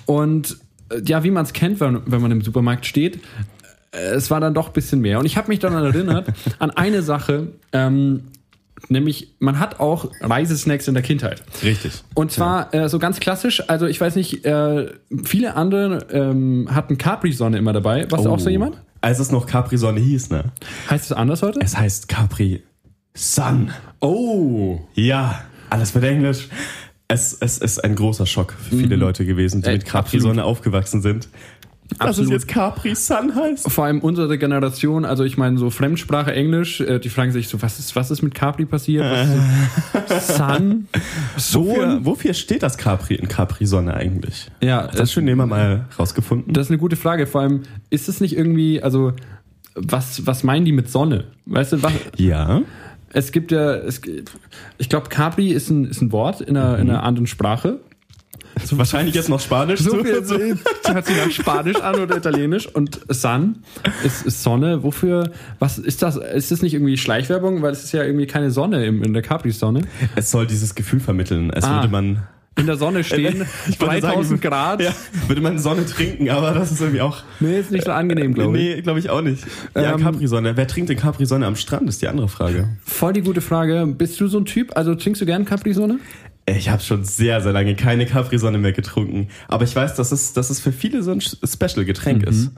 Und 0.05 0.57
äh, 0.89 1.01
ja, 1.05 1.23
wie 1.23 1.31
man 1.31 1.45
es 1.45 1.53
kennt, 1.53 1.79
wenn, 1.79 2.01
wenn 2.05 2.21
man 2.21 2.31
im 2.31 2.41
Supermarkt 2.41 2.85
steht, 2.85 3.19
äh, 3.91 3.97
es 3.97 4.29
war 4.31 4.39
dann 4.39 4.53
doch 4.53 4.67
ein 4.67 4.73
bisschen 4.73 5.01
mehr. 5.01 5.19
Und 5.19 5.25
ich 5.25 5.37
habe 5.37 5.47
mich 5.47 5.59
daran 5.59 5.83
erinnert, 5.83 6.27
an 6.59 6.71
eine 6.71 7.01
Sache, 7.01 7.53
ähm, 7.71 8.23
nämlich 8.89 9.34
man 9.39 9.60
hat 9.60 9.80
auch 9.80 10.12
Reisesnacks 10.22 10.88
in 10.88 10.94
der 10.94 11.04
Kindheit. 11.04 11.44
Richtig. 11.63 12.04
Und 12.13 12.32
zwar 12.32 12.74
äh, 12.74 12.89
so 12.89 13.00
ganz 13.00 13.20
klassisch, 13.20 13.63
also 13.70 13.86
ich 13.86 14.00
weiß 14.00 14.15
nicht, 14.15 14.46
äh, 14.46 14.91
viele 15.24 15.56
andere 15.56 16.08
ähm, 16.12 16.67
hatten 16.72 16.98
Capri-Sonne 16.98 17.58
immer 17.58 17.74
dabei. 17.74 18.10
Warst 18.10 18.26
du 18.26 18.30
auch 18.30 18.39
so 18.39 18.50
jemand? 18.50 18.78
Als 19.02 19.20
es 19.20 19.32
noch 19.32 19.48
Capri-Sonne 19.48 20.00
hieß, 20.00 20.30
ne? 20.30 20.46
Heißt 20.89 21.06
es 21.06 21.12
anders 21.12 21.41
heute? 21.41 21.60
Es 21.62 21.78
heißt 21.78 22.08
Capri 22.08 22.63
Sun. 23.13 23.72
Oh. 24.00 24.80
Ja, 24.94 25.41
alles 25.70 25.94
wird 25.96 26.06
Englisch. 26.06 26.48
Es, 27.08 27.34
es 27.39 27.58
ist 27.58 27.84
ein 27.84 27.96
großer 27.96 28.26
Schock 28.26 28.54
für 28.54 28.78
viele 28.78 28.96
Leute 28.96 29.26
gewesen, 29.26 29.62
die 29.62 29.70
Äh, 29.70 29.74
mit 29.74 29.86
Capri-Sonne 29.86 30.44
aufgewachsen 30.46 31.02
sind. 31.02 31.28
Dass 31.99 32.17
es 32.17 32.30
jetzt 32.30 32.47
Capri 32.47 32.95
Sun 32.95 33.36
heißt. 33.36 33.69
Vor 33.71 33.86
allem 33.86 33.99
unsere 33.99 34.38
Generation, 34.38 35.06
also 35.06 35.23
ich 35.23 35.38
meine 35.38 35.58
so 35.58 35.69
Fremdsprache 35.69 36.34
Englisch, 36.34 36.82
äh, 36.82 36.99
die 36.99 37.10
fragen 37.10 37.32
sich 37.32 37.47
so, 37.47 37.62
was 37.62 37.80
ist, 37.80 37.95
was 37.95 38.10
ist 38.12 38.21
mit 38.21 38.34
Capri 38.34 38.65
passiert? 38.65 39.06
Was 39.06 40.10
ist, 40.27 40.27
Sun? 40.38 40.88
Wofür, 40.93 41.38
Sohn? 41.38 42.06
wofür 42.06 42.34
steht 42.34 42.63
das 42.63 42.77
Capri 42.77 43.15
in 43.15 43.27
Capri-Sonne 43.27 43.93
eigentlich? 43.93 44.49
Ja, 44.63 44.84
Hat 44.84 44.97
das 44.99 45.12
schon 45.12 45.27
jemand 45.27 45.49
mal 45.49 45.86
rausgefunden? 45.99 46.54
Das 46.54 46.67
ist 46.67 46.71
eine 46.71 46.77
gute 46.80 46.95
Frage. 46.95 47.27
Vor 47.27 47.41
allem, 47.41 47.62
ist 47.89 48.10
es 48.10 48.21
nicht 48.21 48.36
irgendwie, 48.38 48.82
also, 48.82 49.13
was, 49.75 50.25
was 50.25 50.43
meinen 50.43 50.65
die 50.65 50.71
mit 50.71 50.89
Sonne? 50.89 51.25
Weißt 51.45 51.73
du, 51.73 51.84
was, 51.84 51.93
ja. 52.17 52.62
es 53.13 53.32
gibt 53.32 53.51
ja, 53.51 53.73
es, 53.75 54.01
gibt- 54.01 54.32
ich 54.77 54.89
glaube, 54.89 55.10
Capri 55.10 55.49
ist 55.51 55.69
ein, 55.69 55.86
ist 55.86 56.01
ein 56.01 56.12
Wort 56.12 56.41
in 56.41 56.58
einer, 56.58 56.77
in 56.80 56.89
einer 56.89 57.04
anderen 57.04 57.27
Sprache. 57.27 57.80
Wahrscheinlich 58.71 59.15
jetzt 59.15 59.29
noch 59.29 59.39
Spanisch. 59.39 59.79
So 59.81 60.03
viel 60.03 60.13
hört 60.85 61.05
sich 61.05 61.17
nach 61.17 61.31
Spanisch 61.31 61.77
an 61.81 61.95
oder 61.99 62.17
Italienisch 62.17 62.67
und 62.67 62.99
Sun 63.09 63.57
ist, 64.03 64.25
ist 64.25 64.43
Sonne. 64.43 64.83
Wofür, 64.83 65.31
was 65.59 65.77
ist 65.77 66.01
das? 66.01 66.15
Ist 66.17 66.51
das 66.51 66.61
nicht 66.61 66.73
irgendwie 66.73 66.97
Schleichwerbung? 66.97 67.61
Weil 67.61 67.71
es 67.71 67.83
ist 67.83 67.91
ja 67.91 68.03
irgendwie 68.03 68.27
keine 68.27 68.51
Sonne 68.51 68.85
im, 68.85 69.03
in 69.03 69.13
der 69.13 69.21
Capri-Sonne. 69.21 69.81
Es 70.15 70.31
soll 70.31 70.47
dieses 70.47 70.75
Gefühl 70.75 70.99
vermitteln, 70.99 71.51
als 71.51 71.65
Ah. 71.65 71.75
würde 71.77 71.87
man 71.89 72.23
In 72.57 72.65
der 72.67 72.75
Sonne 72.75 73.03
stehen, 73.03 73.45
Ich 73.69 73.79
wollte 73.79 74.01
3000 74.01 74.27
sagen, 74.27 74.41
Grad. 74.41 74.81
Ja, 74.81 74.91
würde 75.27 75.41
man 75.41 75.57
Sonne 75.57 75.85
trinken, 75.85 76.29
aber 76.29 76.51
das 76.51 76.71
ist 76.71 76.81
irgendwie 76.81 77.01
auch. 77.01 77.19
Nee, 77.39 77.59
ist 77.59 77.71
nicht 77.71 77.85
so 77.85 77.91
angenehm, 77.91 78.33
glaube 78.33 78.57
ich. 78.59 78.75
Nee, 78.75 78.81
glaube 78.81 78.99
ich 78.99 79.09
auch 79.09 79.21
nicht. 79.21 79.43
Ja, 79.75 79.93
Ähm, 79.95 80.01
Capri-Sonne. 80.01 80.57
Wer 80.57 80.67
trinkt 80.67 80.89
denn 80.89 80.97
Capri-Sonne 80.97 81.45
am 81.45 81.55
Strand, 81.55 81.87
ist 81.87 82.01
die 82.01 82.07
andere 82.09 82.27
Frage. 82.27 82.67
Voll 82.83 83.13
die 83.13 83.21
gute 83.21 83.39
Frage. 83.41 83.85
Bist 83.87 84.19
du 84.19 84.27
so 84.27 84.37
ein 84.39 84.45
Typ? 84.45 84.75
Also 84.75 84.93
trinkst 84.95 85.21
du 85.21 85.25
gern 85.25 85.45
Capri-Sonne? 85.45 85.99
Ich 86.47 86.69
habe 86.69 86.82
schon 86.82 87.04
sehr, 87.04 87.39
sehr 87.41 87.51
lange 87.54 87.75
keine 87.75 88.06
Capri-Sonne 88.06 88.58
mehr 88.58 88.71
getrunken. 88.71 89.27
Aber 89.47 89.63
ich 89.63 89.75
weiß, 89.75 89.95
dass 89.95 90.12
es, 90.12 90.34
dass 90.34 90.49
es 90.49 90.60
für 90.60 90.71
viele 90.71 91.04
so 91.04 91.12
ein 91.12 91.21
Special-Getränk 91.21 92.23
ist. 92.23 92.51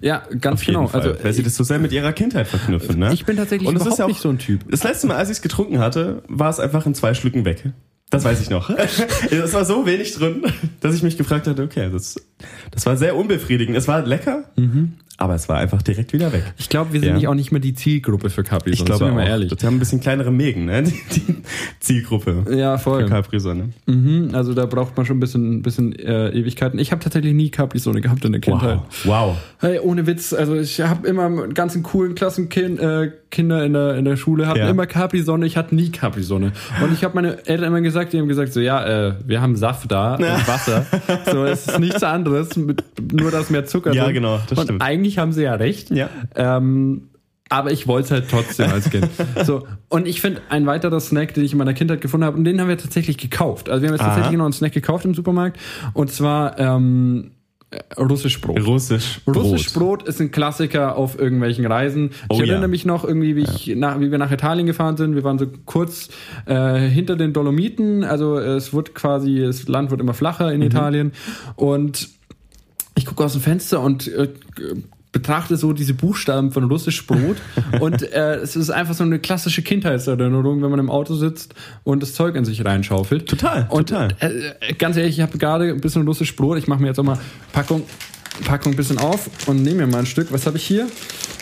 Ja, 0.00 0.24
ganz 0.40 0.60
Auf 0.60 0.66
genau. 0.66 0.86
Also 0.86 1.14
weil 1.22 1.32
sie 1.32 1.42
das 1.44 1.54
so 1.54 1.62
sehr 1.62 1.78
mit 1.78 1.92
ihrer 1.92 2.12
Kindheit 2.12 2.48
verknüpfen. 2.48 2.98
Ne? 2.98 3.12
ich 3.12 3.24
bin 3.24 3.36
tatsächlich 3.36 3.68
Und 3.68 3.76
es 3.76 3.82
ist 3.82 3.86
überhaupt 3.86 3.98
ja 3.98 4.04
auch- 4.04 4.08
nicht 4.08 4.20
so 4.20 4.28
ein 4.28 4.38
Typ. 4.38 4.68
Das 4.70 4.82
letzte 4.82 5.06
Mal, 5.06 5.16
als 5.16 5.28
ich 5.30 5.36
es 5.36 5.42
getrunken 5.42 5.78
hatte, 5.78 6.22
war 6.28 6.50
es 6.50 6.58
einfach 6.58 6.84
in 6.86 6.94
zwei 6.94 7.14
Schlücken 7.14 7.44
weg. 7.44 7.62
Das 8.10 8.24
weiß 8.24 8.40
ich 8.40 8.50
noch. 8.50 8.70
es 9.30 9.52
war 9.52 9.64
so 9.64 9.86
wenig 9.86 10.14
drin, 10.14 10.42
dass 10.80 10.94
ich 10.94 11.02
mich 11.02 11.16
gefragt 11.18 11.46
hatte, 11.46 11.62
okay, 11.62 11.90
das, 11.92 12.16
das 12.70 12.86
war 12.86 12.96
sehr 12.96 13.16
unbefriedigend. 13.16 13.76
Es 13.76 13.88
war 13.88 14.04
lecker, 14.06 14.44
aber 15.20 15.34
es 15.34 15.48
war 15.48 15.58
einfach 15.58 15.82
direkt 15.82 16.12
wieder 16.12 16.32
weg. 16.32 16.44
Ich 16.58 16.68
glaube, 16.68 16.92
wir 16.92 17.00
sind 17.00 17.18
Ja. 17.18 17.28
auch 17.30 17.34
nicht 17.34 17.50
mehr 17.50 17.60
die 17.60 17.74
Zielgruppe 17.74 18.30
für 18.30 18.44
Capri. 18.44 18.70
Ich 18.70 18.84
glaube 18.84 18.98
sind 18.98 19.08
wir 19.08 19.14
mal 19.14 19.26
ehrlich. 19.26 19.50
Das 19.52 19.64
haben 19.64 19.74
ein 19.76 19.78
bisschen 19.80 19.98
kleinere 20.00 20.30
Mägen, 20.30 20.66
ne? 20.66 20.82
Die, 20.84 20.92
die 21.20 21.36
Zielgruppe. 21.80 22.44
Ja, 22.56 22.78
voll. 22.78 23.02
Für 23.04 23.08
Capri-Sonne. 23.08 23.70
Mhm, 23.86 24.30
also 24.32 24.54
da 24.54 24.66
braucht 24.66 24.96
man 24.96 25.06
schon 25.06 25.16
ein 25.16 25.20
bisschen, 25.20 25.62
bisschen 25.62 25.92
äh, 25.98 26.28
Ewigkeiten. 26.30 26.78
Ich 26.78 26.92
habe 26.92 27.02
tatsächlich 27.02 27.34
nie 27.34 27.50
Capri-Sonne 27.50 28.00
gehabt 28.00 28.24
in 28.24 28.32
der 28.32 28.40
Kindheit. 28.40 28.78
Wow. 29.04 29.04
Wow. 29.04 29.36
Hey, 29.60 29.80
ohne 29.80 30.06
Witz, 30.06 30.32
also 30.32 30.54
ich 30.54 30.80
habe 30.80 31.06
immer 31.08 31.28
mit 31.28 31.54
ganzen 31.54 31.82
coolen 31.82 32.14
Klassenkinder 32.14 33.02
äh, 33.04 33.12
Kinder 33.30 33.62
in 33.64 33.74
der 33.74 33.96
in 33.96 34.06
der 34.06 34.16
Schule 34.16 34.46
hatten 34.46 34.60
Ja. 34.60 34.70
immer 34.70 34.86
Capri-Sonne, 34.86 35.44
ich 35.46 35.56
hatte 35.58 35.74
nie 35.74 35.90
Capri-Sonne. 35.90 36.52
Und 36.82 36.92
ich 36.94 37.04
habe 37.04 37.14
meine 37.14 37.46
Eltern 37.46 37.66
immer 37.68 37.80
gesagt, 37.82 38.12
die 38.14 38.18
haben 38.18 38.28
gesagt 38.28 38.52
so, 38.54 38.60
ja, 38.60 39.08
äh, 39.08 39.14
wir 39.26 39.42
haben 39.42 39.54
Saft 39.56 39.90
da 39.92 40.14
und 40.14 40.22
Wasser. 40.48 40.86
So, 41.30 41.44
es 41.44 41.66
ist 41.66 41.78
nichts 41.78 42.02
anderes, 42.04 42.27
mit, 42.56 42.84
nur 43.12 43.30
dass 43.30 43.50
mehr 43.50 43.64
Zucker 43.66 43.92
Ja, 43.94 44.04
drin. 44.04 44.14
genau, 44.14 44.38
das 44.48 44.58
und 44.58 44.64
stimmt. 44.64 44.82
eigentlich 44.82 45.18
haben 45.18 45.32
sie 45.32 45.42
ja 45.42 45.54
recht. 45.54 45.90
Ja. 45.90 46.08
Ähm, 46.34 47.08
aber 47.50 47.72
ich 47.72 47.86
wollte 47.86 48.04
es 48.06 48.10
halt 48.10 48.30
trotzdem 48.30 48.70
als 48.70 48.90
Kind. 48.90 49.08
So, 49.44 49.66
und 49.88 50.06
ich 50.06 50.20
finde, 50.20 50.42
ein 50.50 50.66
weiterer 50.66 51.00
Snack, 51.00 51.32
den 51.34 51.44
ich 51.44 51.52
in 51.52 51.58
meiner 51.58 51.72
Kindheit 51.74 52.00
gefunden 52.02 52.26
habe, 52.26 52.36
und 52.36 52.44
den 52.44 52.60
haben 52.60 52.68
wir 52.68 52.76
tatsächlich 52.76 53.16
gekauft. 53.16 53.70
Also 53.70 53.82
wir 53.82 53.88
haben 53.88 53.94
jetzt 53.94 54.02
Aha. 54.02 54.10
tatsächlich 54.14 54.36
noch 54.38 54.44
einen 54.44 54.52
Snack 54.52 54.72
gekauft 54.72 55.04
im 55.06 55.14
Supermarkt. 55.14 55.58
Und 55.94 56.10
zwar 56.12 56.58
ähm, 56.58 57.30
äh, 57.70 57.78
russisch 58.00 58.38
Brot. 58.42 58.66
Russisch 58.66 59.20
Brot. 59.24 59.36
Russisch 59.36 59.72
Brot 59.72 60.02
ist 60.02 60.20
ein 60.20 60.30
Klassiker 60.30 60.96
auf 60.96 61.18
irgendwelchen 61.18 61.64
Reisen. 61.64 62.10
Oh 62.28 62.34
ich 62.34 62.40
erinnere 62.40 62.62
ja. 62.62 62.68
mich 62.68 62.84
noch 62.84 63.04
irgendwie, 63.04 63.34
wie, 63.36 63.44
ich 63.44 63.74
nach, 63.76 63.98
wie 64.00 64.10
wir 64.10 64.18
nach 64.18 64.30
Italien 64.32 64.66
gefahren 64.66 64.98
sind. 64.98 65.14
Wir 65.14 65.24
waren 65.24 65.38
so 65.38 65.46
kurz 65.64 66.08
äh, 66.44 66.78
hinter 66.80 67.16
den 67.16 67.32
Dolomiten. 67.32 68.04
Also 68.04 68.38
es 68.38 68.74
wird 68.74 68.94
quasi, 68.94 69.40
das 69.40 69.68
Land 69.68 69.90
wird 69.90 70.02
immer 70.02 70.12
flacher 70.14 70.48
Mhm. 70.48 70.54
in 70.54 70.62
Italien. 70.62 71.12
Und 71.56 72.08
ich 72.98 73.06
gucke 73.06 73.24
aus 73.24 73.32
dem 73.32 73.40
Fenster 73.40 73.80
und 73.80 74.08
äh, 74.08 74.28
betrachte 75.12 75.56
so 75.56 75.72
diese 75.72 75.94
Buchstaben 75.94 76.50
von 76.50 76.64
russisch 76.64 77.06
Brot 77.06 77.36
und 77.80 78.02
äh, 78.12 78.34
es 78.36 78.56
ist 78.56 78.70
einfach 78.70 78.94
so 78.94 79.04
eine 79.04 79.20
klassische 79.20 79.62
Kindheitserinnerung, 79.62 80.62
wenn 80.62 80.70
man 80.70 80.80
im 80.80 80.90
Auto 80.90 81.14
sitzt 81.14 81.54
und 81.84 82.02
das 82.02 82.14
Zeug 82.14 82.34
in 82.34 82.44
sich 82.44 82.64
reinschaufelt. 82.64 83.28
Total, 83.28 83.66
Und 83.70 83.88
total. 83.90 84.14
äh, 84.18 84.74
ganz 84.74 84.96
ehrlich, 84.96 85.16
ich 85.16 85.22
habe 85.22 85.38
gerade 85.38 85.68
ein 85.70 85.80
bisschen 85.80 86.06
russisch 86.06 86.34
Brot. 86.36 86.58
Ich 86.58 86.66
mache 86.66 86.80
mir 86.82 86.88
jetzt 86.88 86.98
auch 86.98 87.04
mal 87.04 87.18
Packung 87.52 87.84
Packung 88.44 88.72
ein 88.72 88.76
bisschen 88.76 88.98
auf 88.98 89.28
und 89.46 89.62
nehme 89.62 89.86
mir 89.86 89.92
mal 89.92 89.98
ein 90.00 90.06
Stück. 90.06 90.32
Was 90.32 90.46
habe 90.46 90.56
ich 90.56 90.64
hier? 90.64 90.86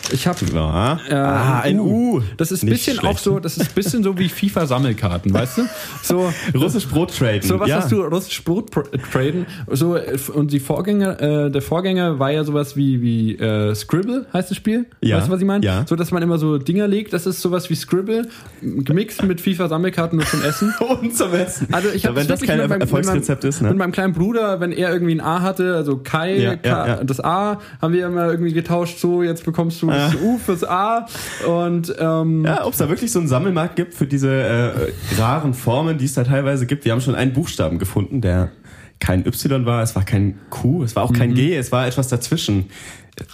Ich 0.09 0.25
habe 0.25 0.39
Ja. 0.53 0.99
äh, 1.09 1.13
ah, 1.15 1.59
ein 1.59 1.81
U. 1.81 2.21
Das 2.37 2.53
ist 2.53 2.63
ein 2.63 2.69
bisschen 2.69 2.97
auch 2.99 3.03
schlecht. 3.03 3.19
so, 3.25 3.39
das 3.39 3.57
ist 3.57 3.67
ein 3.71 3.75
bisschen 3.75 4.03
so 4.03 4.17
wie 4.17 4.29
FIFA 4.29 4.65
Sammelkarten, 4.65 5.33
weißt 5.33 5.57
du? 5.57 5.61
So 6.01 6.31
Russisch 6.55 6.87
Brot 6.87 7.13
traden. 7.17 7.41
so 7.41 7.59
was 7.59 7.67
ja. 7.67 7.77
hast 7.81 7.91
du 7.91 8.01
russisch 8.03 8.41
Brot 8.45 8.71
traden? 9.11 9.45
So 9.69 9.97
äh, 9.97 10.17
und 10.33 10.53
die 10.53 10.61
Vorgänger, 10.61 11.21
äh, 11.47 11.51
der 11.51 11.61
Vorgänger 11.61 12.19
war 12.19 12.31
ja 12.31 12.45
sowas 12.45 12.77
wie 12.77 13.01
wie 13.01 13.35
äh, 13.35 13.75
Scribble 13.75 14.25
heißt 14.31 14.49
das 14.49 14.55
Spiel. 14.55 14.85
Ja, 15.01 15.17
Weißt 15.17 15.27
du 15.27 15.31
was 15.33 15.41
ich 15.41 15.45
meine? 15.45 15.65
ja. 15.65 15.83
So 15.85 15.97
dass 15.97 16.11
man 16.11 16.23
immer 16.23 16.37
so 16.37 16.57
Dinger 16.57 16.87
legt. 16.87 17.11
Das 17.11 17.25
ist 17.25 17.41
sowas 17.41 17.69
wie 17.69 17.75
Scribble 17.75 18.29
gemixt 18.61 19.23
mit 19.23 19.41
FIFA 19.41 19.67
Sammelkarten 19.67 20.19
nur 20.19 20.27
zum 20.27 20.41
Essen. 20.41 20.73
Und 21.01 21.17
zum 21.17 21.33
Essen. 21.33 21.67
Also 21.73 21.89
ich 21.89 22.03
Ja, 22.03 22.11
habe 22.11 22.21
wenn 22.21 22.27
das 22.27 22.39
kein 22.41 22.59
Erfolgsrezept 22.61 23.43
ist, 23.43 23.61
Mit 23.61 23.71
ne? 23.71 23.77
meinem 23.77 23.91
kleinen 23.91 24.13
Bruder, 24.13 24.61
wenn 24.61 24.71
er 24.71 24.93
irgendwie 24.93 25.15
ein 25.15 25.21
A 25.21 25.41
hatte, 25.41 25.75
also 25.75 25.97
Kai, 25.97 26.37
Ja, 26.37 26.55
K, 26.55 26.86
ja, 26.87 26.95
ja. 26.97 27.03
das 27.03 27.19
A, 27.23 27.59
haben 27.81 27.93
wir 27.93 28.05
immer 28.07 28.25
irgendwie 28.25 28.53
getauscht. 28.53 28.99
So, 28.99 29.23
jetzt 29.23 29.43
bekommst 29.45 29.81
du 29.81 29.87
das 29.87 30.15
U 30.15 30.37
fürs 30.37 30.63
A 30.63 31.07
und 31.47 31.93
ähm, 31.99 32.45
Ja, 32.45 32.65
ob 32.65 32.73
es 32.73 32.79
da 32.79 32.89
wirklich 32.89 33.11
so 33.11 33.19
einen 33.19 33.27
Sammelmarkt 33.27 33.75
gibt 33.75 33.93
für 33.93 34.07
diese 34.07 34.31
äh, 34.31 34.71
raren 35.19 35.53
Formen, 35.53 35.97
die 35.97 36.05
es 36.05 36.13
da 36.13 36.23
teilweise 36.23 36.65
gibt. 36.65 36.85
Wir 36.85 36.91
haben 36.93 37.01
schon 37.01 37.15
einen 37.15 37.33
Buchstaben 37.33 37.79
gefunden, 37.79 38.21
der 38.21 38.51
kein 38.99 39.25
Y 39.27 39.65
war, 39.65 39.83
es 39.83 39.95
war 39.95 40.03
kein 40.05 40.39
Q, 40.49 40.83
es 40.83 40.95
war 40.95 41.03
auch 41.03 41.11
Mhm. 41.11 41.15
kein 41.17 41.33
G, 41.35 41.55
es 41.55 41.71
war 41.71 41.85
etwas 41.85 42.07
dazwischen. 42.07 42.65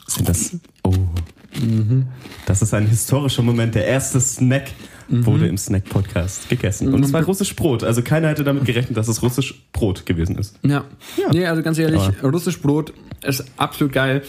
Sind 0.08 0.28
das. 0.28 0.58
Oh. 0.84 0.94
Mhm. 1.62 2.08
Das 2.46 2.62
ist 2.62 2.74
ein 2.74 2.88
historischer 2.88 3.44
Moment. 3.44 3.76
Der 3.76 3.86
erste 3.86 4.20
Snack 4.20 4.72
Mhm. 5.08 5.26
wurde 5.26 5.48
im 5.48 5.58
Snack-Podcast 5.58 6.50
gegessen. 6.50 6.94
Und 6.94 7.04
es 7.04 7.12
war 7.13 7.24
russisch 7.24 7.56
Brot. 7.56 7.84
Also 7.84 8.02
keiner 8.02 8.30
hätte 8.30 8.44
damit 8.44 8.66
gerechnet, 8.66 8.98
dass 8.98 9.08
es 9.08 9.22
russisch 9.22 9.63
Brot 9.74 10.06
gewesen 10.06 10.38
ist. 10.38 10.56
Ja. 10.63 10.86
Ja. 11.18 11.30
Nee, 11.32 11.46
also 11.46 11.62
ganz 11.62 11.78
ehrlich, 11.78 12.02
russisch 12.24 12.60
Brot 12.62 12.94
ist 13.26 13.46
absolut 13.58 13.94
geil. 13.94 14.22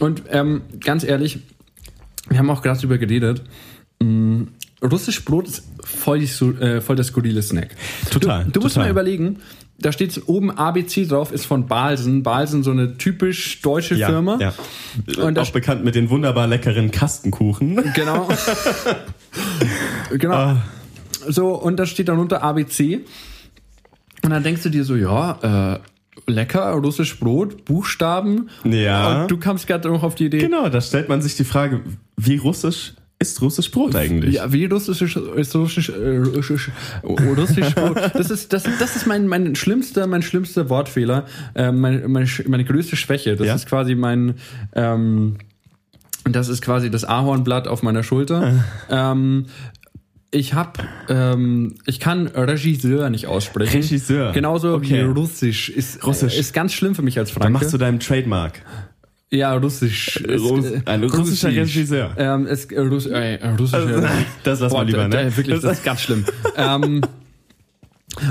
Und 0.00 0.22
ähm, 0.30 0.62
ganz 0.80 1.04
ehrlich, 1.04 1.38
wir 2.28 2.38
haben 2.38 2.50
auch 2.50 2.62
gerade 2.62 2.78
drüber 2.80 2.98
geredet. 2.98 3.42
mh, 4.02 4.46
Russisch 4.82 5.22
Brot 5.26 5.46
ist 5.46 5.64
voll, 5.84 6.20
die, 6.20 6.24
äh, 6.24 6.80
voll 6.80 6.96
der 6.96 7.04
skurrile 7.04 7.42
Snack. 7.42 7.76
Total, 8.10 8.44
Du, 8.44 8.52
du 8.52 8.60
musst 8.60 8.76
total. 8.76 8.86
mal 8.88 8.90
überlegen, 8.92 9.36
da 9.80 9.92
steht 9.92 10.22
oben 10.26 10.50
ABC 10.50 11.06
drauf, 11.06 11.32
ist 11.32 11.46
von 11.46 11.66
Balsen. 11.66 12.22
Balsen, 12.22 12.62
so 12.62 12.70
eine 12.70 12.98
typisch 12.98 13.62
deutsche 13.62 13.96
Firma. 13.96 14.38
Ja. 14.40 14.54
Und 15.22 15.38
auch 15.38 15.50
bekannt 15.50 15.84
mit 15.84 15.94
den 15.94 16.10
wunderbar 16.10 16.46
leckeren 16.46 16.90
Kastenkuchen. 16.90 17.92
Genau. 17.94 18.28
genau. 20.10 20.34
Ah. 20.34 20.62
So, 21.26 21.54
und 21.54 21.76
da 21.78 21.86
steht 21.86 22.08
dann 22.08 22.18
unter 22.18 22.42
ABC. 22.42 23.04
Und 24.22 24.30
dann 24.30 24.42
denkst 24.42 24.62
du 24.62 24.68
dir 24.68 24.84
so, 24.84 24.96
ja, 24.96 25.76
äh, 25.76 26.30
lecker, 26.30 26.72
russisch 26.72 27.18
Brot, 27.18 27.64
Buchstaben. 27.64 28.50
Ja. 28.64 29.22
Und 29.22 29.30
du 29.30 29.38
kamst 29.38 29.66
gerade 29.66 29.88
noch 29.88 30.02
auf 30.02 30.14
die 30.14 30.26
Idee, 30.26 30.38
Genau, 30.38 30.68
da 30.68 30.80
stellt 30.80 31.08
man 31.08 31.22
sich 31.22 31.36
die 31.36 31.44
Frage, 31.44 31.80
wie 32.16 32.36
russisch 32.36 32.94
ist 33.20 33.40
russisch 33.42 33.70
Brot 33.70 33.94
eigentlich? 33.94 34.34
Ja, 34.36 34.50
wie 34.52 34.64
russisch 34.64 35.02
ist 35.02 35.54
russisch, 35.54 35.90
äh, 35.90 36.16
russisch, 36.18 36.70
russisch 37.04 37.74
Brot. 37.74 37.96
Das 38.14 38.30
ist, 38.30 38.52
das, 38.52 38.64
das 38.78 38.96
ist 38.96 39.06
mein, 39.06 39.26
mein 39.28 39.54
schlimmster, 39.54 40.06
mein 40.06 40.22
schlimmster 40.22 40.68
Wortfehler, 40.70 41.26
äh, 41.54 41.70
meine, 41.70 42.08
meine, 42.08 42.26
meine 42.48 42.64
größte 42.64 42.96
Schwäche. 42.96 43.36
Das 43.36 43.46
Ja? 43.46 43.54
ist 43.54 43.66
quasi 43.66 43.94
mein, 43.94 44.34
ähm, 44.74 45.36
das 46.24 46.48
ist 46.48 46.62
quasi 46.62 46.90
das 46.90 47.04
Ahornblatt 47.04 47.68
auf 47.68 47.82
meiner 47.82 48.02
Schulter. 48.02 48.64
ähm, 48.90 49.46
ich 50.32 50.54
hab, 50.54 50.82
ähm, 51.08 51.74
ich 51.86 51.98
kann 52.00 52.26
Regisseur 52.28 53.10
nicht 53.10 53.26
aussprechen. 53.26 53.82
Regisseur. 53.82 54.32
Genauso 54.32 54.74
Okay. 54.74 54.88
wie 54.90 55.00
Russisch. 55.00 55.68
Ist, 55.68 56.06
Russisch. 56.06 56.38
ist 56.38 56.54
ganz 56.54 56.72
schlimm 56.72 56.94
für 56.94 57.02
mich 57.02 57.18
als 57.18 57.30
Dann 57.34 57.42
Franke. 57.42 57.52
machst 57.58 57.74
du 57.74 57.78
deinen 57.78 57.98
Trademark. 58.00 58.62
Ja, 59.30 59.54
Russisch. 59.54 60.16
Ist, 60.16 60.40
Russ- 60.42 60.66
äh, 60.70 60.80
ein 60.86 61.02
russischer 61.04 61.48
Russisch. 61.48 61.76
Regisseur. 61.76 62.10
Ähm, 62.16 62.46
ist, 62.46 62.72
äh, 62.72 62.80
Russ, 62.80 63.06
äh, 63.06 63.38
russischer 63.58 64.02
Das 64.44 64.60
lassen 64.60 64.62
wir 64.74 64.78
Boah, 64.78 64.84
lieber, 64.84 65.08
ne? 65.08 65.24
da- 65.30 65.36
Wirklich, 65.36 65.60
das 65.60 65.78
ist 65.78 65.84
ganz 65.84 66.02
schlimm. 66.02 66.24
ähm, 66.56 67.00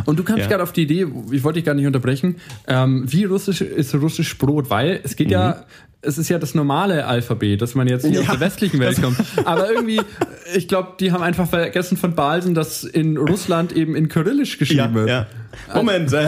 und 0.06 0.20
du 0.20 0.24
kamst 0.24 0.42
Ja. 0.44 0.48
gerade 0.48 0.64
auf 0.64 0.74
die 0.74 0.82
Idee, 0.84 1.08
ich 1.32 1.44
wollte 1.44 1.58
dich 1.60 1.66
gar 1.66 1.74
nicht 1.74 1.88
unterbrechen, 1.88 2.36
ähm, 2.68 3.06
wie 3.08 3.24
russisch 3.24 3.62
ist 3.62 3.96
russisch 3.96 4.38
Brot? 4.38 4.70
Weil 4.70 5.00
es 5.04 5.16
geht 5.16 5.32
ja, 5.32 5.66
es 6.02 6.18
ist 6.18 6.30
ja 6.30 6.38
das 6.38 6.54
normale 6.54 7.06
Alphabet, 7.06 7.62
dass 7.62 7.76
man 7.76 7.88
jetzt 7.88 8.02
hier 8.06 8.10
Mhm. 8.10 8.16
Ja, 8.16 8.22
aus 8.24 8.28
der 8.28 8.40
westlichen 8.42 8.80
Welt 8.80 9.02
kommt. 9.02 9.18
Aber 9.46 9.70
irgendwie, 9.72 10.02
ich 10.54 10.68
glaube, 10.68 10.90
die 11.00 11.12
haben 11.14 11.24
einfach 11.24 11.48
vergessen 11.50 11.96
von 11.98 12.14
Balsen, 12.14 12.54
dass 12.56 12.84
in 12.84 13.16
Russland 13.18 13.72
eben 13.72 13.96
in 13.96 14.10
Kyrillisch 14.10 14.54
Ja, 14.54 14.58
geschrieben 14.60 14.94
wird. 14.96 15.10
ja. 15.10 15.28
Moment, 15.74 16.12
äh, 16.14 16.28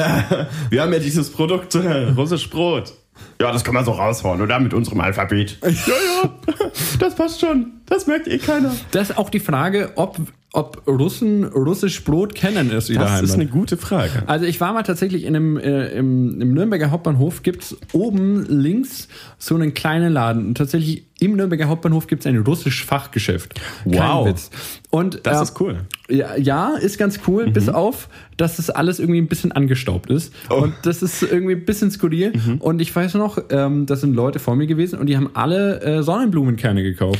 wir 0.70 0.82
haben 0.82 0.94
ja 0.94 1.00
dieses 1.00 1.30
Produkt 1.30 1.76
äh, 1.76 2.08
russisch 2.16 2.50
Brot. 2.50 2.94
Ja, 3.42 3.52
das 3.52 3.64
kann 3.64 3.74
man 3.74 3.84
so 3.86 3.92
raushauen, 3.92 4.42
oder? 4.42 4.60
Mit 4.60 4.74
unserem 4.74 5.02
Alphabet. 5.02 5.58
ja, 5.64 5.70
ja, 5.70 6.30
das 7.00 7.16
passt 7.16 7.40
schon. 7.40 7.82
Das 7.88 8.08
merkt 8.08 8.28
eh 8.28 8.38
keiner. 8.38 8.76
Das 8.92 9.10
ist 9.10 9.18
auch 9.18 9.30
die 9.30 9.40
Frage, 9.40 9.94
ob, 9.96 10.18
ob 10.54 10.86
Russen 10.86 11.46
russisch 11.46 12.04
Brot 12.04 12.36
kennen 12.36 12.72
ist, 12.72 12.90
ihrer 12.90 13.06
Das 13.06 13.22
ist 13.22 13.36
eine 13.36 13.48
gute 13.48 13.78
Frage. 13.78 14.24
Also 14.28 14.46
ich 14.46 14.60
war 14.60 14.74
mal 14.74 14.84
tatsächlich 14.84 15.24
in 15.24 15.36
einem, 15.36 15.58
äh, 15.58 15.88
im, 15.90 16.42
im 16.42 16.54
Nürnberger 16.54 16.92
Hauptbahnhof 16.92 17.42
gibt's 17.42 17.78
oben 17.94 18.46
links 18.48 19.08
so 19.38 19.56
einen 19.56 19.74
kleinen 19.74 20.12
Laden. 20.12 20.48
Und 20.48 20.58
tatsächlich 20.58 21.06
im 21.22 21.38
Nürnberger 21.38 21.70
Hauptbahnhof 21.70 22.08
gibt's 22.08 22.26
ein 22.26 22.38
russisch 22.38 22.84
Fachgeschäft. 22.84 23.62
Kein 23.84 23.94
Wow. 23.94 24.28
Witz. 24.28 24.50
Und 24.90 25.22
Das 25.24 25.40
äh, 25.40 25.44
ist 25.44 25.62
cool. 25.62 25.82
Ja, 26.10 26.36
ja, 26.36 26.76
ist 26.76 26.98
ganz 26.98 27.22
cool, 27.28 27.50
bis 27.50 27.70
auf, 27.70 28.10
dass 28.36 28.58
das 28.58 28.70
alles 28.70 29.00
irgendwie 29.00 29.22
ein 29.22 29.28
bisschen 29.28 29.54
angestaubt 29.54 30.10
ist. 30.10 30.34
Oh. 30.50 30.56
Und 30.56 30.74
das 30.84 31.02
ist 31.02 31.24
irgendwie 31.24 31.54
ein 31.54 31.64
bisschen 31.64 31.92
skurril. 31.92 32.34
Und 32.60 32.82
ich 32.82 32.94
weiß 32.94 33.14
noch, 33.14 33.38
ähm, 33.52 33.86
das 33.86 34.02
sind 34.02 34.16
Leute 34.16 34.40
vor 34.40 34.58
mir 34.58 34.68
gewesen 34.68 35.00
und 35.00 35.08
die 35.08 35.16
haben 35.16 35.30
alle 35.34 35.80
äh, 35.82 36.04
Sonnenblumenkerne 36.04 36.84
gekauft. 36.84 37.20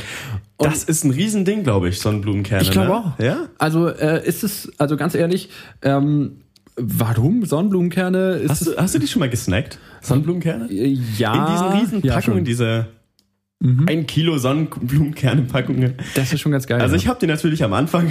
Und 0.58 0.70
Das 0.70 0.84
ist 0.84 1.04
ein 1.04 1.10
Riesending, 1.10 1.64
glaube 1.64 1.88
ich, 1.88 1.98
Sonnenblumenkerne. 2.00 2.62
ich 2.62 2.70
glaube 2.70 2.88
ne? 2.88 2.94
auch. 2.94 3.18
Ja? 3.18 3.48
Also 3.58 3.88
äh, 3.88 4.26
ist 4.26 4.44
es, 4.44 4.70
also 4.78 4.96
ganz 4.96 5.14
ehrlich, 5.14 5.48
ähm, 5.82 6.42
warum 6.76 7.44
Sonnenblumenkerne? 7.44 8.34
Ist 8.34 8.50
Hast 8.50 8.66
du, 8.66 8.76
hast 8.76 8.94
du 8.94 8.98
die 8.98 9.08
schon 9.08 9.20
mal 9.20 9.30
gesnackt? 9.30 9.78
Sonnenblumenkerne? 10.02 10.66
es, 10.70 11.18
ja. 11.18 11.34
In 11.34 11.52
diesen 11.52 11.68
riesen 11.80 12.06
ja, 12.06 12.14
Packungen, 12.14 12.38
schon. 12.38 12.44
diese 12.44 12.88
ein 13.86 14.06
Kilo 14.06 14.38
Sonnenblumenkernpackungen. 14.38 15.94
Das 16.16 16.32
ist 16.32 16.40
schon 16.40 16.50
ganz 16.50 16.66
geil. 16.66 16.80
Also 16.80 16.94
ja. 16.96 17.00
ich 17.00 17.06
habe 17.06 17.20
die 17.20 17.26
natürlich 17.28 17.62
am 17.62 17.72
Anfang, 17.72 18.10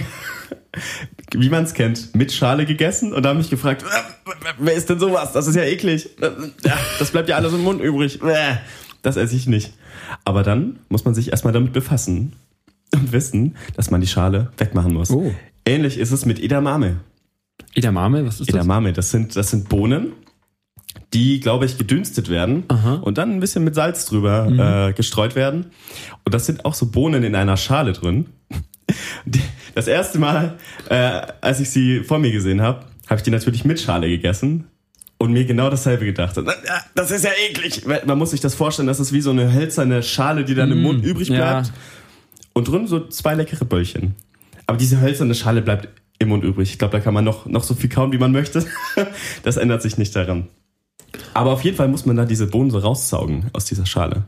wie 1.34 1.50
man 1.50 1.66
es 1.66 1.74
kennt, 1.74 2.16
mit 2.16 2.32
Schale 2.32 2.66
gegessen 2.66 3.12
und 3.14 3.24
da 3.24 3.30
habe 3.30 3.40
mich 3.40 3.50
gefragt, 3.50 3.84
"Äh, 3.84 4.34
wer 4.60 4.74
ist 4.74 4.90
denn 4.90 5.00
sowas? 5.00 5.34
Das 5.34 5.48
ist 5.48 5.56
ja 5.56 5.64
eklig. 5.64 6.10
Äh, 6.22 6.30
ja, 6.66 6.78
Das 7.00 7.12
bleibt 7.12 7.28
ja 7.28 7.36
alles 7.36 7.54
im 7.54 7.64
Mund 7.64 7.82
übrig. 7.82 8.22
Äh, 8.24 8.56
Das 9.02 9.18
esse 9.18 9.36
ich 9.36 9.48
nicht. 9.48 9.74
Aber 10.26 10.43
dann 10.43 10.80
muss 10.89 11.06
man 11.06 11.13
sich 11.13 11.32
erstmal 11.32 11.54
damit 11.54 11.74
befassen 11.74 12.34
und 12.93 13.12
wissen, 13.12 13.56
dass 13.76 13.91
man 13.91 14.02
die 14.02 14.08
Schale 14.08 14.52
wegmachen 14.58 14.93
muss. 14.93 15.12
Oh. 15.12 15.34
Ähnlich 15.65 15.97
ist 15.97 16.12
es 16.12 16.26
mit 16.26 16.41
Edamame. 16.41 16.97
Edamame, 17.74 18.26
was 18.26 18.39
ist 18.39 18.50
das? 18.50 18.56
Edamame, 18.56 18.93
das 18.93 19.12
sind, 19.12 19.36
das 19.36 19.52
sind 19.52 19.69
Bohnen, 19.69 20.13
die, 21.13 21.39
glaube 21.39 21.65
ich, 21.65 21.78
gedünstet 21.78 22.30
werden 22.30 22.63
Aha. 22.67 22.95
und 22.95 23.17
dann 23.17 23.32
ein 23.32 23.39
bisschen 23.39 23.63
mit 23.63 23.76
Salz 23.76 24.06
drüber 24.06 24.89
äh, 24.89 24.93
gestreut 24.93 25.36
werden. 25.36 25.67
Und 26.26 26.34
das 26.34 26.45
sind 26.45 26.65
auch 26.65 26.74
so 26.74 26.88
Bohnen 26.88 27.24
in 27.24 27.36
einer 27.36 27.58
Schale 27.58 27.93
drin. 27.93 28.28
Das 29.74 29.88
erste 29.88 30.19
Mal, 30.19 30.58
äh, 30.89 31.21
als 31.39 31.62
ich 31.62 31.69
sie 31.69 32.04
vor 32.04 32.19
mir 32.19 32.32
gesehen 32.32 32.62
habe, 32.62 32.86
habe 33.08 33.19
ich 33.19 33.24
die 33.24 33.32
natürlich 33.32 33.63
mit 33.63 33.80
Schale 33.80 34.10
gegessen 34.10 34.65
und 35.22 35.34
mir 35.34 35.46
genau 35.46 35.70
dasselbe 35.70 36.06
gedacht. 36.06 36.36
Äh, 36.38 36.44
Das 36.96 37.12
ist 37.12 37.24
ja 37.24 37.30
eklig. 37.48 37.86
Man 37.86 38.18
muss 38.18 38.32
sich 38.32 38.40
das 38.40 38.56
vorstellen, 38.56 38.88
das 38.88 39.00
ist 39.00 39.14
wie 39.14 39.22
so 39.22 39.30
eine 39.30 39.54
hölzerne 39.54 40.02
Schale, 40.02 40.44
die 40.44 40.56
dann 40.56 40.72
im 40.72 40.82
Mund 40.82 41.06
übrig 41.06 41.30
ja. 41.30 41.36
bleibt. 41.36 41.74
Und 42.54 42.68
drin 42.68 42.88
so 42.88 43.08
zwei 43.08 43.36
leckere 43.36 43.64
Böllchen. 43.64 44.16
Aber 44.66 44.80
diese 44.80 45.00
hölzerne 45.00 45.36
Schale 45.36 45.62
bleibt 45.62 45.90
im 46.18 46.30
Mund 46.30 46.44
übrig. 46.44 46.72
Ich 46.72 46.80
glaube, 46.80 46.94
da 46.94 47.00
kann 47.00 47.14
man 47.14 47.24
noch, 47.24 47.46
noch 47.46 47.62
so 47.64 47.76
viel 47.76 47.88
kauen, 47.88 48.12
wie 48.12 48.18
man 48.18 48.32
möchte. 48.32 48.66
Das 49.44 49.58
ändert 49.58 49.84
sich 49.84 50.00
nicht 50.00 50.16
daran. 50.16 50.48
Aber 51.36 51.52
auf 51.52 51.64
jeden 51.64 51.78
Fall 51.78 51.88
muss 51.88 52.08
man 52.08 52.16
da 52.16 52.26
diese 52.26 52.48
Bohnen 52.48 52.72
so 52.72 52.80
raussaugen 52.80 53.52
aus 53.54 53.66
dieser 53.66 53.86
Schale. 53.86 54.24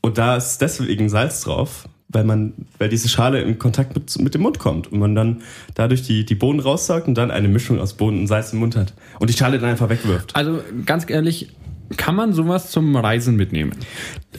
Und 0.00 0.16
da 0.18 0.36
ist 0.36 0.58
deswegen 0.58 1.08
Salz 1.08 1.40
drauf, 1.40 1.88
weil 2.14 2.24
man, 2.24 2.52
weil 2.78 2.88
diese 2.88 3.08
Schale 3.08 3.42
in 3.42 3.58
Kontakt 3.58 3.94
mit, 3.94 4.18
mit 4.20 4.34
dem 4.34 4.42
Mund 4.42 4.58
kommt 4.58 4.92
und 4.92 4.98
man 4.98 5.14
dann 5.14 5.42
dadurch 5.74 6.02
die, 6.02 6.24
die 6.24 6.34
Bohnen 6.34 6.60
raussaugt 6.60 7.08
und 7.08 7.14
dann 7.14 7.30
eine 7.30 7.48
Mischung 7.48 7.80
aus 7.80 7.94
Bohnen 7.94 8.20
und 8.20 8.26
Salz 8.26 8.52
im 8.52 8.60
Mund 8.60 8.76
hat. 8.76 8.94
Und 9.18 9.30
die 9.30 9.34
Schale 9.34 9.58
dann 9.58 9.70
einfach 9.70 9.88
wegwirft. 9.88 10.34
Also 10.34 10.60
ganz 10.86 11.08
ehrlich, 11.08 11.50
kann 11.96 12.14
man 12.14 12.32
sowas 12.32 12.70
zum 12.70 12.96
Reisen 12.96 13.36
mitnehmen? 13.36 13.72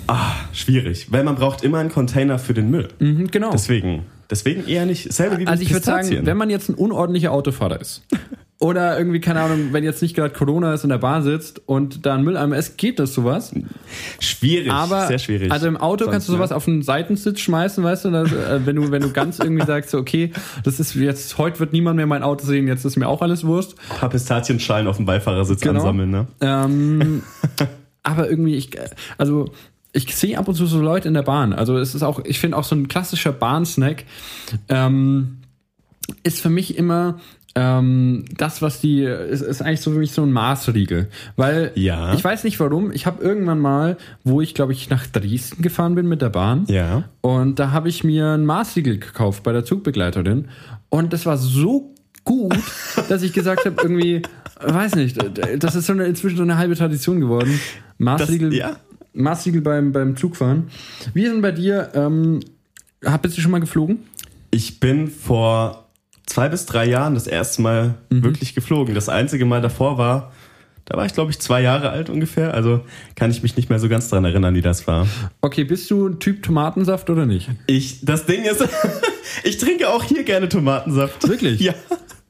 Ah, 0.08 0.32
schwierig. 0.54 1.12
Weil 1.12 1.24
man 1.24 1.36
braucht 1.36 1.64
immer 1.64 1.80
einen 1.80 1.90
Container 1.90 2.40
für 2.40 2.54
den 2.54 2.70
Müll. 2.70 2.90
Mhm, 3.00 3.28
genau. 3.32 3.52
Deswegen. 3.52 4.04
Deswegen 4.30 4.68
eher 4.68 4.86
nicht 4.88 5.14
selber 5.14 5.38
wie 5.38 5.46
Also 5.46 5.62
ich 5.62 5.72
würde 5.72 5.86
sagen, 5.86 6.26
wenn 6.26 6.38
man 6.38 6.50
jetzt 6.50 6.70
ein 6.70 6.76
unordentlicher 6.76 7.32
Autofahrer 7.32 7.80
ist 7.80 8.04
oder 8.60 8.98
irgendwie, 8.98 9.20
keine 9.20 9.41
Ahnung, 9.41 9.74
wenn 9.74 9.84
jetzt 9.84 10.02
nicht 10.02 10.15
gerade 10.15 10.34
Corona 10.34 10.74
ist 10.74 10.84
in 10.84 10.89
der 10.89 10.98
Bahn 10.98 11.24
sitzt 11.24 11.62
und 11.68 12.06
da 12.06 12.15
ein 12.15 12.24
Mülleimer 12.24 12.56
ist, 12.58 12.78
geht 12.78 13.00
das 13.00 13.13
sowas. 13.13 13.54
Schwierig, 14.22 14.72
Aber 14.72 15.08
sehr 15.08 15.20
schwierig. 15.20 15.52
also 15.52 15.68
im 15.68 15.76
Auto 15.76 16.06
kannst 16.06 16.28
du 16.30 16.32
Sonst, 16.32 16.38
sowas 16.50 16.52
auf 16.54 16.63
den 16.65 16.82
Seitensitz 16.82 17.41
schmeißen, 17.41 17.84
weißt 17.84 18.06
du, 18.06 18.12
dass, 18.12 18.32
äh, 18.32 18.65
wenn 18.65 18.78
du 18.78 18.91
wenn 18.91 19.02
du 19.02 19.12
ganz 19.12 19.39
irgendwie 19.39 19.65
sagst, 19.65 19.89
so, 19.89 19.98
okay, 19.98 20.32
das 20.63 20.80
ist 20.80 20.96
jetzt 20.96 21.38
heute 21.38 21.60
wird 21.60 21.74
niemand 21.74 21.98
mehr 21.98 22.08
mein 22.08 22.24
Auto 22.24 22.46
sehen, 22.46 22.68
jetzt 22.68 22.86
ist 22.86 22.96
mir 22.96 23.08
auch 23.10 23.22
alles 23.22 23.46
Wurst. 23.46 23.76
Ein 23.91 24.00
paar 24.00 24.10
Pistazienschalen 24.10 24.88
auf 24.88 24.96
dem 24.98 25.06
Beifahrersitz 25.06 25.60
Genau. 25.60 25.80
ansammeln, 25.80 26.12
ne? 26.12 26.28
Ähm, 26.39 27.24
aber 28.04 28.30
irgendwie, 28.30 28.56
ich, 28.56 28.70
also 29.18 29.52
ich 29.91 30.15
sehe 30.15 30.38
ab 30.38 30.48
und 30.48 30.56
zu 30.56 30.65
so 30.65 30.82
Leute 30.82 31.08
in 31.10 31.13
der 31.13 31.24
Bahn. 31.24 31.52
Also 31.54 31.78
es 31.78 31.94
ist 31.94 32.04
auch, 32.04 32.20
ich 32.24 32.39
finde 32.39 32.56
auch 32.58 32.63
so 32.63 32.76
ein 32.76 32.88
klassischer 32.88 33.32
Bahnsnack 33.34 34.06
ähm, 34.70 35.38
ist 36.24 36.41
für 36.41 36.50
mich 36.50 36.78
immer 36.78 37.20
ähm, 37.56 38.26
das, 38.38 38.62
was 38.62 38.82
die, 38.82 39.02
ist, 39.04 39.41
ist 39.41 39.62
eigentlich 39.62 39.82
so 39.82 39.91
für 39.91 39.98
mich 40.00 40.12
so 40.12 40.24
ein 40.24 40.32
Maßriegel. 40.32 41.08
Weil 41.38 41.72
Ja. 41.76 42.13
ich 42.13 42.24
weiß 42.24 42.44
nicht 42.44 42.60
warum, 42.60 42.91
ich 42.91 43.06
habe 43.06 43.24
irgendwann 43.24 43.60
mal, 43.60 43.98
wo 44.24 44.41
ich 44.41 44.54
glaube 44.54 44.74
ich 44.74 44.89
nach 44.89 45.08
Dresden 45.08 45.62
gefahren 45.62 45.96
bin 45.96 46.08
mit 46.08 46.22
der 46.22 46.30
Bahn, 46.30 46.65
Ja. 46.68 47.04
und 47.22 47.58
da 47.60 47.72
habe 47.72 47.88
ich 47.89 48.04
mir 48.04 48.32
ein 48.34 48.46
Maßriegel 48.46 48.98
gekauft 49.00 49.44
bei 49.44 49.54
der 49.54 49.63
Zugbegleiterin. 49.63 50.50
Und 50.89 51.13
das 51.13 51.26
war 51.26 51.38
so 51.38 51.94
gut, 52.26 52.56
dass 53.10 53.22
ich 53.24 53.32
gesagt 53.34 53.65
habe, 53.65 53.76
irgendwie, 53.82 54.22
weiß 54.62 54.96
nicht, 54.96 55.18
das 55.60 55.76
ist 55.76 55.86
so 55.86 55.94
eine, 55.94 56.06
inzwischen 56.06 56.38
so 56.38 56.44
eine 56.44 56.58
halbe 56.58 56.76
Tradition 56.76 57.20
geworden. 57.22 57.60
Maßriegel, 57.98 58.50
Das- 58.50 58.60
ja. 58.60 58.76
Maßriegel 59.13 59.62
beim, 59.62 59.94
beim 59.94 60.18
Zugfahren. 60.18 60.68
Wie 61.13 61.24
ist 61.24 61.32
denn 61.32 61.41
bei 61.41 61.52
dir, 61.54 61.89
ähm, 61.94 62.41
bist 63.22 63.38
du 63.38 63.41
schon 63.41 63.52
mal 63.52 63.62
geflogen? 63.62 64.00
Ich 64.52 64.82
bin 64.82 65.08
vor 65.08 65.85
zwei 66.26 66.50
bis 66.50 66.66
drei 66.66 66.86
Jahren 66.86 67.14
das 67.14 67.28
erste 67.28 67.62
Mal 67.62 67.96
Mhm. 68.10 68.24
wirklich 68.24 68.56
geflogen. 68.56 68.96
Das 68.96 69.10
einzige 69.10 69.46
Mal 69.46 69.62
davor 69.62 69.98
war, 69.98 70.32
da 70.86 70.98
war 70.98 71.06
ich 71.06 71.14
glaube 71.14 71.32
ich 71.32 71.40
zwei 71.40 71.62
Jahre 71.62 71.90
alt 71.90 72.10
ungefähr. 72.10 72.54
Also 72.54 72.82
kann 73.16 73.32
ich 73.32 73.42
mich 73.44 73.56
nicht 73.58 73.70
mehr 73.70 73.80
so 73.80 73.90
ganz 73.90 74.10
dran 74.10 74.24
erinnern, 74.26 74.54
wie 74.56 74.62
das 74.62 74.86
war. 74.88 75.08
Okay, 75.42 75.64
bist 75.64 75.90
du 75.90 76.08
ein 76.08 76.20
Typ 76.20 76.44
Tomatensaft 76.44 77.10
oder 77.10 77.26
nicht? 77.26 77.50
Ich, 77.68 78.06
das 78.06 78.26
Ding 78.26 78.44
ist, 78.44 78.64
ich 79.44 79.58
trinke 79.58 79.90
auch 79.90 80.04
hier 80.04 80.24
gerne 80.24 80.50
Tomatensaft. 80.50 81.28
Wirklich? 81.28 81.60
Ja, 81.66 81.74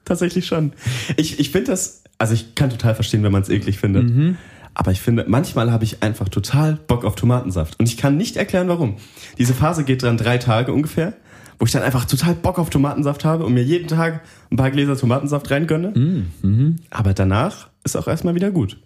tatsächlich 0.05 0.45
schon. 0.45 0.73
Ich, 1.17 1.39
ich 1.39 1.49
finde 1.51 1.71
das, 1.71 2.03
also 2.17 2.33
ich 2.33 2.55
kann 2.55 2.69
total 2.69 2.95
verstehen, 2.95 3.23
wenn 3.23 3.31
man 3.31 3.41
es 3.41 3.49
eklig 3.49 3.77
findet. 3.79 4.03
Mhm. 4.05 4.37
Aber 4.77 4.91
ich 4.91 4.99
finde, 5.01 5.25
manchmal 5.27 5.71
habe 5.71 5.83
ich 5.85 6.03
einfach 6.03 6.27
total 6.29 6.73
Bock 6.87 7.05
auf 7.05 7.15
Tomatensaft. 7.15 7.79
Und 7.79 7.87
ich 7.87 7.95
kann 7.97 8.17
nicht 8.17 8.35
erklären, 8.35 8.67
warum. 8.67 8.97
Diese 9.37 9.53
Phase 9.53 9.83
geht 9.85 10.03
dann 10.03 10.17
drei 10.17 10.37
Tage 10.37 10.73
ungefähr, 10.73 11.13
wo 11.59 11.65
ich 11.65 11.71
dann 11.71 11.83
einfach 11.83 12.05
total 12.05 12.35
Bock 12.35 12.59
auf 12.59 12.69
Tomatensaft 12.69 13.25
habe 13.25 13.45
und 13.45 13.53
mir 13.53 13.63
jeden 13.63 13.87
Tag 13.87 14.21
ein 14.51 14.57
paar 14.57 14.71
Gläser 14.71 14.97
Tomatensaft 14.97 15.49
reingönne. 15.51 15.93
Mhm. 16.41 16.75
Aber 16.89 17.13
danach 17.13 17.69
ist 17.83 17.95
auch 17.95 18.07
erstmal 18.07 18.35
wieder 18.35 18.51
gut. 18.51 18.77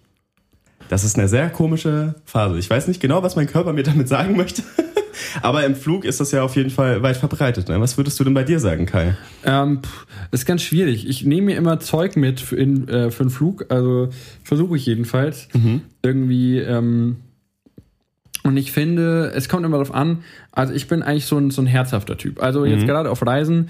Das 0.88 1.04
ist 1.04 1.16
eine 1.16 1.28
sehr 1.28 1.50
komische 1.50 2.16
Phase. 2.24 2.58
Ich 2.58 2.68
weiß 2.68 2.88
nicht 2.88 3.00
genau, 3.00 3.22
was 3.22 3.36
mein 3.36 3.46
Körper 3.46 3.72
mir 3.72 3.84
damit 3.84 4.08
sagen 4.08 4.36
möchte. 4.36 4.62
Aber 5.42 5.64
im 5.64 5.76
Flug 5.76 6.04
ist 6.04 6.20
das 6.20 6.32
ja 6.32 6.42
auf 6.42 6.56
jeden 6.56 6.70
Fall 6.70 7.02
weit 7.02 7.16
verbreitet. 7.16 7.68
Ne? 7.68 7.80
Was 7.80 7.96
würdest 7.96 8.18
du 8.18 8.24
denn 8.24 8.34
bei 8.34 8.42
dir 8.42 8.58
sagen, 8.58 8.86
Kai? 8.86 9.16
Ähm, 9.44 9.80
ist 10.32 10.46
ganz 10.46 10.62
schwierig. 10.62 11.08
Ich 11.08 11.24
nehme 11.24 11.46
mir 11.46 11.56
immer 11.56 11.78
Zeug 11.80 12.16
mit 12.16 12.40
für, 12.40 12.56
in, 12.56 12.88
äh, 12.88 13.10
für 13.10 13.22
einen 13.22 13.30
Flug, 13.30 13.66
also 13.68 14.08
versuche 14.42 14.76
ich 14.76 14.86
jedenfalls. 14.86 15.48
Irgendwie, 16.02 16.58
ähm, 16.58 17.16
und 18.42 18.56
ich 18.56 18.72
finde, 18.72 19.32
es 19.34 19.48
kommt 19.48 19.64
immer 19.64 19.76
darauf 19.78 19.94
an, 19.94 20.18
also 20.52 20.72
ich 20.72 20.88
bin 20.88 21.02
eigentlich 21.02 21.26
so 21.26 21.36
ein, 21.38 21.50
so 21.50 21.62
ein 21.62 21.66
herzhafter 21.66 22.16
Typ. 22.16 22.42
Also 22.42 22.64
jetzt 22.64 22.86
gerade 22.86 23.10
auf 23.10 23.24
Reisen, 23.26 23.68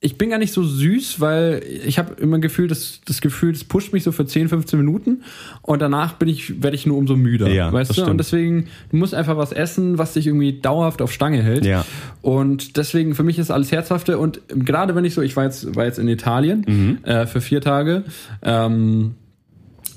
ich 0.00 0.18
bin 0.18 0.28
gar 0.28 0.38
nicht 0.38 0.52
so 0.52 0.62
süß, 0.62 1.18
weil 1.20 1.62
ich 1.86 1.98
habe 1.98 2.20
immer 2.20 2.38
Gefühl, 2.38 2.68
das, 2.68 3.00
das 3.06 3.22
Gefühl, 3.22 3.52
das 3.54 3.64
pusht 3.64 3.94
mich 3.94 4.02
so 4.02 4.12
für 4.12 4.26
10, 4.26 4.50
15 4.50 4.78
Minuten 4.78 5.22
und 5.62 5.80
danach 5.80 6.12
bin 6.14 6.28
ich, 6.28 6.62
werde 6.62 6.74
ich 6.76 6.84
nur 6.84 6.98
umso 6.98 7.16
müder. 7.16 7.48
Ja, 7.48 7.72
weißt 7.72 7.96
du? 7.96 8.02
Und 8.02 8.06
stimmt. 8.08 8.20
deswegen, 8.20 8.66
du 8.90 8.98
musst 8.98 9.14
einfach 9.14 9.38
was 9.38 9.50
essen, 9.50 9.96
was 9.96 10.12
dich 10.12 10.26
irgendwie 10.26 10.60
dauerhaft 10.60 11.00
auf 11.00 11.10
Stange 11.10 11.42
hält. 11.42 11.64
Ja. 11.64 11.86
Und 12.20 12.76
deswegen 12.76 13.14
für 13.14 13.22
mich 13.22 13.38
ist 13.38 13.50
alles 13.50 13.72
herzhafte 13.72 14.18
und 14.18 14.42
gerade 14.50 14.94
wenn 14.94 15.06
ich 15.06 15.14
so, 15.14 15.22
ich 15.22 15.36
war 15.36 15.44
jetzt, 15.44 15.74
war 15.74 15.86
jetzt 15.86 15.98
in 15.98 16.06
Italien 16.08 16.66
Mhm. 16.68 16.98
äh, 17.04 17.26
für 17.26 17.40
vier 17.40 17.62
Tage 17.62 18.04
ähm, 18.42 19.14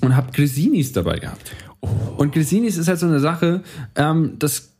und 0.00 0.16
habe 0.16 0.32
Grisinis 0.32 0.92
dabei 0.92 1.18
gehabt. 1.18 1.52
Oh. 1.80 1.88
Und 2.16 2.32
Grisinis 2.32 2.76
ist 2.76 2.88
halt 2.88 2.98
so 2.98 3.06
eine 3.06 3.20
Sache, 3.20 3.62
ähm, 3.94 4.32
das 4.38 4.72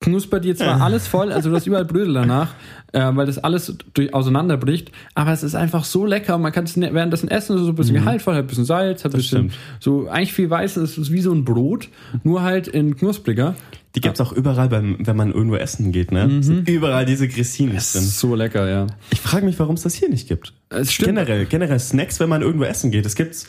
knuspert 0.00 0.44
dir 0.44 0.54
zwar 0.54 0.80
alles 0.82 1.06
voll, 1.08 1.32
also 1.32 1.48
du 1.48 1.56
hast 1.56 1.66
überall 1.66 1.86
Blödel 1.86 2.12
danach, 2.14 2.54
äh, 2.92 3.00
weil 3.14 3.26
das 3.26 3.38
alles 3.38 3.76
durch, 3.94 4.12
auseinanderbricht, 4.12 4.92
aber 5.14 5.32
es 5.32 5.42
ist 5.42 5.54
einfach 5.54 5.84
so 5.84 6.04
lecker 6.04 6.36
und 6.36 6.42
man 6.42 6.52
kann 6.52 6.64
es 6.64 6.76
ne- 6.76 6.92
währenddessen 6.92 7.28
essen, 7.28 7.56
so 7.58 7.68
ein 7.68 7.74
bisschen 7.74 7.94
gehaltvoll, 7.94 8.34
hat 8.34 8.44
ein 8.44 8.46
bisschen 8.46 8.66
Salz, 8.66 9.04
hat 9.04 9.14
ein 9.14 9.16
bisschen 9.16 9.44
Mhm. 9.44 9.50
stimmt. 9.50 9.62
so 9.82 10.08
eigentlich 10.08 10.34
viel 10.34 10.50
Weiß, 10.50 10.76
es 10.76 10.98
ist 10.98 11.10
wie 11.12 11.22
so 11.22 11.32
ein 11.32 11.44
Brot, 11.46 11.88
nur 12.24 12.42
halt 12.42 12.68
in 12.68 12.94
knuspriger. 12.96 13.54
Die 13.94 14.02
gibt's 14.02 14.20
auch 14.20 14.32
überall, 14.32 14.68
beim, 14.68 14.98
wenn 15.00 15.16
man 15.16 15.32
irgendwo 15.32 15.56
essen 15.56 15.90
geht. 15.90 16.12
Ne? 16.12 16.42
Sind 16.42 16.68
überall 16.68 17.06
diese 17.06 17.26
Grisinis 17.28 17.94
drin. 17.94 18.02
So 18.02 18.34
lecker, 18.34 18.68
ja. 18.68 18.86
Ich 19.10 19.22
frage 19.22 19.46
mich, 19.46 19.58
warum 19.58 19.76
es 19.76 19.82
das 19.82 19.94
hier 19.94 20.10
nicht 20.10 20.28
gibt. 20.28 20.52
Es 20.68 20.92
stimmt. 20.92 21.06
Generell, 21.08 21.46
generell 21.46 21.78
Snacks, 21.80 22.20
wenn 22.20 22.28
man 22.28 22.42
irgendwo 22.42 22.64
essen 22.66 22.90
geht. 22.90 23.06
Es 23.06 23.14
gibt's 23.14 23.46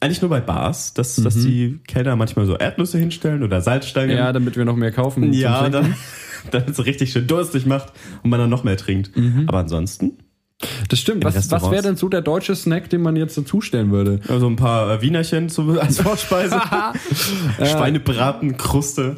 eigentlich 0.00 0.20
nur 0.20 0.30
bei 0.30 0.40
Bars, 0.40 0.94
dass, 0.94 1.16
dass 1.16 1.34
die 1.34 1.80
Kellner 1.86 2.16
manchmal 2.16 2.46
so 2.46 2.56
Erdnüsse 2.56 2.98
hinstellen 2.98 3.42
oder 3.42 3.60
Salzstangen. 3.60 4.16
Ja, 4.16 4.32
damit 4.32 4.56
wir 4.56 4.64
noch 4.64 4.76
mehr 4.76 4.92
kaufen. 4.92 5.32
Ja, 5.32 5.68
dann, 5.68 5.94
damit 6.50 6.70
es 6.70 6.84
richtig 6.84 7.12
schön 7.12 7.26
durstig 7.26 7.66
macht 7.66 7.92
und 8.22 8.30
man 8.30 8.40
dann 8.40 8.50
noch 8.50 8.64
mehr 8.64 8.76
trinkt. 8.76 9.16
Mhm. 9.16 9.44
Aber 9.46 9.58
ansonsten, 9.58 10.18
Das 10.88 10.98
stimmt. 11.00 11.22
Was, 11.24 11.50
was 11.50 11.70
wäre 11.70 11.82
denn 11.82 11.96
so 11.96 12.08
der 12.08 12.22
deutsche 12.22 12.54
Snack, 12.54 12.88
den 12.88 13.02
man 13.02 13.14
jetzt 13.16 13.36
dazustellen 13.36 13.90
würde? 13.90 14.20
also 14.28 14.46
ein 14.46 14.56
paar 14.56 14.90
äh, 14.90 15.02
Wienerchen 15.02 15.50
zu, 15.50 15.78
als 15.80 16.00
Vorspeise. 16.00 16.58
Schweinebraten, 17.64 18.56
Kruste. 18.56 19.16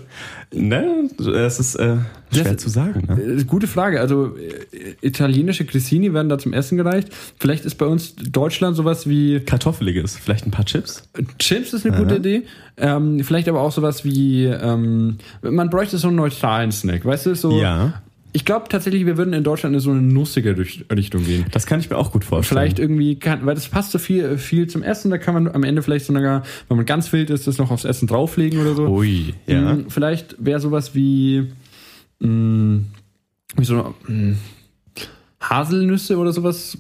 Ne, 0.53 1.11
das 1.19 1.61
ist 1.61 1.75
äh, 1.77 1.99
schwer 2.33 2.55
Das- 2.55 2.57
zu 2.63 2.71
sagen. 2.71 3.05
Ne? 3.07 3.41
Äh, 3.41 3.45
Gute 3.45 3.67
Frage. 3.67 4.01
Also 4.01 4.35
äh, 4.37 4.95
italienische 5.07 5.65
Grissini 5.65 6.13
werden 6.15 6.29
da 6.29 6.39
zum 6.39 6.53
Essen 6.55 6.77
gereicht. 6.79 7.09
Vielleicht 7.39 7.65
ist 7.67 7.75
bei 7.77 7.87
uns 7.87 8.17
Deutschland 8.17 8.75
sowas 8.77 9.07
wie 9.09 9.41
Kartoffeliges, 9.41 10.17
vielleicht 10.17 10.47
ein 10.47 10.51
paar 10.51 10.65
Chips. 10.65 11.09
Chips 11.39 11.73
ist 11.75 11.87
eine 11.87 11.97
gute 11.99 12.17
Idee. 12.17 12.43
Ähm, 12.79 13.23
vielleicht 13.23 13.49
aber 13.49 13.61
auch 13.61 13.73
sowas 13.73 14.05
wie 14.05 14.47
ähm, 14.47 15.19
man 15.43 15.69
bräuchte 15.71 15.99
so 15.99 16.09
einen 16.09 16.17
neutralen 16.17 16.73
Snack, 16.73 17.05
weißt 17.05 17.27
du? 17.27 17.35
So. 17.35 17.61
Ja. 17.61 18.03
Ich 18.33 18.45
glaube 18.45 18.67
tatsächlich, 18.69 19.07
wir 19.07 19.17
würden 19.17 19.33
in 19.33 19.43
Deutschland 19.43 19.75
in 19.75 19.81
so 19.81 19.91
eine 19.91 20.03
nussige 20.03 20.57
Richt- 20.57 20.85
Richtung 20.95 21.25
gehen. 21.25 21.47
Das 21.51 21.65
kann 21.67 21.81
ich 21.81 21.89
mir 21.89 21.97
auch 21.97 22.13
gut 22.13 22.25
vorstellen. 22.25 22.59
Vielleicht 22.61 22.79
irgendwie, 22.79 23.19
kann, 23.19 23.47
weil 23.47 23.55
das 23.55 23.69
passt 23.69 23.91
so 23.91 23.99
viel, 23.99 24.37
viel 24.39 24.67
zum 24.67 24.83
Essen, 24.83 25.11
da 25.11 25.17
kann 25.19 25.35
man 25.35 25.49
am 25.49 25.63
Ende 25.65 25.83
vielleicht 25.83 26.05
sogar, 26.07 26.43
wenn 26.69 26.77
man 26.77 26.85
ganz 26.87 27.11
wild 27.13 27.31
ist, 27.31 27.47
das 27.47 27.57
noch 27.59 27.71
aufs 27.71 27.85
Essen 27.85 28.07
drauflegen 28.07 28.61
oder 28.61 28.75
so. 28.75 28.87
Ui, 28.89 29.35
ja. 29.47 29.75
Mm, 29.75 29.87
Vielleicht 29.89 30.37
wäre 30.39 30.61
sowas 30.61 30.95
wie, 30.95 31.49
mh, 32.21 32.81
wie 33.57 33.65
so 33.65 33.95
mh, 34.07 34.35
Haselnüsse 35.41 36.17
oder 36.19 36.33
sowas. 36.33 36.77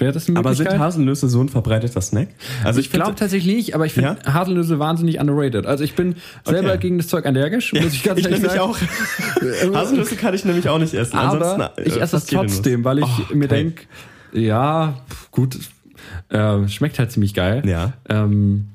Wäre 0.00 0.12
das 0.12 0.28
eine 0.28 0.38
Aber 0.38 0.54
sind? 0.54 0.68
Haselnüsse 0.78 1.28
so 1.28 1.40
ein 1.42 1.48
verbreiteter 1.48 2.00
Snack? 2.00 2.28
Also 2.64 2.80
ich 2.80 2.90
glaube 2.90 3.14
tatsächlich 3.14 3.54
nicht, 3.54 3.74
aber 3.74 3.86
ich 3.86 3.92
finde 3.92 4.16
Ja? 4.24 4.32
Haselnüsse 4.34 4.78
wahnsinnig 4.78 5.20
underrated. 5.20 5.66
Also 5.66 5.84
ich 5.84 5.94
bin 5.94 6.16
selber 6.44 6.70
Okay. 6.70 6.78
gegen 6.80 6.98
das 6.98 7.08
Zeug 7.08 7.26
allergisch, 7.26 7.72
muss 7.74 7.92
ich 7.92 8.02
ganz 8.02 8.18
ich 8.18 8.24
ehrlich 8.26 8.40
nämlich 8.42 8.58
sagen. 8.58 8.72
auch. 8.72 9.74
Haselnüsse 9.74 10.16
kann 10.16 10.34
ich 10.34 10.44
nämlich 10.44 10.68
auch 10.68 10.78
nicht 10.78 10.94
essen. 10.94 11.16
Aber 11.18 11.72
äh, 11.76 11.82
ich 11.84 12.00
esse 12.00 12.16
es 12.16 12.26
trotzdem, 12.26 12.84
weil 12.84 12.98
ich 13.00 13.04
Oh, 13.04 13.34
mir 13.34 13.48
denke, 13.48 13.82
ja, 14.32 14.94
gut, 15.30 15.58
äh, 16.30 16.66
schmeckt 16.68 16.98
halt 16.98 17.12
ziemlich 17.12 17.34
geil. 17.34 17.62
Ja. 17.66 17.92
Ähm, 18.08 18.68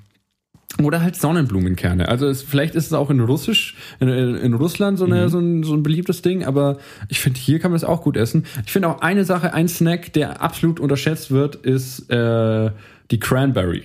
oder 0.84 1.02
halt 1.02 1.16
Sonnenblumenkerne. 1.16 2.08
Also 2.10 2.28
es, 2.28 2.42
vielleicht 2.42 2.76
ist 2.76 2.88
es 2.88 2.94
auch 2.94 3.10
in 3.10 3.20
Russisch, 3.20 3.76
in, 4.00 4.10
in, 4.10 4.54
Russland 4.54 4.98
so, 4.98 5.06
eine, 5.06 5.26
Mhm. 5.26 5.30
so, 5.30 5.40
ein, 5.40 5.64
so 5.64 5.74
ein 5.74 5.84
beliebtes 5.84 6.22
Ding, 6.22 6.44
aber 6.44 6.78
ich 7.08 7.20
finde, 7.20 7.40
hier 7.40 7.60
kann 7.60 7.72
man 7.72 7.78
es 7.78 7.84
auch 7.84 8.02
gut 8.02 8.18
essen. 8.18 8.46
Ich 8.66 8.72
finde 8.72 8.90
auch 8.90 9.02
eine 9.02 9.24
Sache, 9.26 9.54
ein 9.54 9.68
Snack, 9.68 10.14
der 10.14 10.42
absolut 10.42 10.80
unterschätzt 10.80 11.32
wird, 11.32 11.56
ist 11.56 12.10
äh, 12.12 12.72
die 13.12 13.20
Cranberry. 13.20 13.84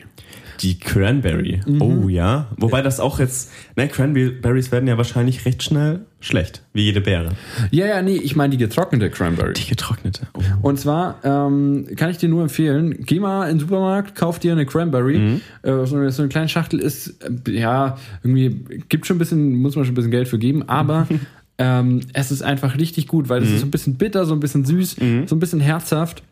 Die 0.60 0.78
Cranberry. 0.78 1.60
Mhm. 1.66 1.82
Oh 1.82 2.08
ja. 2.08 2.48
Wobei 2.58 2.82
das 2.82 3.00
auch 3.00 3.18
jetzt, 3.18 3.50
ne, 3.76 3.88
Cranberries 3.88 4.70
werden 4.70 4.86
ja 4.86 4.98
wahrscheinlich 4.98 5.44
recht 5.46 5.62
schnell 5.62 6.00
schlecht, 6.20 6.62
wie 6.74 6.82
jede 6.82 7.00
Beere. 7.00 7.30
Ja, 7.70 7.86
ja, 7.86 8.02
nee, 8.02 8.16
ich 8.16 8.36
meine 8.36 8.50
die 8.50 8.58
getrocknete 8.58 9.08
Cranberry. 9.08 9.54
Die 9.54 9.66
getrocknete. 9.66 10.26
Oh. 10.34 10.68
Und 10.68 10.78
zwar 10.78 11.18
ähm, 11.24 11.86
kann 11.96 12.10
ich 12.10 12.18
dir 12.18 12.28
nur 12.28 12.42
empfehlen, 12.42 13.04
geh 13.06 13.20
mal 13.20 13.44
in 13.44 13.56
den 13.56 13.60
Supermarkt, 13.60 14.14
kauf 14.14 14.38
dir 14.38 14.52
eine 14.52 14.66
Cranberry. 14.66 15.40
Äh, 15.62 15.86
so, 15.86 15.96
eine, 15.96 16.10
so 16.10 16.22
eine 16.22 16.28
kleine 16.28 16.48
Schachtel 16.48 16.78
ist, 16.78 17.24
äh, 17.24 17.50
ja, 17.52 17.96
irgendwie, 18.22 18.64
gibt 18.88 19.06
schon 19.06 19.16
ein 19.16 19.18
bisschen, 19.18 19.56
muss 19.56 19.76
man 19.76 19.86
schon 19.86 19.92
ein 19.92 19.96
bisschen 19.96 20.10
Geld 20.10 20.28
für 20.28 20.38
geben, 20.38 20.68
aber 20.68 21.06
ähm, 21.58 22.00
es 22.12 22.30
ist 22.30 22.42
einfach 22.42 22.76
richtig 22.76 23.06
gut, 23.08 23.28
weil 23.30 23.42
es 23.42 23.50
ist 23.50 23.60
so 23.60 23.66
ein 23.66 23.70
bisschen 23.70 23.96
bitter, 23.96 24.26
so 24.26 24.34
ein 24.34 24.40
bisschen 24.40 24.64
süß, 24.64 24.96
so 25.26 25.36
ein 25.36 25.40
bisschen 25.40 25.60
herzhaft. 25.60 26.22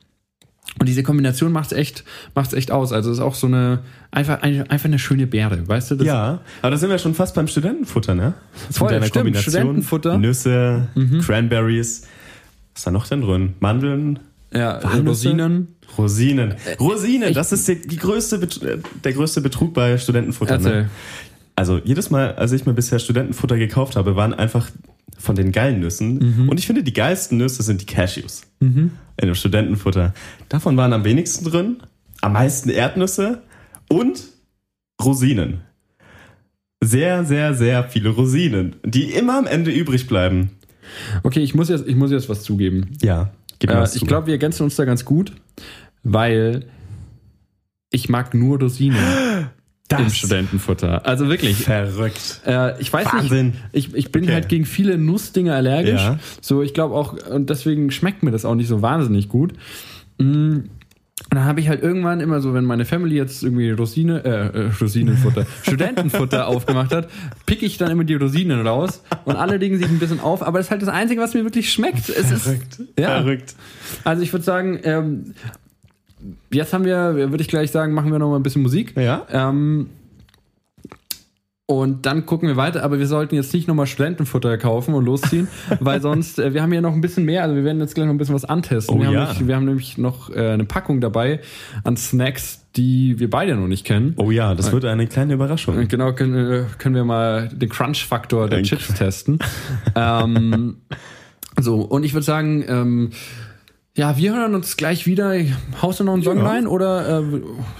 Und 0.80 0.86
diese 0.88 1.02
Kombination 1.02 1.52
macht's 1.52 1.72
echt, 1.72 2.04
macht's 2.34 2.52
echt 2.52 2.70
aus. 2.70 2.92
Also 2.92 3.10
es 3.10 3.18
ist 3.18 3.22
auch 3.22 3.34
so 3.34 3.46
eine, 3.46 3.80
einfach, 4.10 4.42
eine, 4.42 4.70
einfach 4.70 4.86
eine 4.86 4.98
schöne 4.98 5.26
Beere, 5.26 5.66
weißt 5.66 5.90
du? 5.90 5.94
Das 5.96 6.06
Ja, 6.06 6.40
aber 6.62 6.70
da 6.70 6.76
sind 6.76 6.90
wir 6.90 6.98
schon 6.98 7.14
fast 7.14 7.34
beim 7.34 7.48
Studentenfutter, 7.48 8.14
ne? 8.14 8.34
Voll, 8.70 9.02
stimmt, 9.04 9.36
Studentenfutter. 9.38 10.18
Nüsse, 10.18 10.88
Cranberries. 11.24 12.02
Was 12.74 12.80
ist 12.80 12.86
da 12.86 12.90
noch 12.90 13.06
denn 13.08 13.22
drin? 13.22 13.54
Mandeln, 13.60 14.18
ja, 14.52 14.82
Walnüsse? 14.82 15.28
Rosinen. 15.30 15.68
Rosinen. 15.96 16.54
Rosinen, 16.78 17.28
ich- 17.30 17.34
das 17.34 17.52
ist 17.52 17.66
die, 17.66 17.80
die 17.80 17.96
größte, 17.96 18.36
äh, 18.36 18.78
der 19.04 19.12
größte 19.12 19.40
Betrug 19.40 19.74
bei 19.74 19.98
Studentenfutter. 19.98 20.58
Ne? 20.58 20.90
Also 21.56 21.80
jedes 21.82 22.10
Mal, 22.10 22.34
als 22.36 22.52
ich 22.52 22.66
mir 22.66 22.72
bisher 22.74 22.98
Studentenfutter 23.00 23.56
gekauft 23.58 23.96
habe, 23.96 24.14
waren 24.14 24.32
einfach 24.32 24.68
von 25.16 25.36
den 25.36 25.52
geilen 25.52 25.80
Nüssen. 25.80 26.18
Mhm. 26.18 26.48
Und 26.48 26.58
ich 26.58 26.66
finde, 26.66 26.82
die 26.82 26.92
geilsten 26.92 27.38
Nüsse 27.38 27.62
sind 27.62 27.80
die 27.80 27.86
Cashews. 27.86 28.42
In 29.16 29.26
dem 29.26 29.34
Studentenfutter. 29.34 30.14
Davon 30.48 30.76
waren 30.76 30.92
am 30.92 31.04
wenigsten 31.04 31.44
drin, 31.44 31.78
am 32.20 32.32
meisten 32.34 32.70
Erdnüsse 32.70 33.42
und 33.88 34.22
Rosinen. 35.02 35.60
Sehr, 36.82 37.24
sehr, 37.24 37.54
sehr 37.54 37.84
viele 37.84 38.10
Rosinen, 38.10 38.76
die 38.84 39.10
immer 39.12 39.38
am 39.38 39.46
Ende 39.46 39.70
übrig 39.70 40.06
bleiben. 40.06 40.50
Okay, 41.22 41.40
ich 41.40 41.54
muss 41.54 41.68
jetzt, 41.68 41.86
ich 41.86 41.96
muss 41.96 42.10
jetzt 42.10 42.28
was 42.28 42.42
zugeben. 42.42 42.96
Ja, 43.02 43.30
gib 43.58 43.70
mir 43.70 43.76
Äh, 43.76 43.80
was 43.80 43.96
ich 43.96 44.06
glaube, 44.06 44.26
wir 44.26 44.34
ergänzen 44.34 44.62
uns 44.62 44.76
da 44.76 44.84
ganz 44.84 45.04
gut, 45.04 45.32
weil 46.02 46.66
ich 47.90 48.08
mag 48.08 48.34
nur 48.34 48.60
Rosinen 48.60 48.98
im 49.96 50.04
das 50.04 50.16
Studentenfutter. 50.16 51.06
Also 51.06 51.28
wirklich. 51.28 51.64
verrückt. 51.64 52.40
Äh, 52.46 52.80
ich 52.80 52.92
weiß 52.92 53.06
Wahnsinn. 53.06 53.46
nicht, 53.46 53.58
ich, 53.72 53.94
ich 53.94 54.12
bin 54.12 54.24
Okay. 54.24 54.34
halt 54.34 54.48
gegen 54.48 54.66
viele 54.66 54.98
Nussdinge 54.98 55.54
allergisch. 55.54 56.00
Ja. 56.00 56.18
So, 56.40 56.62
ich 56.62 56.74
glaube 56.74 56.94
auch, 56.94 57.14
und 57.28 57.48
deswegen 57.48 57.90
schmeckt 57.90 58.22
mir 58.22 58.30
das 58.30 58.44
auch 58.44 58.54
nicht 58.54 58.68
so 58.68 58.82
wahnsinnig 58.82 59.28
gut. 59.28 59.54
Mm. 60.18 60.60
Und 61.30 61.34
dann 61.34 61.44
habe 61.46 61.60
ich 61.60 61.68
halt 61.68 61.82
irgendwann 61.82 62.20
immer 62.20 62.40
so, 62.40 62.54
wenn 62.54 62.64
meine 62.64 62.84
Family 62.84 63.16
jetzt 63.16 63.42
irgendwie 63.42 63.70
Rosine, 63.70 64.24
äh, 64.24 64.66
äh 64.66 64.70
Rosinenfutter, 64.80 65.46
Studentenfutter 65.62 66.46
aufgemacht 66.46 66.94
hat, 66.94 67.08
pick 67.44 67.62
ich 67.62 67.76
dann 67.76 67.90
immer 67.90 68.04
die 68.04 68.14
Rosinen 68.14 68.64
raus 68.66 69.02
und 69.24 69.34
alle 69.34 69.56
legen 69.56 69.76
sich 69.78 69.88
ein 69.88 69.98
bisschen 69.98 70.20
auf, 70.20 70.42
aber 70.42 70.58
das 70.58 70.68
ist 70.68 70.70
halt 70.70 70.82
das 70.82 70.88
Einzige, 70.88 71.20
was 71.20 71.34
mir 71.34 71.42
wirklich 71.42 71.72
schmeckt. 71.72 72.08
Es 72.08 72.30
ist, 72.30 72.42
Verrückt. 72.44 72.80
Ja. 72.98 73.20
Verrückt. 73.20 73.56
also 74.04 74.22
ich 74.22 74.32
würde 74.32 74.44
sagen, 74.44 74.78
ähm, 74.84 75.34
jetzt 76.50 76.72
haben 76.72 76.84
wir, 76.84 77.14
würde 77.14 77.40
ich 77.40 77.48
gleich 77.48 77.70
sagen, 77.70 77.92
machen 77.92 78.12
wir 78.12 78.18
noch 78.18 78.30
mal 78.30 78.36
ein 78.36 78.42
bisschen 78.42 78.62
Musik. 78.62 78.96
Ja. 78.96 79.26
Ähm, 79.30 79.88
und 81.70 82.06
dann 82.06 82.24
gucken 82.24 82.48
wir 82.48 82.56
weiter, 82.56 82.82
aber 82.82 82.98
wir 82.98 83.06
sollten 83.06 83.34
jetzt 83.34 83.52
nicht 83.52 83.68
nochmal 83.68 83.86
Studentenfutter 83.86 84.56
kaufen 84.56 84.94
und 84.94 85.04
losziehen, 85.04 85.48
weil 85.80 86.00
sonst, 86.00 86.38
äh, 86.38 86.54
wir 86.54 86.62
haben 86.62 86.72
ja 86.72 86.80
noch 86.80 86.94
ein 86.94 87.02
bisschen 87.02 87.26
mehr, 87.26 87.42
also 87.42 87.54
wir 87.54 87.62
werden 87.62 87.78
jetzt 87.78 87.94
gleich 87.94 88.06
noch 88.06 88.14
ein 88.14 88.16
bisschen 88.16 88.34
was 88.34 88.46
antesten. 88.46 88.94
Oh 88.94 88.98
wir, 89.00 89.10
ja. 89.10 89.20
haben 89.20 89.26
nämlich, 89.26 89.46
wir 89.46 89.56
haben 89.56 89.64
nämlich 89.66 89.98
noch 89.98 90.34
äh, 90.34 90.52
eine 90.52 90.64
Packung 90.64 91.02
dabei 91.02 91.40
an 91.84 91.98
Snacks, 91.98 92.64
die 92.74 93.18
wir 93.18 93.28
beide 93.28 93.54
noch 93.54 93.66
nicht 93.66 93.84
kennen. 93.84 94.14
Oh 94.16 94.30
ja, 94.30 94.54
das 94.54 94.72
wird 94.72 94.86
eine 94.86 95.06
kleine 95.08 95.34
Überraschung. 95.34 95.76
Und 95.76 95.90
Genau, 95.90 96.14
können, 96.14 96.52
äh, 96.52 96.64
können 96.78 96.94
wir 96.94 97.04
mal 97.04 97.48
den 97.48 97.68
Crunch-Faktor 97.68 98.48
der 98.48 98.62
Chips 98.62 98.94
testen. 98.94 99.38
ähm, 99.94 100.76
so, 101.60 101.82
und 101.82 102.02
ich 102.02 102.14
würde 102.14 102.24
sagen, 102.24 102.64
ähm, 102.66 103.10
ja, 103.98 104.16
wir 104.16 104.32
hören 104.32 104.54
uns 104.54 104.76
gleich 104.76 105.06
wieder. 105.06 105.34
Haust 105.82 105.98
du 105.98 106.04
noch 106.04 106.14
einen 106.14 106.22
Song 106.22 106.38
Ja. 106.38 106.46
rein 106.46 106.66
oder 106.68 107.20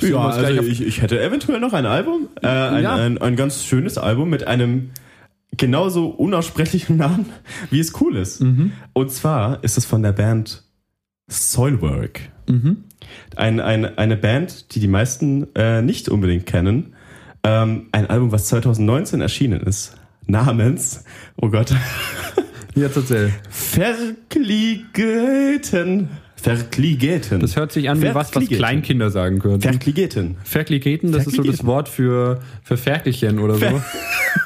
äh, 0.01 0.07
Ja, 0.09 0.29
also 0.29 0.63
ich, 0.63 0.83
ich 0.83 1.01
hätte 1.01 1.21
eventuell 1.23 1.61
noch 1.61 1.73
ein 1.73 1.87
Album, 1.87 2.29
äh, 2.43 2.47
ein, 2.49 2.83
Ja. 2.83 2.95
ein, 2.97 3.19
ein 3.19 3.37
ganz 3.37 3.65
schönes 3.65 3.99
Album 3.99 4.29
mit 4.29 4.47
einem 4.47 4.91
genauso 5.57 6.09
unaussprechlichen 6.09 6.97
Namen, 6.97 7.27
wie 7.71 7.79
es 7.79 7.99
cool 8.01 8.17
ist. 8.17 8.43
Mhm. 8.43 8.73
Und 8.93 9.13
zwar 9.13 9.63
ist 9.63 9.79
es 9.79 9.85
von 9.85 10.03
der 10.03 10.13
Band 10.13 10.65
Soilwork. 11.29 12.21
Mhm. 12.49 12.85
Ein, 13.37 13.61
ein, 13.61 13.97
eine 13.99 14.17
Band, 14.17 14.75
die 14.75 14.81
die 14.81 14.89
meisten 14.89 15.55
äh, 15.55 15.83
nicht 15.83 16.09
unbedingt 16.09 16.47
kennen. 16.47 16.95
Ähm, 17.45 17.87
ein 17.93 18.11
Album, 18.11 18.33
was 18.33 18.47
2019 18.49 19.21
erschienen 19.21 19.61
ist, 19.61 19.97
namens, 20.27 21.05
oh 21.37 21.49
Gott, 21.49 21.73
Jetzt 22.75 22.97
erzähl. 22.97 23.33
Verkligeten. 23.51 24.09
Verkligeten. 26.37 27.41
Das 27.41 27.57
hört 27.57 27.73
sich 27.73 27.91
an 27.91 28.01
wie 28.01 28.07
was, 28.07 28.15
was 28.15 28.31
Verkligeten. 28.31 28.59
Kleinkinder 28.59 29.11
sagen 29.11 29.41
können. 29.41 29.61
Verkligeten. 29.61 30.37
Verkligeten, 30.45 31.11
das 31.11 31.27
ist 31.27 31.35
so 31.37 31.43
das. 31.43 31.67
Wort 31.67 31.89
für, 31.89 32.41
für 32.63 32.77
Ferkelchen 32.77 33.41
oder 33.41 33.57
so. 33.57 33.83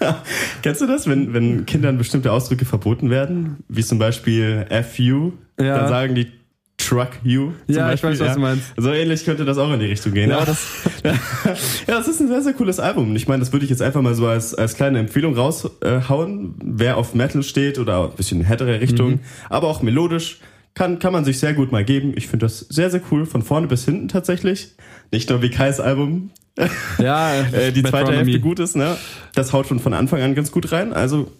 Kennst 0.63 0.81
du 0.81 0.87
das, 0.87 1.07
wenn, 1.07 1.35
wenn 1.35 1.67
Kindern 1.67 1.99
bestimmte 1.99 2.33
Ausdrücke 2.33 2.65
verboten 2.65 3.11
werden? 3.11 3.57
Wie 3.69 3.83
zum 3.83 3.99
Beispiel 3.99 4.65
FU, 4.91 5.33
Ja. 5.61 5.81
dann 5.81 5.89
sagen 5.89 6.15
die 6.15 6.29
Truck 6.92 7.11
you. 7.22 7.52
Ja, 7.66 7.92
ich 7.92 8.00
Beispiel, 8.00 8.11
weiß, 8.11 8.20
was 8.28 8.35
du 8.35 8.40
meinst. 8.40 8.64
So 8.76 8.90
ähnlich 8.92 9.24
könnte 9.24 9.44
das 9.44 9.59
auch 9.59 9.72
in 9.72 9.81
die 9.81 9.87
Richtung 9.87 10.12
gehen. 10.12 10.31
Ja. 10.31 10.44
Das, 10.44 10.66
ja, 11.05 11.14
das 11.87 12.09
ist 12.09 12.20
ein 12.20 12.28
sehr, 12.28 12.42
sehr 12.42 12.52
cooles 12.52 12.81
Album. 12.81 13.14
Ich 13.16 13.28
meine, 13.28 13.40
das 13.40 13.52
würde 13.52 13.64
ich 13.64 13.70
jetzt 13.70 13.83
einfach 13.83 14.02
mal 14.02 14.14
so 14.14 14.26
als, 14.26 14.55
als 14.55 14.74
kleine 14.74 14.98
Empfehlung 14.98 15.35
raushauen. 15.37 16.55
Wer 16.62 16.96
auf 16.96 17.14
Metal 17.14 17.42
steht 17.42 17.78
oder 17.78 18.05
ein 18.05 18.16
bisschen 18.16 18.42
härtere 18.42 18.81
Richtung, 18.81 19.11
Mhm. 19.12 19.20
aber 19.48 19.68
auch 19.68 19.83
melodisch, 19.83 20.38
kann, 20.74 20.98
kann 20.98 21.12
man 21.12 21.24
sich 21.24 21.38
sehr 21.38 21.52
gut 21.55 21.70
mal 21.72 21.85
geben. 21.85 22.12
Ich 22.16 22.28
finde 22.28 22.46
das 22.46 22.61
sehr, 22.61 22.90
sehr 22.90 23.02
cool. 23.11 23.26
Von 23.26 23.42
vorne 23.42 23.66
bis 23.66 23.85
hinten 23.85 24.09
tatsächlich. 24.09 24.74
Nicht 25.11 25.28
nur 25.28 25.42
wie 25.42 25.50
Kais 25.50 25.81
Album, 25.81 26.31
Ja, 26.98 27.33
äh, 27.52 27.72
die 27.72 27.83
zweite. 27.83 28.12
Hälfte 28.12 28.40
gut 28.40 28.59
ist, 28.61 28.76
ne? 28.76 28.96
Das 29.35 29.52
haut 29.52 29.66
schon 29.68 29.81
von 29.81 29.94
Anfang 29.94 30.20
an 30.20 30.35
ganz 30.35 30.52
gut 30.52 30.72
rein. 30.72 30.92
Also 30.92 31.31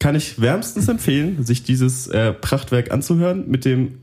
kann 0.00 0.14
ich 0.14 0.40
wärmstens 0.40 0.88
empfehlen, 0.88 1.44
sich 1.44 1.62
dieses 1.62 2.06
äh, 2.08 2.32
Prachtwerk 2.32 2.90
anzuhören 2.90 3.44
mit 3.48 3.64
dem 3.64 4.00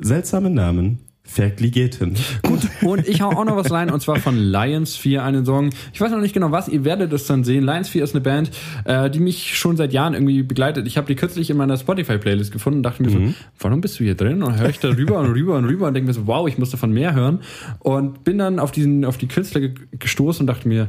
seltsamen 0.00 0.54
Namen 0.54 0.98
Verkligeten. 1.22 2.16
Gut, 2.42 2.60
und 2.82 3.06
ich 3.06 3.20
hau 3.20 3.28
auch 3.28 3.44
noch 3.44 3.54
was 3.54 3.70
rein, 3.70 3.90
und 3.92 4.00
zwar 4.00 4.16
von 4.16 4.36
Lions 4.36 4.96
4, 4.96 5.22
einen 5.22 5.44
Song. 5.44 5.70
Ich 5.92 6.00
weiß 6.00 6.10
noch 6.10 6.20
nicht 6.20 6.32
genau 6.34 6.50
was, 6.50 6.66
ihr 6.66 6.84
werdet 6.84 7.12
es 7.12 7.26
dann 7.26 7.44
sehen. 7.44 7.62
Lions 7.62 7.88
4 7.88 8.02
ist 8.02 8.14
eine 8.16 8.20
Band, 8.20 8.50
äh, 8.84 9.08
die 9.10 9.20
mich 9.20 9.56
schon 9.56 9.76
seit 9.76 9.92
Jahren 9.92 10.14
irgendwie 10.14 10.42
begleitet. 10.42 10.88
Ich 10.88 10.96
habe 10.96 11.06
die 11.06 11.14
kürzlich 11.14 11.48
in 11.48 11.56
meiner 11.56 11.76
Spotify-Playlist 11.76 12.50
gefunden 12.50 12.78
und 12.78 12.82
dachte 12.82 13.02
mir 13.04 13.10
so, 13.10 13.18
warum 13.60 13.80
bist 13.80 14.00
du 14.00 14.04
hier 14.04 14.16
drin? 14.16 14.42
Und 14.42 14.58
höre 14.58 14.70
ich 14.70 14.80
da 14.80 14.88
rüber 14.88 15.20
und 15.20 15.26
rüber 15.30 15.56
und 15.56 15.66
rüber 15.66 15.86
und 15.86 15.94
denke 15.94 16.08
mir 16.08 16.14
so, 16.14 16.26
wow, 16.26 16.48
ich 16.48 16.58
muss 16.58 16.70
davon 16.70 16.90
mehr 16.90 17.14
hören. 17.14 17.40
Und 17.78 18.24
bin 18.24 18.38
dann 18.38 18.58
auf 18.58 18.72
diesen, 18.72 19.04
auf 19.04 19.16
die 19.16 19.28
Künstler 19.28 19.60
ge- 19.60 19.74
gestoßen 20.00 20.42
und 20.42 20.46
dachte 20.48 20.66
mir, 20.66 20.88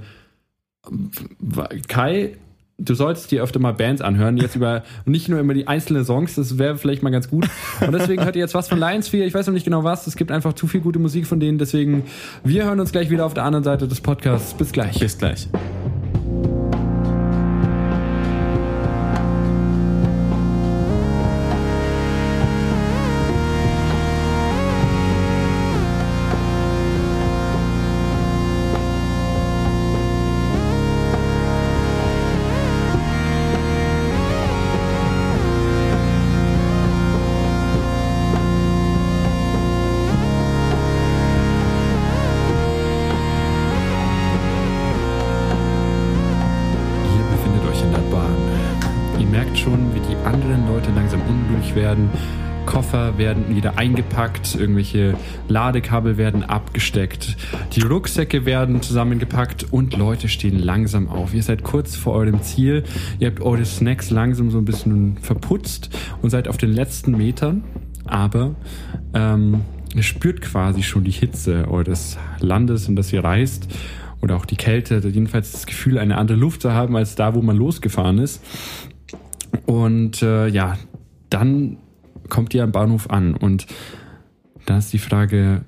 Kai, 1.88 2.38
du 2.84 2.96
solltest 2.96 3.32
dir 3.32 3.44
öfter 3.44 3.60
mal 3.60 3.74
Bands 3.74 4.02
anhören, 4.02 4.38
jetzt 4.38 4.56
über 4.56 4.84
nicht 5.06 5.30
nur 5.30 5.40
immer 5.40 5.54
die 5.54 5.68
einzelnen 5.68 6.06
Songs, 6.06 6.36
das 6.36 6.58
wäre 6.58 6.78
vielleicht 6.78 7.04
mal 7.04 7.10
ganz 7.10 7.30
gut. 7.30 7.48
Und 7.86 7.94
deswegen 7.94 8.24
hört 8.24 8.36
ihr 8.36 8.42
jetzt 8.42 8.54
was 8.54 8.68
von 8.68 8.80
Lions 8.80 9.10
4, 9.10 9.26
ich 9.26 9.34
weiß 9.34 9.48
noch 9.48 9.54
nicht 9.54 9.66
genau 9.66 9.84
was, 9.84 10.08
es 10.08 10.16
gibt 10.16 10.32
einfach 10.32 10.54
zu 10.54 10.68
viel 10.68 10.82
gute 10.82 11.00
Musik 11.00 11.28
von 11.28 11.40
denen, 11.40 11.58
deswegen 11.58 12.04
wir 12.44 12.66
hören 12.66 12.80
uns 12.80 12.92
gleich 12.92 13.10
wieder 13.10 13.26
auf 13.26 13.34
der 13.34 13.44
anderen 13.44 13.64
Seite 13.64 13.88
des 13.88 14.02
Podcasts. 14.02 14.54
Bis 14.54 14.72
gleich. 14.72 15.00
Bis 15.00 15.18
gleich. 15.18 15.48
Werden. 51.92 52.10
Koffer 52.68 53.18
werden 53.18 53.56
wieder 53.56 53.78
eingepackt, 53.80 54.56
irgendwelche 54.56 55.16
Ladekabel 55.50 56.16
werden 56.16 56.44
abgesteckt, 56.44 57.36
die 57.74 57.82
Rucksäcke 57.82 58.46
werden 58.46 58.84
zusammengepackt 58.84 59.74
und 59.74 59.98
Leute 59.98 60.30
stehen 60.30 60.60
langsam 60.60 61.10
auf. 61.10 61.34
Ihr 61.34 61.42
seid 61.42 61.64
kurz 61.64 61.96
vor 61.96 62.14
eurem 62.14 62.42
Ziel, 62.44 62.84
ihr 63.20 63.28
habt 63.28 63.42
eure 63.42 63.66
Snacks 63.66 64.12
langsam 64.12 64.52
so 64.52 64.60
ein 64.60 64.66
bisschen 64.66 65.18
verputzt 65.18 65.90
und 66.22 66.30
seid 66.30 66.48
auf 66.48 66.58
den 66.58 66.72
letzten 66.72 67.18
Metern, 67.18 67.64
aber 68.06 68.54
ähm, 69.16 69.62
ihr 69.96 70.04
spürt 70.04 70.42
quasi 70.42 70.84
schon 70.84 71.04
die 71.04 71.12
Hitze 71.12 71.68
eures 71.68 72.20
Landes, 72.40 72.88
in 72.88 72.96
das 72.96 73.12
ihr 73.12 73.24
reist 73.24 73.68
oder 74.22 74.36
auch 74.36 74.46
die 74.46 74.56
Kälte, 74.56 75.02
jedenfalls 75.04 75.52
das 75.52 75.66
Gefühl, 75.66 75.98
eine 75.98 76.16
andere 76.16 76.38
Luft 76.38 76.62
zu 76.62 76.72
haben 76.72 76.96
als 76.96 77.16
da, 77.16 77.34
wo 77.34 77.42
man 77.42 77.58
losgefahren 77.58 78.20
ist. 78.20 78.42
Und 79.66 80.22
äh, 80.22 80.48
ja, 80.48 80.78
dann 81.32 81.78
kommt 82.32 82.56
ihr 82.56 82.64
am 82.64 82.72
Bahnhof 82.72 83.12
an 83.12 83.36
und 83.36 83.68
da 84.66 84.78
ist 84.78 84.94
die 84.94 85.00
Frage, 85.00 85.66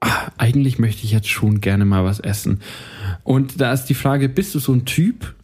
ach, 0.00 0.30
eigentlich 0.36 0.78
möchte 0.78 1.04
ich 1.04 1.12
jetzt 1.12 1.28
schon 1.28 1.60
gerne 1.60 1.84
mal 1.84 2.04
was 2.04 2.20
essen. 2.20 2.60
Und 3.24 3.60
da 3.60 3.72
ist 3.72 3.86
die 3.86 3.94
Frage, 3.94 4.28
bist 4.28 4.54
du 4.54 4.58
so 4.58 4.72
ein 4.72 4.84
Typ, 4.84 5.34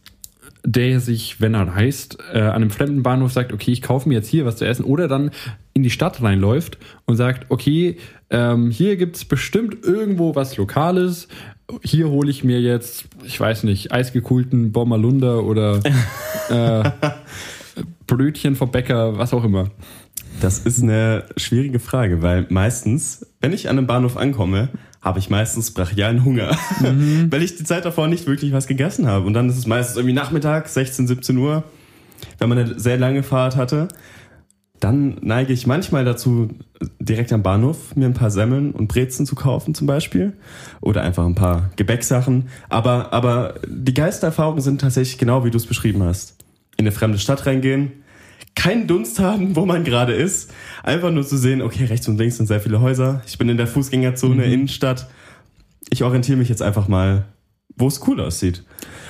der 0.63 0.99
sich, 0.99 1.41
wenn 1.41 1.55
er 1.55 1.67
reist, 1.67 2.19
äh, 2.31 2.41
an 2.41 2.55
einem 2.55 2.69
fremden 2.69 3.01
Bahnhof 3.01 3.31
sagt, 3.31 3.53
okay, 3.53 3.71
ich 3.71 3.81
kaufe 3.81 4.07
mir 4.07 4.15
jetzt 4.15 4.27
hier 4.27 4.45
was 4.45 4.57
zu 4.57 4.65
essen 4.65 4.85
oder 4.85 5.07
dann 5.07 5.31
in 5.73 5.83
die 5.83 5.89
Stadt 5.89 6.21
reinläuft 6.21 6.77
und 7.05 7.15
sagt, 7.15 7.49
okay, 7.49 7.97
ähm, 8.29 8.69
hier 8.69 8.97
gibt's 8.97 9.25
bestimmt 9.25 9.83
irgendwo 9.83 10.35
was 10.35 10.57
Lokales, 10.57 11.27
hier 11.81 12.09
hole 12.09 12.29
ich 12.29 12.43
mir 12.43 12.61
jetzt, 12.61 13.05
ich 13.23 13.39
weiß 13.39 13.63
nicht, 13.63 13.91
eisgekulten 13.91 14.71
Bommerlunder 14.73 15.43
oder 15.43 15.79
äh, 16.49 16.91
Brötchen 18.07 18.55
vom 18.55 18.71
Bäcker, 18.71 19.17
was 19.17 19.33
auch 19.33 19.43
immer. 19.43 19.71
Das 20.41 20.59
ist 20.59 20.81
eine 20.81 21.25
schwierige 21.35 21.79
Frage, 21.79 22.21
weil 22.21 22.45
meistens, 22.49 23.25
wenn 23.41 23.51
ich 23.51 23.69
an 23.69 23.77
einem 23.77 23.87
Bahnhof 23.87 24.15
ankomme, 24.15 24.69
habe 25.01 25.19
ich 25.19 25.29
meistens 25.29 25.71
brachialen 25.71 26.23
Hunger, 26.23 26.55
mhm. 26.79 27.27
weil 27.31 27.43
ich 27.43 27.57
die 27.57 27.65
Zeit 27.65 27.83
davor 27.83 28.07
nicht 28.07 28.25
wirklich 28.25 28.53
was 28.53 28.67
gegessen 28.67 29.05
habe. 29.07 29.25
Und 29.25 29.33
dann 29.33 29.49
ist 29.49 29.57
es 29.57 29.67
meistens 29.67 29.97
irgendwie 29.97 30.13
Nachmittag, 30.13 30.69
16, 30.69 31.07
17 31.07 31.37
Uhr, 31.37 31.63
wenn 32.37 32.49
man 32.49 32.57
eine 32.57 32.79
sehr 32.79 32.97
lange 32.97 33.23
Fahrt 33.23 33.57
hatte. 33.57 33.89
Dann 34.79 35.17
neige 35.21 35.51
ich 35.51 35.67
manchmal 35.67 36.05
dazu, 36.05 36.49
direkt 36.99 37.33
am 37.33 37.43
Bahnhof 37.43 37.97
mir 37.97 38.05
ein 38.05 38.13
paar 38.13 38.31
Semmeln 38.31 38.71
und 38.71 38.87
Brezen 38.87 39.25
zu 39.25 39.35
kaufen 39.35 39.75
zum 39.75 39.87
Beispiel. 39.87 40.37
Oder 40.79 41.01
einfach 41.01 41.25
ein 41.25 41.35
paar 41.35 41.69
Gebäcksachen. 41.75 42.47
Aber, 42.69 43.11
aber 43.11 43.55
die 43.67 43.93
Geistererfahrungen 43.93 44.61
sind 44.61 44.79
tatsächlich 44.79 45.17
genau, 45.17 45.43
wie 45.43 45.51
du 45.51 45.57
es 45.57 45.65
beschrieben 45.65 46.01
hast. 46.03 46.37
In 46.77 46.85
eine 46.85 46.93
fremde 46.93 47.19
Stadt 47.19 47.45
reingehen, 47.45 47.91
keinen 48.59 48.87
Dunst 48.87 49.19
haben, 49.19 49.55
wo 49.55 49.65
man 49.65 49.85
gerade 49.85 50.11
ist. 50.11 50.51
Einfach 50.83 51.11
nur 51.11 51.25
zu 51.25 51.37
sehen, 51.37 51.61
okay, 51.61 51.85
rechts 51.85 52.09
und 52.09 52.17
links 52.17 52.35
sind 52.35 52.47
sehr 52.47 52.59
viele 52.59 52.81
Häuser. 52.81 53.21
Ich 53.25 53.37
bin 53.37 53.47
in 53.47 53.55
der 53.55 53.67
Fußgängerzone, 53.67 54.45
mhm. 54.45 54.51
Innenstadt. 54.51 55.07
Ich 55.89 56.03
orientiere 56.03 56.37
mich 56.37 56.49
jetzt 56.49 56.61
einfach 56.61 56.89
mal, 56.89 57.23
wo 57.77 57.87
es 57.87 58.05
cool 58.05 58.19
aussieht. 58.19 58.65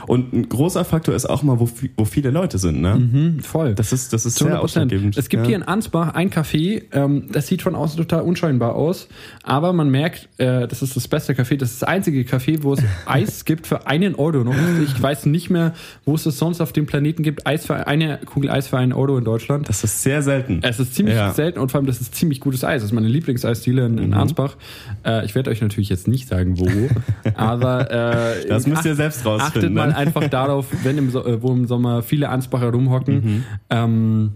Und 0.09 0.33
ein 0.33 0.49
großer 0.49 0.85
Faktor 0.85 1.13
ist 1.13 1.29
auch 1.29 1.43
mal, 1.43 1.59
wo, 1.59 1.69
wo 1.95 2.03
viele 2.03 2.31
Leute 2.31 2.57
sind, 2.57 2.81
ne? 2.81 2.95
Mhm, 2.95 3.41
voll. 3.41 3.75
Das 3.75 3.93
ist, 3.93 4.11
das 4.11 4.25
ist 4.25 4.39
sehr 4.39 4.59
ausschlaggebend. 4.59 5.15
Es 5.15 5.29
gibt 5.29 5.43
ja. 5.43 5.49
hier 5.49 5.55
in 5.57 5.61
Ansbach 5.61 6.15
ein 6.15 6.31
Café, 6.31 6.81
ähm, 6.93 7.27
das 7.31 7.45
sieht 7.45 7.61
von 7.61 7.75
außen 7.75 7.95
total 7.95 8.21
unscheinbar 8.21 8.73
aus, 8.73 9.07
aber 9.43 9.71
man 9.71 9.91
merkt, 9.91 10.27
äh, 10.37 10.67
das 10.67 10.81
ist 10.81 10.95
das 10.95 11.07
beste 11.07 11.33
Café, 11.33 11.57
das 11.57 11.73
ist 11.73 11.83
das 11.83 11.89
einzige 11.89 12.21
Café, 12.21 12.63
wo 12.63 12.73
es 12.73 12.81
Eis 13.05 13.45
gibt 13.45 13.67
für 13.67 13.85
einen 13.85 14.15
Euro 14.15 14.43
noch. 14.43 14.55
Ich 14.83 14.99
weiß 14.99 15.27
nicht 15.27 15.51
mehr, 15.51 15.75
wo 16.05 16.15
es 16.15 16.25
es 16.25 16.39
sonst 16.39 16.59
auf 16.59 16.73
dem 16.73 16.87
Planeten 16.87 17.21
gibt. 17.21 17.45
Eis 17.45 17.67
für 17.67 17.85
eine 17.85 18.17
Kugel 18.25 18.49
Eis 18.49 18.67
für 18.67 18.79
einen 18.79 18.93
Euro 18.93 19.15
in 19.15 19.25
Deutschland. 19.25 19.69
Das 19.69 19.83
ist 19.83 20.01
sehr 20.01 20.23
selten. 20.23 20.61
Es 20.63 20.79
ist 20.79 20.95
ziemlich 20.95 21.17
ja. 21.17 21.33
selten 21.33 21.59
und 21.59 21.69
vor 21.69 21.81
allem, 21.81 21.85
das 21.85 22.01
ist 22.01 22.15
ziemlich 22.15 22.39
gutes 22.39 22.63
Eis. 22.63 22.81
Das 22.81 22.89
ist 22.89 22.95
meine 22.95 23.07
Lieblingseisdiele 23.07 23.85
in, 23.85 23.99
in 23.99 24.07
mhm. 24.07 24.13
Ansbach. 24.15 24.57
Äh, 25.05 25.23
ich 25.25 25.35
werde 25.35 25.51
euch 25.51 25.61
natürlich 25.61 25.89
jetzt 25.89 26.07
nicht 26.07 26.27
sagen, 26.27 26.57
wo, 26.57 26.67
aber 27.35 27.91
äh, 27.91 28.47
das 28.47 28.65
müsst 28.65 28.85
ihr 28.85 28.95
selbst 28.95 29.23
rausfinden. 29.23 29.59
Achtet 29.59 29.73
mal 29.73 29.98
einfach 29.99 30.27
darauf, 30.29 30.67
wenn 30.83 30.97
im, 30.97 31.09
so 31.11 31.25
äh, 31.25 31.41
wo 31.41 31.51
im 31.51 31.67
Sommer 31.67 32.01
viele 32.01 32.29
Ansbacher 32.29 32.71
rumhocken. 32.71 33.15
Mhm. 33.15 33.43
Ähm, 33.69 34.31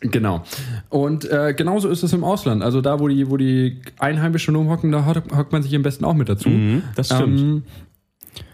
Genau. 0.00 0.44
Und 0.90 1.28
äh, 1.28 1.54
genauso 1.56 1.88
ist 1.88 2.04
es 2.04 2.12
im 2.12 2.22
Ausland. 2.22 2.62
Also 2.62 2.80
da, 2.80 3.00
wo 3.00 3.08
die, 3.08 3.28
wo 3.30 3.36
die 3.36 3.82
Einheimischen 3.98 4.54
rumhocken, 4.54 4.92
da 4.92 5.04
hockt 5.04 5.50
man 5.50 5.62
sich 5.62 5.74
am 5.74 5.82
besten 5.82 6.04
auch 6.04 6.14
mit 6.14 6.28
dazu. 6.28 6.48
Mhm, 6.48 6.82
das 6.94 7.08
stimmt. 7.08 7.40
Ähm, 7.40 7.62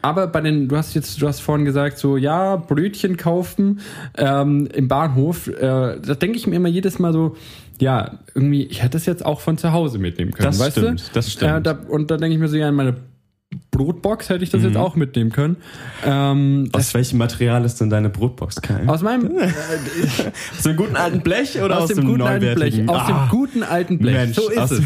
aber 0.00 0.26
bei 0.26 0.40
den, 0.40 0.68
du 0.68 0.76
hast 0.76 0.94
jetzt, 0.94 1.20
du 1.20 1.28
hast 1.28 1.40
vorhin 1.40 1.66
gesagt, 1.66 1.98
so 1.98 2.16
ja, 2.16 2.56
Brötchen 2.56 3.18
kaufen 3.18 3.80
ähm, 4.16 4.68
im 4.72 4.88
Bahnhof. 4.88 5.48
Äh, 5.48 5.60
da 5.60 6.14
denke 6.14 6.38
ich 6.38 6.46
mir 6.46 6.56
immer 6.56 6.68
jedes 6.68 6.98
Mal 6.98 7.12
so, 7.12 7.36
ja, 7.78 8.18
irgendwie, 8.34 8.64
ich 8.64 8.82
hätte 8.82 8.96
es 8.96 9.04
jetzt 9.04 9.24
auch 9.26 9.40
von 9.40 9.58
zu 9.58 9.72
Hause 9.72 9.98
mitnehmen 9.98 10.32
können. 10.32 10.46
Das 10.46 10.58
weißt 10.58 10.78
stimmt, 10.78 11.00
du? 11.00 11.12
das 11.12 11.32
stimmt. 11.32 11.52
Äh, 11.52 11.60
da, 11.60 11.78
und 11.88 12.10
da 12.10 12.16
denke 12.16 12.34
ich 12.34 12.40
mir 12.40 12.48
so, 12.48 12.56
ja, 12.56 12.70
meine 12.72 12.96
Brotbox 13.74 14.28
hätte 14.28 14.44
ich 14.44 14.50
das 14.50 14.60
mhm. 14.60 14.68
jetzt 14.68 14.76
auch 14.76 14.94
mitnehmen 14.94 15.30
können. 15.30 15.56
Ähm, 16.06 16.68
aus 16.72 16.94
welchem 16.94 17.18
Material 17.18 17.64
ist 17.64 17.80
denn 17.80 17.90
deine 17.90 18.08
Brotbox, 18.08 18.62
Kai? 18.62 18.86
Aus 18.86 19.02
meinem 19.02 19.36
äh, 19.36 19.46
aus 20.56 20.62
dem 20.62 20.76
guten 20.76 20.96
alten 20.96 21.20
Blech 21.20 21.60
oder 21.60 21.78
aus, 21.78 21.82
aus 21.84 21.88
dem, 21.88 21.98
dem, 21.98 22.06
guten 22.06 22.22
alten 22.22 22.54
Blech? 22.54 22.88
Aus 22.88 23.00
ah, 23.00 23.06
dem 23.06 23.28
guten 23.30 23.62
alten 23.62 23.98
Blech. 23.98 24.14
Mensch, 24.14 24.36
so 24.36 24.48
ist 24.48 24.70
es. 24.70 24.82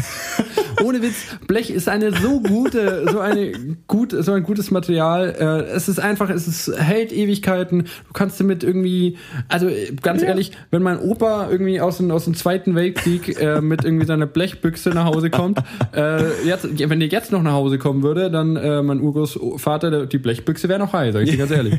Ohne 0.83 1.01
Witz, 1.01 1.25
Blech 1.47 1.69
ist 1.69 1.89
eine 1.89 2.11
so 2.11 2.41
gute, 2.41 3.07
so 3.09 3.19
eine 3.19 3.51
gut, 3.87 4.15
so 4.17 4.31
ein 4.33 4.43
gutes 4.43 4.71
Material. 4.71 5.35
Äh, 5.39 5.75
es 5.75 5.87
ist 5.87 5.99
einfach, 5.99 6.29
es 6.29 6.47
ist, 6.47 6.79
hält 6.79 7.11
Ewigkeiten. 7.11 7.83
Du 7.83 8.13
kannst 8.13 8.39
damit 8.39 8.63
irgendwie, 8.63 9.17
also 9.47 9.69
ganz 10.01 10.21
ja. 10.21 10.29
ehrlich, 10.29 10.51
wenn 10.71 10.81
mein 10.81 10.99
Opa 10.99 11.49
irgendwie 11.49 11.81
aus 11.81 11.97
dem, 11.97 12.11
aus 12.11 12.25
dem 12.25 12.33
Zweiten 12.33 12.75
Weltkrieg 12.75 13.39
äh, 13.39 13.61
mit 13.61 13.83
irgendwie 13.83 14.05
seiner 14.05 14.25
Blechbüchse 14.25 14.89
nach 14.89 15.05
Hause 15.05 15.29
kommt, 15.29 15.59
äh, 15.95 16.45
jetzt, 16.45 16.67
wenn 16.89 16.99
der 16.99 17.09
jetzt 17.09 17.31
noch 17.31 17.41
nach 17.41 17.53
Hause 17.53 17.77
kommen 17.77 18.03
würde, 18.03 18.31
dann 18.31 18.55
äh, 18.55 18.81
mein 18.81 19.01
Urgroßvater, 19.01 20.05
die 20.05 20.17
Blechbüchse 20.17 20.69
wäre 20.69 20.79
noch 20.79 20.93
heil, 20.93 21.13
sag 21.13 21.23
ich 21.23 21.31
dir 21.31 21.37
ganz 21.37 21.51
ehrlich. 21.51 21.75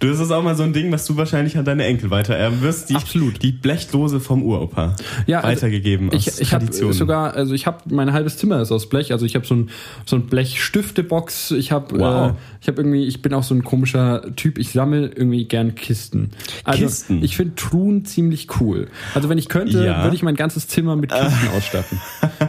du, 0.00 0.08
das 0.08 0.20
ist 0.20 0.30
auch 0.30 0.42
mal 0.42 0.54
so 0.54 0.62
ein 0.62 0.72
Ding, 0.72 0.92
was 0.92 1.06
du 1.06 1.16
wahrscheinlich 1.16 1.56
an 1.56 1.64
deine 1.64 1.84
Enkel 1.84 2.10
weitererben 2.10 2.62
wirst. 2.62 2.90
Die, 2.90 2.96
Absolut. 2.96 3.42
Die 3.42 3.52
Blechdose 3.52 4.20
vom 4.20 4.42
Uropa. 4.42 4.96
Ja, 5.26 5.40
also 5.40 5.56
weitergegeben. 5.56 6.10
Ich, 6.12 6.40
ich 6.40 6.52
habe 6.52 6.72
sogar, 6.72 7.34
also 7.34 7.54
ich 7.54 7.66
habe 7.66 7.78
mein 8.10 8.14
halbes 8.16 8.36
Zimmer 8.36 8.60
ist 8.60 8.72
aus 8.72 8.88
Blech. 8.88 9.12
Also 9.12 9.24
ich 9.24 9.34
habe 9.34 9.46
so 9.46 9.54
ein 9.54 9.70
so 10.04 10.16
ein 10.16 10.26
Blechstiftebox. 10.26 11.52
Ich 11.52 11.72
habe 11.72 11.98
wow. 11.98 12.30
äh, 12.30 12.34
ich 12.60 12.68
habe 12.68 12.80
irgendwie, 12.80 13.06
ich 13.06 13.22
bin 13.22 13.32
auch 13.32 13.42
so 13.42 13.54
ein 13.54 13.64
komischer 13.64 14.34
Typ. 14.36 14.58
Ich 14.58 14.72
sammle 14.72 15.06
irgendwie 15.06 15.44
gern 15.46 15.74
Kisten. 15.74 16.30
Also 16.64 16.84
Kisten. 16.84 17.22
ich 17.22 17.36
finde 17.36 17.54
Truhen 17.54 18.04
ziemlich 18.04 18.48
cool. 18.60 18.88
Also 19.14 19.28
wenn 19.28 19.38
ich 19.38 19.48
könnte, 19.48 19.84
ja. 19.84 20.02
würde 20.02 20.16
ich 20.16 20.22
mein 20.22 20.36
ganzes 20.36 20.68
Zimmer 20.68 20.96
mit 20.96 21.12
Kisten 21.12 21.48
ausstatten. 21.56 22.00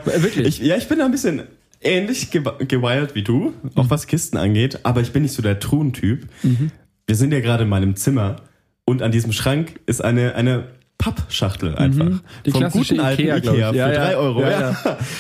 Wirklich. 0.05 0.47
Ich, 0.47 0.59
ja, 0.59 0.75
ich 0.75 0.87
bin 0.87 0.99
da 0.99 1.05
ein 1.05 1.11
bisschen 1.11 1.43
ähnlich 1.81 2.31
gewild 2.31 3.15
wie 3.15 3.23
du, 3.23 3.53
auch 3.75 3.85
mhm. 3.85 3.89
was 3.89 4.07
Kisten 4.07 4.37
angeht, 4.37 4.79
aber 4.83 5.01
ich 5.01 5.11
bin 5.11 5.23
nicht 5.23 5.33
so 5.33 5.41
der 5.41 5.59
Truhentyp. 5.59 6.27
Mhm. 6.43 6.71
Wir 7.07 7.15
sind 7.15 7.33
ja 7.33 7.39
gerade 7.39 7.63
in 7.63 7.69
meinem 7.69 7.95
Zimmer 7.95 8.37
und 8.85 9.01
an 9.01 9.11
diesem 9.11 9.31
Schrank 9.31 9.79
ist 9.85 10.03
eine, 10.03 10.35
eine 10.35 10.65
Pappschachtel 11.01 11.75
einfach. 11.75 12.05
Mhm. 12.05 12.19
Die 12.45 12.51
Vom 12.51 12.61
klassische 12.61 12.95
guten 12.95 13.07
Ikea, 13.07 13.33
alten 13.33 13.47
Ikea 13.49 13.71
für 13.71 13.77
ja, 13.77 13.91
drei 13.91 14.17
Euro. 14.17 14.41
Ja, 14.41 14.77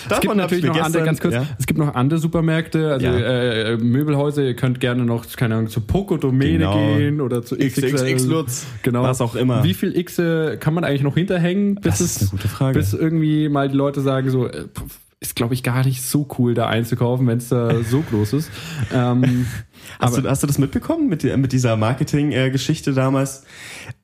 es 0.09 0.19
gibt 0.21 0.35
natürlich 0.35 0.65
noch 0.65 0.79
andere, 0.79 1.03
ganz 1.03 1.19
kurz, 1.19 1.35
es 1.57 1.65
gibt 1.65 1.79
noch 1.79 1.95
andere 1.95 2.19
Supermärkte, 2.19 2.93
also 2.93 3.07
äh, 3.07 3.77
Möbelhäuser, 3.77 4.43
ihr 4.43 4.55
könnt 4.55 4.79
gerne 4.79 5.05
noch, 5.05 5.25
keine 5.35 5.55
Ahnung, 5.55 5.69
zu 5.69 5.81
Poco 5.81 6.17
Domäne 6.17 6.59
genau. 6.59 6.75
gehen 6.75 7.19
oder 7.19 7.41
zu 7.41 7.57
XXX 7.57 8.25
Lutz, 8.25 8.67
genau. 8.83 9.01
was 9.01 9.21
auch 9.21 9.33
immer. 9.33 9.63
Wie 9.63 9.73
viel 9.73 9.97
X 9.97 10.21
kann 10.59 10.75
man 10.75 10.83
eigentlich 10.83 11.01
noch 11.01 11.15
hinterhängen, 11.15 11.75
bis 11.75 11.97
das 11.97 12.01
ist 12.01 12.21
eine 12.21 12.29
gute 12.29 12.47
Frage. 12.47 12.77
bis 12.77 12.93
irgendwie 12.93 13.49
mal 13.49 13.67
die 13.67 13.75
Leute 13.75 14.01
sagen 14.01 14.29
so, 14.29 14.47
äh, 14.47 14.65
ist, 15.21 15.35
glaube 15.35 15.53
ich, 15.53 15.61
gar 15.61 15.85
nicht 15.85 16.03
so 16.03 16.27
cool, 16.37 16.55
da 16.55 16.67
einzukaufen, 16.67 17.27
wenn 17.27 17.37
es 17.37 17.49
da 17.49 17.83
so 17.89 18.01
groß 18.01 18.33
ist. 18.33 18.51
Ähm, 18.93 19.45
hast, 19.99 20.17
du, 20.17 20.29
hast 20.29 20.43
du 20.43 20.47
das 20.47 20.57
mitbekommen 20.57 21.07
mit, 21.09 21.23
mit 21.37 21.51
dieser 21.51 21.77
Marketing-Geschichte 21.77 22.93
damals? 22.93 23.43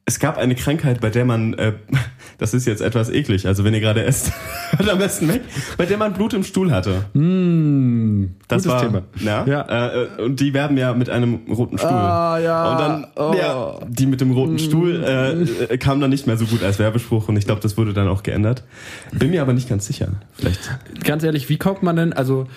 Es 0.10 0.20
gab 0.20 0.38
eine 0.38 0.56
Krankheit, 0.56 1.02
bei 1.02 1.10
der 1.10 1.26
man, 1.26 1.54
äh, 1.56 1.74
das 2.38 2.54
ist 2.54 2.66
jetzt 2.66 2.82
etwas 2.82 3.10
eklig, 3.10 3.46
also 3.46 3.66
wenn 3.66 3.74
ihr 3.74 3.82
gerade 3.82 4.06
esst, 4.06 4.32
hört 4.78 4.90
am 4.90 5.00
besten 5.00 5.28
weg, 5.28 5.42
bei 5.78 5.86
der 5.86 5.98
man 5.98 6.14
Blut 6.14 6.34
im 6.34 6.44
Stuhl 6.44 6.72
hatte. 6.72 7.04
Mm, 7.14 8.38
das 8.48 8.66
war, 8.68 8.82
Thema. 8.82 9.02
Ja, 9.20 9.46
ja. 9.46 9.90
Äh, 9.90 10.22
und 10.22 10.40
die 10.40 10.54
werben 10.54 10.78
ja 10.78 10.94
mit 10.94 11.10
einem 11.10 11.42
roten 11.50 11.78
Stuhl. 11.78 11.90
Ah, 11.90 12.40
ja. 12.40 12.72
Und 12.72 12.80
dann, 12.80 13.08
oh. 13.18 13.36
ja, 13.38 13.80
die 13.86 14.06
mit 14.06 14.22
dem 14.22 14.32
roten 14.32 14.60
Stuhl 14.60 15.04
äh, 15.04 15.74
äh, 15.74 15.78
kam 15.78 16.00
dann 16.00 16.10
nicht 16.10 16.26
mehr 16.26 16.38
so 16.38 16.46
gut 16.46 16.64
als 16.64 16.80
Werbespruch 16.80 17.28
und 17.28 17.36
ich 17.36 17.44
glaube, 17.44 17.60
das 17.60 17.76
wurde 17.76 17.92
dann 17.94 18.08
auch 18.08 18.24
geändert. 18.24 18.64
Bin 19.12 19.32
mir 19.32 19.42
aber 19.42 19.52
nicht 19.52 19.68
ganz 19.68 19.88
sicher. 19.88 20.14
Vielleicht. 20.32 20.72
Ganz 21.04 21.24
ehrlich, 21.24 21.50
wie 21.50 21.58
kommt 21.58 21.84
man 21.84 21.98
denn, 21.98 22.14
also 22.14 22.48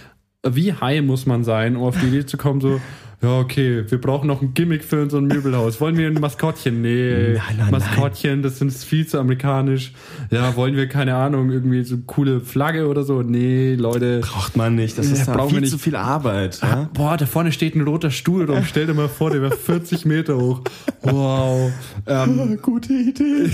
wie 0.46 0.72
high 0.72 1.02
muss 1.02 1.26
man 1.26 1.42
sein, 1.42 1.74
um 1.74 1.82
auf 1.82 1.98
die 2.00 2.06
Idee 2.06 2.26
zu 2.26 2.36
kommen, 2.36 2.60
so 2.60 2.80
ja, 3.22 3.38
okay, 3.38 3.84
wir 3.88 4.00
brauchen 4.00 4.26
noch 4.26 4.40
ein 4.40 4.54
Gimmick 4.54 4.82
für 4.82 5.02
unser 5.02 5.20
Möbelhaus. 5.20 5.80
Wollen 5.80 5.96
wir 5.98 6.06
ein 6.06 6.14
Maskottchen? 6.14 6.80
Nee, 6.80 7.34
Nein, 7.34 7.56
nein, 7.58 7.70
Maskottchen, 7.70 8.42
das 8.42 8.60
ist 8.62 8.84
viel 8.84 9.06
zu 9.06 9.18
amerikanisch. 9.18 9.92
Ja, 10.30 10.56
wollen 10.56 10.74
wir, 10.74 10.86
keine 10.88 11.14
Ahnung, 11.16 11.50
irgendwie 11.50 11.82
so 11.84 11.98
coole 12.06 12.40
Flagge 12.40 12.86
oder 12.88 13.02
so? 13.02 13.22
Nee, 13.22 13.74
Leute. 13.74 14.20
Braucht 14.20 14.56
man 14.56 14.74
nicht. 14.74 14.96
Das 14.96 15.06
Ja, 15.08 15.12
ist 15.12 15.26
da 15.28 15.32
brauchen 15.34 15.48
wir 15.48 15.54
viel 15.56 15.60
nicht. 15.62 15.70
zu 15.70 15.78
viel 15.78 15.96
Arbeit. 15.96 16.58
Ah, 16.62 16.66
Ja? 16.68 16.90
boah, 16.94 17.16
da 17.16 17.26
vorne 17.26 17.52
steht 17.52 17.74
ein 17.76 17.82
roter 17.82 18.10
Stuhl 18.10 18.44
rum. 18.50 18.64
Stell 18.66 18.86
dir 18.86 18.94
mal 18.94 19.08
vor, 19.08 19.30
der 19.30 19.42
wäre 19.42 19.56
40 19.56 20.06
Meter 20.06 20.36
hoch. 20.38 20.62
Wow. 21.02 21.72
Ähm, 22.06 22.58
Gute 22.62 22.92
Idee. 22.92 23.50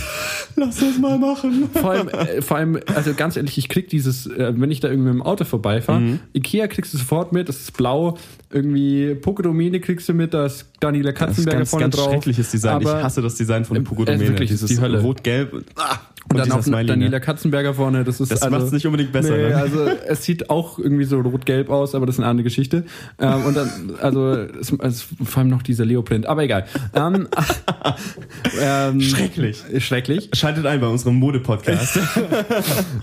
Lass 0.56 0.76
das 0.78 0.98
mal 0.98 1.18
machen. 1.18 1.68
vor 1.74 1.90
allem, 1.90 2.08
äh, 2.08 2.40
vor 2.42 2.56
allem, 2.56 2.78
also 2.94 3.14
ganz 3.14 3.36
ehrlich, 3.36 3.58
ich 3.58 3.68
krieg 3.68 3.88
dieses, 3.88 4.26
äh, 4.26 4.52
wenn 4.56 4.70
ich 4.70 4.80
da 4.80 4.88
irgendwie 4.88 5.08
mit 5.10 5.14
dem 5.18 5.22
Auto 5.22 5.44
vorbeifahre, 5.44 6.00
Mhm. 6.00 6.18
Ikea 6.34 6.66
kriegst 6.68 6.92
du 6.94 6.98
sofort 6.98 7.32
mit, 7.32 7.48
das 7.48 7.60
ist 7.60 7.76
blau, 7.76 8.18
irgendwie 8.52 9.14
Pokodomine 9.56 9.80
kriegst 9.80 10.08
du 10.08 10.12
mit, 10.14 10.34
da 10.34 10.46
ist 10.46 10.66
Daniela 10.80 11.12
Das 11.12 11.20
ist 11.20 11.26
Katzenberger 11.26 11.58
ganz, 11.58 11.70
vorne 11.70 11.84
ganz 11.84 11.96
drauf. 11.96 12.10
schreckliches 12.10 12.50
Design. 12.50 12.82
Ich 12.82 12.88
hasse 12.88 13.22
das 13.22 13.34
Design 13.36 13.64
von 13.64 13.76
Äh, 13.78 13.80
Pogodomene. 13.80 14.28
wirklich, 14.28 14.50
das 14.50 14.62
ist 14.62 14.70
die 14.70 14.80
Hölle. 14.80 15.00
Rot-Gelb. 15.00 15.64
Ah, 15.76 15.98
Und 16.28 16.38
dann 16.38 16.46
dieser 16.46 16.58
auch 16.58 16.62
Smiley, 16.62 16.86
Daniela 16.86 17.10
ne? 17.12 17.20
Katzenberger 17.20 17.72
vorne, 17.74 18.02
das 18.02 18.20
ist 18.20 18.32
Das 18.32 18.42
also, 18.42 18.56
macht's 18.58 18.72
nicht 18.72 18.84
unbedingt 18.84 19.12
besser, 19.12 19.36
Nee, 19.36 19.48
ne? 19.50 19.56
also 19.56 19.84
es 19.86 20.24
sieht 20.24 20.50
auch 20.50 20.78
irgendwie 20.78 21.04
so 21.04 21.20
rot-gelb 21.20 21.70
aus, 21.70 21.94
aber 21.94 22.04
das 22.06 22.16
ist 22.16 22.20
eine 22.20 22.28
andere 22.28 22.42
Geschichte. 22.44 22.84
Ähm, 23.20 23.44
und 23.44 23.56
dann, 23.56 23.92
also 24.02 24.32
es, 24.32 24.72
es, 24.72 25.02
vor 25.02 25.38
allem 25.42 25.48
noch 25.50 25.62
dieser 25.62 25.84
Leoprint, 25.84 26.26
aber 26.26 26.42
egal. 26.42 26.66
Ähm, 26.94 27.28
ähm, 28.60 29.00
Schrecklich. 29.00 29.62
Schrecklich. 29.78 30.30
Schaltet 30.34 30.66
ein 30.66 30.80
bei 30.80 30.88
unserem 30.88 31.14
Mode-Podcast. 31.16 31.98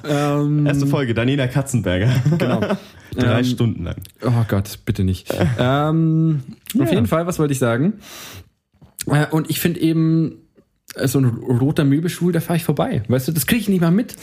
Ähm, 0.06 0.66
Erste 0.66 0.88
Folge, 0.88 1.14
Daniela 1.14 1.48
Katzenberger. 1.48 2.10
genau. 2.38 2.60
Drei 3.16 3.40
Ähm, 3.40 3.46
Stunden 3.46 3.84
lang. 3.84 3.96
Oh 4.22 4.32
Gott, 4.48 4.80
bitte 4.86 5.04
nicht. 5.04 5.34
ähm, 5.60 6.42
Auf 6.80 6.88
Ja. 6.88 6.94
jeden 6.96 7.08
Fall, 7.08 7.26
was 7.28 7.40
wollte 7.40 7.54
ich 7.54 7.60
sagen? 7.60 7.94
Äh, 9.08 9.28
und 9.32 9.50
ich 9.50 9.60
finde 9.60 9.80
eben, 9.80 10.40
so 11.06 11.20
ein 11.20 11.26
roter 11.26 11.84
Möbelstuhl, 11.86 12.32
da 12.32 12.40
fahre 12.40 12.58
ich 12.58 12.64
vorbei. 12.64 13.04
Weißt 13.08 13.28
du, 13.28 13.32
das 13.32 13.48
kriege 13.48 13.62
ich 13.62 13.70
nicht 13.70 13.82
mal 13.82 13.92
mit. 13.92 14.16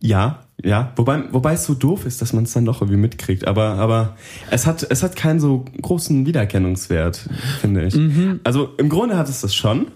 Ja, 0.00 0.44
ja. 0.62 0.92
Wobei, 0.96 1.24
wobei 1.32 1.54
es 1.54 1.64
so 1.64 1.74
doof 1.74 2.06
ist, 2.06 2.22
dass 2.22 2.32
man 2.32 2.44
es 2.44 2.52
dann 2.52 2.64
doch 2.64 2.80
irgendwie 2.80 2.98
mitkriegt. 2.98 3.46
Aber, 3.46 3.74
aber 3.74 4.16
es 4.50 4.66
hat, 4.66 4.86
es 4.88 5.02
hat 5.02 5.16
keinen 5.16 5.40
so 5.40 5.64
großen 5.82 6.26
Wiedererkennungswert, 6.26 7.28
finde 7.60 7.84
ich. 7.84 7.94
Mhm. 7.94 8.40
Also 8.44 8.70
im 8.78 8.88
Grunde 8.88 9.16
hat 9.16 9.28
es 9.28 9.40
das 9.40 9.54
schon. 9.54 9.88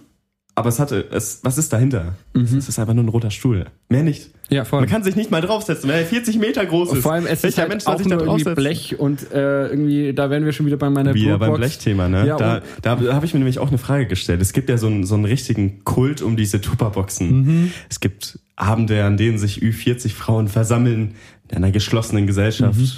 Aber 0.58 0.68
es 0.68 0.78
hatte, 0.78 1.06
es, 1.10 1.40
was 1.42 1.56
ist 1.58 1.72
dahinter? 1.72 2.14
Es 2.34 2.68
ist 2.68 2.78
einfach 2.78 2.94
nur 2.94 3.04
ein 3.04 3.08
roter 3.08 3.30
Stuhl. 3.30 3.66
Mehr 3.88 4.02
nicht. 4.02 4.30
Ja, 4.50 4.64
voll. 4.64 4.80
Man 4.80 4.88
kann 4.88 5.02
sich 5.02 5.14
nicht 5.14 5.30
mal 5.30 5.40
draufsetzen, 5.42 5.90
weil 5.90 6.00
er 6.00 6.06
40 6.06 6.38
Meter 6.38 6.64
groß 6.64 6.94
ist. 6.94 7.02
Vor 7.02 7.12
allem, 7.12 7.26
es 7.26 7.32
ist 7.32 7.42
Welcher 7.44 7.58
halt 7.62 7.68
Mensch 7.70 7.86
auch 7.86 7.98
sich 7.98 8.06
da 8.06 8.16
nur 8.16 8.24
irgendwie? 8.26 8.54
Blech 8.54 8.98
und 8.98 9.30
äh, 9.30 9.68
irgendwie, 9.68 10.14
da 10.14 10.30
wären 10.30 10.44
wir 10.44 10.52
schon 10.52 10.64
wieder 10.66 10.78
bei 10.78 10.88
meiner 10.88 11.12
Wieder 11.14 11.38
beim. 11.38 11.54
Blechthema, 11.54 12.08
ne? 12.08 12.26
Ja, 12.26 12.36
da 12.36 12.62
da 12.82 12.98
habe 13.14 13.26
ich 13.26 13.34
mir 13.34 13.40
nämlich 13.40 13.58
auch 13.58 13.68
eine 13.68 13.78
Frage 13.78 14.06
gestellt. 14.06 14.40
Es 14.40 14.52
gibt 14.52 14.70
ja 14.70 14.78
so 14.78 14.86
einen, 14.86 15.04
so 15.04 15.14
einen 15.16 15.26
richtigen 15.26 15.84
Kult 15.84 16.22
um 16.22 16.36
diese 16.36 16.60
Tupperboxen. 16.60 17.42
Mhm. 17.44 17.72
Es 17.90 18.00
gibt 18.00 18.38
Abende, 18.56 19.04
an 19.04 19.16
denen 19.18 19.38
sich 19.38 19.62
Ü40 19.62 20.10
Frauen 20.14 20.48
versammeln 20.48 21.14
in 21.50 21.56
einer 21.58 21.70
geschlossenen 21.70 22.26
Gesellschaft 22.26 22.78
Mhm. 22.78 22.90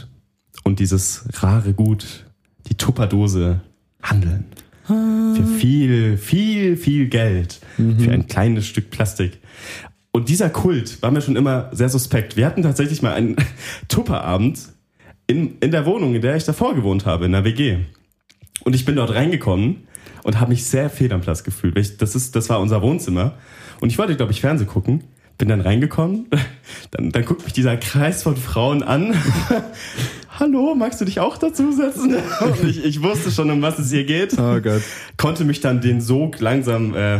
und 0.64 0.78
dieses 0.78 1.24
rare 1.34 1.72
Gut, 1.72 2.26
die 2.68 2.74
Tupperdose, 2.76 3.60
handeln. 4.02 4.44
Für 4.90 5.46
viel, 5.58 6.18
viel, 6.18 6.76
viel 6.76 7.08
Geld. 7.08 7.60
Mhm. 7.78 8.00
Für 8.00 8.12
ein 8.12 8.26
kleines 8.26 8.66
Stück 8.66 8.90
Plastik. 8.90 9.38
Und 10.12 10.28
dieser 10.28 10.50
Kult 10.50 11.02
war 11.02 11.10
mir 11.10 11.20
schon 11.20 11.36
immer 11.36 11.70
sehr 11.72 11.88
suspekt. 11.88 12.36
Wir 12.36 12.46
hatten 12.46 12.62
tatsächlich 12.62 13.02
mal 13.02 13.14
einen 13.14 13.36
Tupperabend 13.88 14.58
in, 15.26 15.58
in 15.60 15.70
der 15.70 15.86
Wohnung, 15.86 16.14
in 16.14 16.22
der 16.22 16.36
ich 16.36 16.44
davor 16.44 16.74
gewohnt 16.74 17.06
habe, 17.06 17.26
in 17.26 17.32
der 17.32 17.44
WG. 17.44 17.78
Und 18.64 18.74
ich 18.74 18.84
bin 18.84 18.96
dort 18.96 19.14
reingekommen 19.14 19.84
und 20.24 20.40
habe 20.40 20.50
mich 20.50 20.64
sehr 20.64 20.90
fehl 20.90 21.12
am 21.12 21.20
Platz 21.20 21.44
gefühlt. 21.44 21.78
Ich, 21.78 21.96
das, 21.96 22.14
ist, 22.14 22.34
das 22.34 22.48
war 22.48 22.60
unser 22.60 22.82
Wohnzimmer. 22.82 23.34
Und 23.80 23.90
ich 23.90 23.98
wollte, 23.98 24.16
glaube 24.16 24.32
ich, 24.32 24.40
Fernsehen 24.40 24.66
gucken. 24.66 25.04
Bin 25.38 25.48
dann 25.48 25.60
reingekommen. 25.60 26.26
Dann, 26.90 27.10
dann 27.12 27.24
guckt 27.24 27.44
mich 27.44 27.52
dieser 27.52 27.76
Kreis 27.76 28.22
von 28.22 28.36
Frauen 28.36 28.82
an. 28.82 29.14
Hallo, 30.40 30.74
magst 30.74 30.98
du 31.00 31.04
dich 31.04 31.20
auch 31.20 31.36
dazu 31.36 31.70
setzen? 31.70 32.16
Und 32.40 32.64
ich, 32.64 32.82
ich 32.82 33.02
wusste 33.02 33.30
schon, 33.30 33.50
um 33.50 33.60
was 33.60 33.78
es 33.78 33.90
hier 33.90 34.04
geht. 34.04 34.32
Oh 34.38 34.58
Gott. 34.60 34.80
Konnte 35.18 35.44
mich 35.44 35.60
dann 35.60 35.82
den 35.82 36.00
Sog 36.00 36.40
langsam 36.40 36.94
äh, 36.94 37.18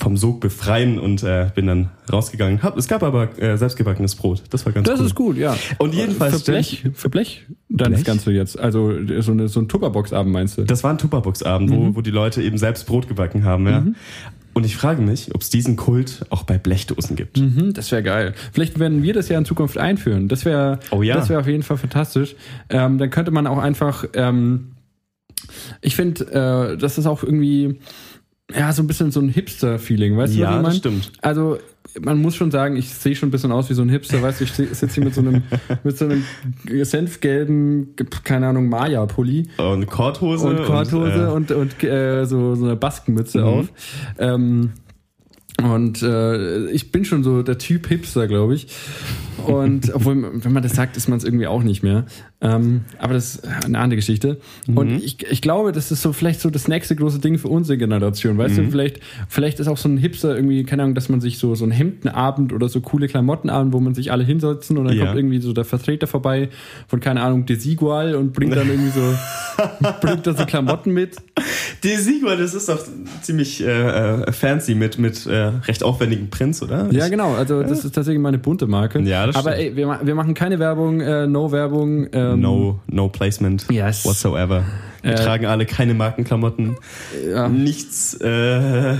vom 0.00 0.16
Sog 0.16 0.40
befreien 0.40 0.98
und 0.98 1.22
äh, 1.22 1.50
bin 1.54 1.66
dann 1.66 1.90
rausgegangen. 2.12 2.62
Hab, 2.62 2.76
es 2.76 2.88
gab 2.88 3.02
aber 3.04 3.38
äh, 3.40 3.56
selbstgebackenes 3.56 4.16
Brot. 4.16 4.42
Das 4.50 4.66
war 4.66 4.72
ganz 4.72 4.88
Das 4.88 4.98
cool. 4.98 5.06
ist 5.06 5.14
gut, 5.14 5.36
ja. 5.36 5.56
Und 5.78 5.94
jedenfalls 5.94 6.42
Für 6.42 6.52
Blech, 6.52 6.84
für 6.94 7.08
Blech 7.08 7.46
dann 7.68 7.92
das 7.92 8.00
Blech? 8.00 8.06
Ganze 8.06 8.32
jetzt. 8.32 8.58
Also 8.58 8.92
so, 9.20 9.32
eine, 9.32 9.48
so 9.48 9.60
ein 9.60 9.68
Tupperbox-Abend 9.68 10.32
meinst 10.32 10.58
du? 10.58 10.64
Das 10.64 10.82
war 10.82 10.90
ein 10.90 10.98
Tupperbox-Abend, 10.98 11.70
wo, 11.70 11.94
wo 11.94 12.00
die 12.00 12.10
Leute 12.10 12.42
eben 12.42 12.58
selbst 12.58 12.86
Brot 12.86 13.06
gebacken 13.06 13.44
haben. 13.44 13.66
Ja. 13.66 13.84
Und 14.54 14.64
ich 14.64 14.76
frage 14.76 15.02
mich, 15.02 15.34
ob 15.34 15.42
es 15.42 15.50
diesen 15.50 15.76
Kult 15.76 16.24
auch 16.30 16.44
bei 16.44 16.58
Blechdosen 16.58 17.16
gibt. 17.16 17.38
Mhm, 17.38 17.74
das 17.74 17.90
wäre 17.92 18.02
geil. 18.02 18.34
Vielleicht 18.52 18.78
werden 18.78 19.02
wir 19.02 19.12
das 19.12 19.28
ja 19.28 19.36
in 19.36 19.44
Zukunft 19.44 19.76
einführen. 19.78 20.28
Das 20.28 20.44
wäre 20.44 20.78
Oh 20.90 21.02
ja. 21.02 21.14
das 21.16 21.28
wäre 21.28 21.40
auf 21.40 21.46
jeden 21.48 21.62
Fall 21.64 21.76
fantastisch. 21.76 22.36
Ähm, 22.70 22.98
dann 22.98 23.10
könnte 23.10 23.30
man 23.32 23.46
auch 23.48 23.58
einfach, 23.58 24.04
ähm, 24.14 24.72
ich 25.80 25.96
finde, 25.96 26.24
äh, 26.72 26.76
das 26.78 26.98
ist 26.98 27.06
auch 27.06 27.22
irgendwie 27.24 27.80
ja 28.54 28.72
so 28.72 28.82
ein 28.82 28.86
bisschen 28.86 29.10
so 29.10 29.20
ein 29.20 29.28
Hipster-Feeling, 29.28 30.16
weißt 30.16 30.34
du, 30.34 30.38
Ja, 30.38 30.62
was 30.62 30.74
ich 30.76 30.80
das 30.82 30.92
meine? 30.92 31.02
stimmt. 31.02 31.18
Also 31.22 31.58
man 32.00 32.20
muss 32.20 32.34
schon 32.34 32.50
sagen, 32.50 32.76
ich 32.76 32.92
sehe 32.94 33.14
schon 33.14 33.28
ein 33.28 33.32
bisschen 33.32 33.52
aus 33.52 33.70
wie 33.70 33.74
so 33.74 33.82
ein 33.82 33.88
Hipster, 33.88 34.22
weißt 34.22 34.40
du, 34.40 34.44
ich 34.44 34.52
sitze 34.52 34.86
hier 34.88 35.04
mit 35.04 35.14
so 35.14 35.20
einem 35.20 35.42
mit 35.84 35.96
so 35.96 36.06
einem 36.06 36.24
senfgelben, 36.84 37.94
keine 38.24 38.48
Ahnung, 38.48 38.68
Maya-Pulli 38.68 39.48
Und 39.58 39.86
Korthose. 39.86 40.46
und 40.46 40.64
Korthose 40.64 41.32
Und, 41.32 41.50
und, 41.50 41.74
und, 41.74 41.84
äh, 41.84 42.24
so, 42.24 42.54
so 42.54 42.64
eine 42.64 42.76
Baskenmütze 42.76 43.44
auf. 43.44 43.66
Ähm, 44.18 44.70
und 45.62 46.02
äh, 46.02 46.66
ich 46.70 46.90
bin 46.90 47.04
schon 47.04 47.22
so 47.22 47.42
der 47.42 47.58
Typ 47.58 47.86
Hipster, 47.86 48.26
glaube 48.26 48.54
ich. 48.54 48.66
Und 49.46 49.94
obwohl, 49.94 50.30
wenn 50.44 50.52
man 50.52 50.62
das 50.62 50.72
sagt, 50.74 50.96
ist 50.96 51.08
man 51.08 51.18
es 51.18 51.24
irgendwie 51.24 51.46
auch 51.46 51.62
nicht 51.62 51.82
mehr. 51.82 52.06
Ähm, 52.40 52.82
aber 52.98 53.14
das 53.14 53.36
ist 53.36 53.46
eine 53.64 53.78
andere 53.78 53.96
Geschichte. 53.96 54.38
Und 54.66 55.02
ich, 55.02 55.24
ich 55.30 55.40
glaube, 55.40 55.72
das 55.72 55.90
ist 55.92 56.02
so 56.02 56.12
vielleicht 56.12 56.40
so 56.40 56.50
das 56.50 56.68
nächste 56.68 56.94
große 56.96 57.18
Ding 57.20 57.38
für 57.38 57.48
unsere 57.48 57.78
Generation. 57.78 58.36
Weißt 58.36 58.58
du, 58.58 58.70
vielleicht, 58.70 59.00
vielleicht 59.28 59.60
ist 59.60 59.68
auch 59.68 59.76
so 59.76 59.88
ein 59.88 59.96
Hipster 59.96 60.34
irgendwie, 60.36 60.64
keine 60.64 60.82
Ahnung, 60.82 60.94
dass 60.94 61.08
man 61.08 61.20
sich 61.20 61.38
so, 61.38 61.54
so 61.54 61.64
einen 61.64 61.72
Hemdenabend 61.72 62.52
oder 62.52 62.68
so 62.68 62.80
coole 62.80 63.06
Klamottenabend, 63.08 63.72
wo 63.72 63.80
man 63.80 63.94
sich 63.94 64.12
alle 64.12 64.24
hinsetzen 64.24 64.76
und 64.76 64.86
dann 64.86 64.96
Ja. 64.96 65.04
kommt 65.06 65.16
irgendwie 65.18 65.40
so 65.40 65.52
der 65.52 65.64
Vertreter 65.64 66.06
vorbei 66.06 66.48
von, 66.88 67.00
keine 67.00 67.22
Ahnung, 67.22 67.46
Desigual 67.46 68.14
und 68.16 68.32
bringt 68.32 68.56
dann 68.56 68.68
irgendwie 68.68 68.90
so, 68.90 69.14
bringt 70.00 70.26
da 70.26 70.34
so 70.34 70.44
Klamotten 70.46 70.92
mit. 70.92 71.16
Die 71.82 71.96
Sigua, 71.96 72.36
das 72.36 72.54
ist 72.54 72.68
doch 72.68 72.82
ziemlich 73.22 73.62
äh, 73.62 74.22
äh, 74.22 74.32
fancy 74.32 74.74
mit, 74.74 74.98
mit 74.98 75.26
äh, 75.26 75.43
recht 75.66 75.82
aufwendigen 75.82 76.30
Prints, 76.30 76.62
oder? 76.62 76.88
Ja, 76.92 77.08
genau. 77.08 77.34
Also 77.34 77.62
das 77.62 77.84
ist 77.84 77.94
tatsächlich 77.94 78.20
meine 78.22 78.38
bunte 78.38 78.66
Marke. 78.66 79.00
Ja, 79.00 79.26
das 79.26 79.36
Aber 79.36 79.52
stimmt. 79.52 79.70
ey, 79.70 79.76
wir, 79.76 80.00
wir 80.02 80.14
machen 80.14 80.34
keine 80.34 80.58
Werbung, 80.58 81.00
äh, 81.00 81.26
no 81.26 81.50
Werbung. 81.52 82.06
Ähm, 82.12 82.40
No, 82.40 82.80
no 82.86 83.08
placement 83.08 83.66
Yes. 83.70 84.04
whatsoever. 84.04 84.64
Wir 85.04 85.12
Äh, 85.12 85.16
tragen 85.16 85.46
alle 85.46 85.66
keine 85.66 85.92
Markenklamotten. 85.94 86.76
Ja. 87.30 87.48
Nichts, 87.48 88.14
äh, 88.14 88.94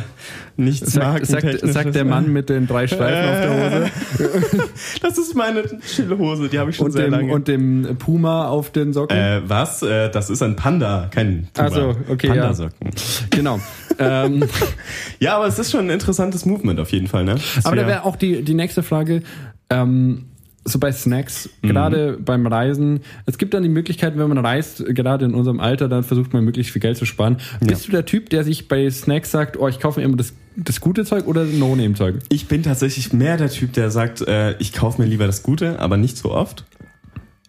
nichts 0.57 0.93
Sagt, 0.93 1.27
sagt, 1.27 1.61
sagt 1.63 1.95
der 1.95 2.05
Mann 2.05 2.31
mit 2.33 2.49
den 2.51 2.67
drei 2.67 2.87
Streifen 2.87 3.29
auf 3.31 3.41
der 3.41 4.31
Hose 4.31 4.69
Das 5.03 5.19
ist 5.19 5.35
meine 5.35 5.63
Chillhose, 5.81 6.49
die 6.49 6.59
habe 6.59 6.71
ich 6.71 6.77
schon 6.77 6.87
und 6.87 6.93
sehr 6.93 7.05
dem, 7.05 7.11
lange. 7.13 7.33
und 7.33 7.49
dem 7.49 7.97
Puma 7.99 8.47
auf 8.49 8.71
den 8.71 8.93
Socken. 8.93 9.17
äh, 9.17 9.41
was? 9.47 9.83
Äh, 9.83 10.11
das 10.11 10.29
ist 10.31 10.43
ein 10.43 10.57
Panda, 10.57 11.09
kein 11.11 11.49
Tuba. 11.55 11.69
Ach 11.69 11.75
so, 11.75 11.97
okay, 12.09 12.29
ja. 12.29 12.35
Pandasocken. 12.35 12.91
Genau. 13.31 13.59
ähm, 13.99 14.45
Ja, 15.21 15.37
aber 15.37 15.47
es 15.47 15.59
ist 15.59 15.71
schon 15.71 15.87
ein 15.87 15.91
interessantes 15.91 16.45
Movement 16.45 16.79
auf 16.81 16.93
jeden 16.93 17.07
Fall, 17.09 17.25
ne? 17.25 17.37
Das 17.55 17.65
aber 17.65 17.77
da 17.77 17.83
wär- 17.83 17.89
wäre 17.89 18.05
auch 18.05 18.17
die, 18.17 18.43
die 18.43 18.55
nächste 18.55 18.83
Frage. 18.83 19.23
Ähm, 19.71 20.27
so 20.65 20.79
bei 20.79 20.93
Snacks, 20.93 21.51
Mhm. 21.63 21.69
gerade 21.69 22.19
beim 22.19 22.47
Reisen, 22.47 23.01
es 23.27 23.37
gibt 23.39 23.53
dann 23.55 23.63
die 23.63 23.69
Möglichkeit, 23.69 24.17
wenn 24.17 24.29
man 24.29 24.39
reist, 24.39 24.85
gerade 24.87 25.25
in 25.27 25.35
unserem 25.35 25.61
Alter, 25.61 25.89
dann 25.89 26.05
versucht 26.05 26.33
man 26.33 26.45
möglichst 26.45 26.73
viel 26.73 26.81
Geld 26.81 26.97
zu 26.97 27.05
sparen. 27.05 27.37
Bist 27.61 27.87
du 27.87 27.93
der 27.93 28.07
Typ, 28.07 28.31
der 28.31 28.45
sich 28.45 28.67
bei 28.69 28.89
Snacks 28.91 29.31
sagt, 29.31 29.59
oh, 29.59 29.69
ich 29.69 29.79
kaufe 29.79 30.01
mir 30.01 30.07
immer 30.07 30.17
das, 30.17 30.33
das 30.57 30.81
gute 30.81 31.05
Zeug 31.05 31.27
oder 31.27 31.45
No-Name-Zeug? 31.45 32.17
Ich 32.31 32.47
bin 32.49 32.63
tatsächlich 32.63 33.13
mehr 33.13 33.37
der 33.37 33.51
Typ, 33.51 33.73
der 33.75 33.91
sagt, 33.91 34.23
äh, 34.23 34.57
ich 34.59 34.73
kaufe 34.73 35.03
mir 35.03 35.07
lieber 35.09 35.27
das 35.27 35.43
Gute, 35.43 35.81
aber 35.81 35.97
nicht 35.99 36.17
so 36.17 36.31
oft, 36.33 36.65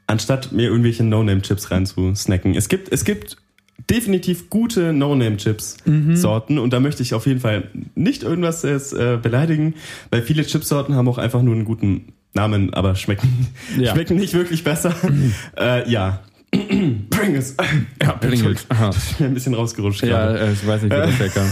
anstatt 0.08 0.52
mir 0.52 0.64
irgendwelche 0.68 1.04
No-Name-Chips 1.04 1.72
reinzusnacken. 1.72 2.54
Es 2.56 2.68
gibt, 2.70 2.92
es 2.92 3.06
gibt 3.06 3.38
definitiv 3.90 4.50
gute 4.50 4.94
No-Name-Chips-Sorten 4.94 6.58
und 6.60 6.74
da 6.74 6.80
möchte 6.80 7.04
ich 7.04 7.14
auf 7.14 7.28
jeden 7.28 7.40
Fall 7.40 7.70
nicht 7.96 8.24
irgendwas 8.24 8.64
jetzt 8.64 8.94
äh, 8.94 9.18
beleidigen, 9.22 9.76
weil 10.12 10.22
viele 10.22 10.44
Chipsorten 10.44 10.96
haben 10.96 11.08
auch 11.08 11.18
einfach 11.18 11.42
nur 11.42 11.54
einen 11.56 11.66
guten 11.66 12.14
Namen, 12.36 12.74
aber 12.74 12.96
schmecken, 12.96 13.48
Ja. 13.80 13.94
schmecken 13.94 14.18
nicht 14.18 14.34
wirklich 14.34 14.64
besser. 14.64 14.94
äh, 15.58 15.90
ja. 15.90 16.20
Pringles. 17.10 17.56
Ja, 18.02 18.12
Pringles. 18.14 18.66
Aha. 18.70 18.92
Ein 19.20 19.34
bisschen 19.34 19.54
rausgerutscht 19.54 20.04
Ja, 20.04 20.28
gerade. 20.28 20.40
äh, 20.40 20.52
ich 20.54 20.66
weiß 20.68 20.84
nicht, 20.84 20.92
wie 20.94 20.98
das 20.98 21.20
herkam. 21.20 21.52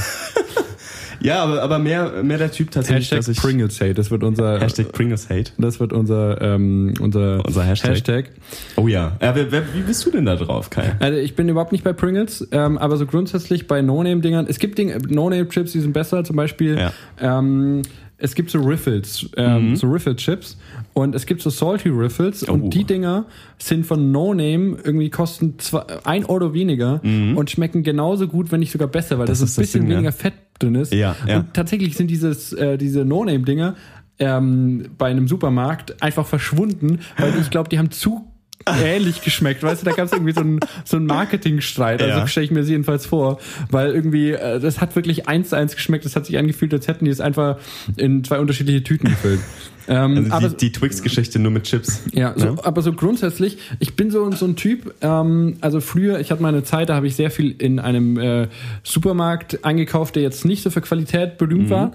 Ja, 1.22 1.42
aber, 1.44 1.62
aber 1.62 1.80
mehr, 1.80 2.22
mehr 2.22 2.38
der 2.38 2.52
Typ 2.52 2.70
tatsächlich, 2.72 3.06
Hashtag 3.06 3.20
dass 3.20 3.28
ich... 3.30 3.38
Pringles 3.38 3.80
Hate, 3.80 3.94
das 3.94 4.12
wird 4.12 4.26
unser, 4.26 4.60
Hashtag 4.60 4.92
Pringles 4.92 5.30
Hate. 5.30 5.52
das 5.58 5.80
wird 5.80 5.94
unser, 5.94 6.42
ähm, 6.42 6.94
unser, 7.00 7.46
Unser 7.46 7.64
Hashtag. 7.64 8.32
Oh 8.76 8.90
ja. 8.90 9.14
ja 9.22 9.34
wer, 9.34 9.50
wer, 9.50 9.64
wie 9.74 9.82
bist 9.82 10.06
du 10.06 10.12
denn 10.12 10.26
da 10.26 10.36
drauf, 10.36 10.70
Kai? 10.70 10.98
Also 11.00 11.18
ich 11.18 11.36
bin 11.38 11.48
überhaupt 11.48 11.72
nicht 11.72 11.86
bei 11.86 11.94
Pringles, 11.94 12.46
ähm, 12.52 12.78
aber 12.78 12.98
so 12.98 13.06
grundsätzlich 13.06 13.68
bei 13.68 13.82
No-Name-Dingern. 13.82 14.48
Es 14.50 14.60
gibt 14.60 14.78
No-Name-Chips, 14.80 15.72
die 15.72 15.80
sind 15.80 15.94
besser. 15.94 16.26
Zum 16.26 16.36
Beispiel, 16.36 16.78
Ja. 16.78 16.92
ähm, 17.22 17.84
es 18.24 18.36
gibt 18.36 18.50
so 18.50 18.60
Riffles, 18.62 19.30
ähm, 19.38 19.72
Mhm. 19.72 19.76
so 19.76 19.88
Riffle-Chips 19.88 20.58
und 20.94 21.14
es 21.14 21.26
gibt 21.26 21.42
so 21.42 21.50
Salty 21.50 21.90
Riffles 21.90 22.48
Oh. 22.48 22.54
und 22.54 22.70
die 22.74 22.84
Dinger 22.86 23.26
sind 23.60 23.86
von 23.86 24.12
No-Name 24.12 24.78
irgendwie 24.84 25.10
kosten 25.10 25.60
zwei, 25.60 25.84
ein 26.06 26.26
Euro 26.26 26.54
weniger 26.54 27.02
und 27.04 27.50
schmecken 27.52 27.84
genauso 27.84 28.28
gut, 28.28 28.52
wenn 28.52 28.62
nicht 28.62 28.72
sogar 28.72 28.88
besser, 28.88 29.18
weil 29.20 29.26
Mhm. 29.26 29.30
Das 29.30 29.40
das, 29.42 29.50
ist 29.52 29.58
ein 29.58 29.62
bisschen 29.62 29.82
Ding, 29.82 29.90
ja. 29.92 29.96
weniger 29.98 30.12
Fett 30.14 30.34
drin 30.60 30.76
ist. 30.76 30.94
Ja, 30.94 31.16
ja. 31.28 31.40
Und 31.40 31.54
tatsächlich 31.54 31.96
sind 31.98 32.08
dieses, 32.10 32.54
äh, 32.54 32.78
diese 32.78 33.04
No-Name-Dinger 33.06 33.76
ähm, 34.20 34.86
bei 34.98 35.08
einem 35.08 35.28
Supermarkt 35.28 36.02
einfach 36.02 36.26
verschwunden, 36.26 37.00
weil 37.18 37.34
ich 37.42 37.50
glaube, 37.50 37.68
die 37.70 37.80
haben 37.80 37.92
zu 37.92 38.28
ähnlich 38.68 39.22
geschmeckt. 39.22 39.64
Weißt 39.64 39.82
du, 39.82 39.86
da 39.86 39.92
gab 39.92 40.06
es 40.06 40.12
irgendwie 40.14 40.34
so 40.34 40.42
einen 40.42 40.60
so 40.86 40.98
einen 40.98 41.06
Marketingstreit. 41.06 42.02
Also 42.02 42.20
Ja. 42.20 42.28
stelle 42.28 42.46
ich 42.46 42.52
mir 42.52 42.60
das 42.62 42.70
jedenfalls 42.70 43.06
vor. 43.06 43.40
Weil 43.70 43.92
irgendwie, 43.94 44.32
äh, 44.32 44.60
das 44.60 44.80
hat 44.82 44.96
wirklich 44.96 45.28
eins 45.28 45.50
zu 45.50 45.56
eins 45.58 45.76
geschmeckt. 45.76 46.06
Das 46.06 46.16
hat 46.16 46.26
sich 46.26 46.38
angefühlt, 46.38 46.74
als 46.74 46.88
hätten 46.88 47.06
die 47.06 47.12
es 47.12 47.20
einfach 47.22 47.58
in 47.98 48.24
zwei 48.24 48.40
unterschiedliche 48.40 48.84
Tüten 48.84 49.10
gefüllt. 49.10 49.40
Ähm, 49.86 50.16
Also 50.18 50.32
aber, 50.32 50.48
die, 50.48 50.56
die 50.68 50.72
Twix-Geschichte 50.72 51.40
nur 51.40 51.52
mit 51.52 51.64
Chips. 51.64 52.04
ja, 52.14 52.34
so, 52.38 52.52
Ne? 52.54 52.56
aber 52.64 52.82
so 52.82 52.94
grundsätzlich, 52.94 53.58
ich 53.80 53.98
bin 53.98 54.12
so, 54.12 54.32
so 54.32 54.46
ein 54.46 54.56
Typ, 54.56 54.94
ähm, 55.02 55.58
also 55.60 55.82
früher, 55.82 56.22
ich 56.22 56.32
hatte 56.32 56.42
mal 56.42 56.48
eine 56.48 56.64
Zeit, 56.64 56.88
da 56.88 56.96
habe 56.96 57.06
ich 57.08 57.18
sehr 57.18 57.30
viel 57.30 57.52
in 57.58 57.80
einem 57.80 58.18
äh, 58.18 58.48
Supermarkt 58.84 59.66
eingekauft, 59.66 60.16
der 60.16 60.24
jetzt 60.24 60.46
nicht 60.46 60.64
so 60.64 60.70
für 60.70 60.80
Qualität 60.80 61.38
berühmt 61.38 61.70
war. 61.70 61.92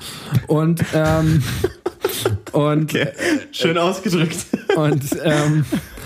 Und, 0.49 0.85
ähm, 0.95 1.43
und, 2.53 2.91
Okay. 2.95 3.09
Schön 3.53 3.79
ausgedrückt. 3.79 4.37
und 4.77 5.03
ähm, 5.25 5.64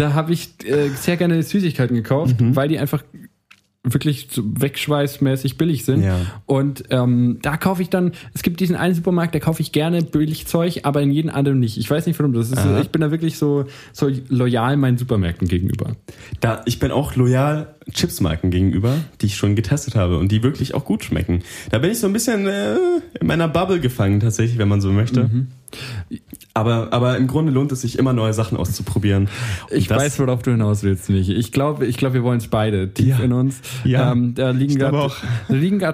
da 0.00 0.14
habe 0.14 0.32
ich 0.32 0.54
äh, 0.64 0.88
sehr 0.88 1.18
gerne 1.18 1.42
Süßigkeiten 1.42 1.94
gekauft, 1.94 2.36
weil 2.38 2.68
die 2.68 2.78
einfach 2.78 3.04
wirklich 3.82 4.28
so 4.30 4.42
wegschweißmäßig 4.44 5.56
billig 5.56 5.84
sind. 5.84 6.02
Ja. 6.02 6.18
Und 6.46 6.84
ähm, 6.90 7.38
da 7.42 7.56
kaufe 7.56 7.80
ich 7.80 7.88
dann, 7.88 8.12
es 8.34 8.42
gibt 8.42 8.60
diesen 8.60 8.76
einen 8.76 8.94
Supermarkt, 8.94 9.34
da 9.34 9.40
kaufe 9.40 9.62
ich 9.62 9.72
gerne 9.72 10.02
billig 10.02 10.46
Zeug, 10.46 10.80
aber 10.84 11.00
in 11.00 11.10
jedem 11.10 11.30
anderen 11.30 11.58
nicht. 11.60 11.78
Ich 11.78 11.90
weiß 11.90 12.06
nicht 12.06 12.18
warum. 12.18 12.32
Das 12.32 12.50
ist, 12.50 12.58
Aha. 12.58 12.80
ich 12.80 12.90
bin 12.90 13.00
da 13.00 13.10
wirklich 13.10 13.38
so, 13.38 13.64
so 13.92 14.10
loyal 14.28 14.76
meinen 14.76 14.98
Supermärkten 14.98 15.48
gegenüber. 15.48 15.96
Da, 16.40 16.62
ich 16.66 16.78
bin 16.78 16.90
auch 16.90 17.16
loyal 17.16 17.74
Chipsmarken 17.92 18.50
gegenüber, 18.50 18.96
die 19.20 19.26
ich 19.26 19.36
schon 19.36 19.56
getestet 19.56 19.94
habe 19.94 20.18
und 20.18 20.30
die 20.32 20.42
wirklich 20.42 20.74
auch 20.74 20.84
gut 20.84 21.04
schmecken. 21.04 21.42
Da 21.70 21.78
bin 21.78 21.90
ich 21.90 21.98
so 21.98 22.06
ein 22.06 22.12
bisschen 22.12 22.46
äh, 22.46 22.76
in 23.20 23.26
meiner 23.26 23.48
Bubble 23.48 23.80
gefangen, 23.80 24.20
tatsächlich, 24.20 24.58
wenn 24.58 24.68
man 24.68 24.80
so 24.80 24.90
möchte. 24.92 25.24
Mhm. 25.24 25.48
Aber, 26.52 26.92
aber 26.92 27.16
im 27.16 27.28
Grunde 27.28 27.52
lohnt 27.52 27.70
es 27.70 27.82
sich 27.82 27.96
immer, 27.98 28.12
neue 28.12 28.32
Sachen 28.32 28.56
auszuprobieren. 28.58 29.28
Und 29.70 29.76
Ich 29.76 29.88
weiß, 29.88 30.18
worauf 30.18 30.42
du 30.42 30.50
hinaus 30.50 30.82
willst, 30.82 31.08
Michi. 31.08 31.32
Ich 31.34 31.52
glaube, 31.52 31.86
ich 31.86 31.96
glaube, 31.96 32.14
wir 32.14 32.22
wollen 32.24 32.38
es 32.38 32.48
beide 32.48 32.92
tief 32.92 33.06
Ja. 33.18 33.24
in 33.24 33.32
uns. 33.32 33.60
Ja. 33.84 34.10
Ähm, 34.12 34.34
da 34.34 34.50
liegen 34.50 34.76
gerade 34.76 35.12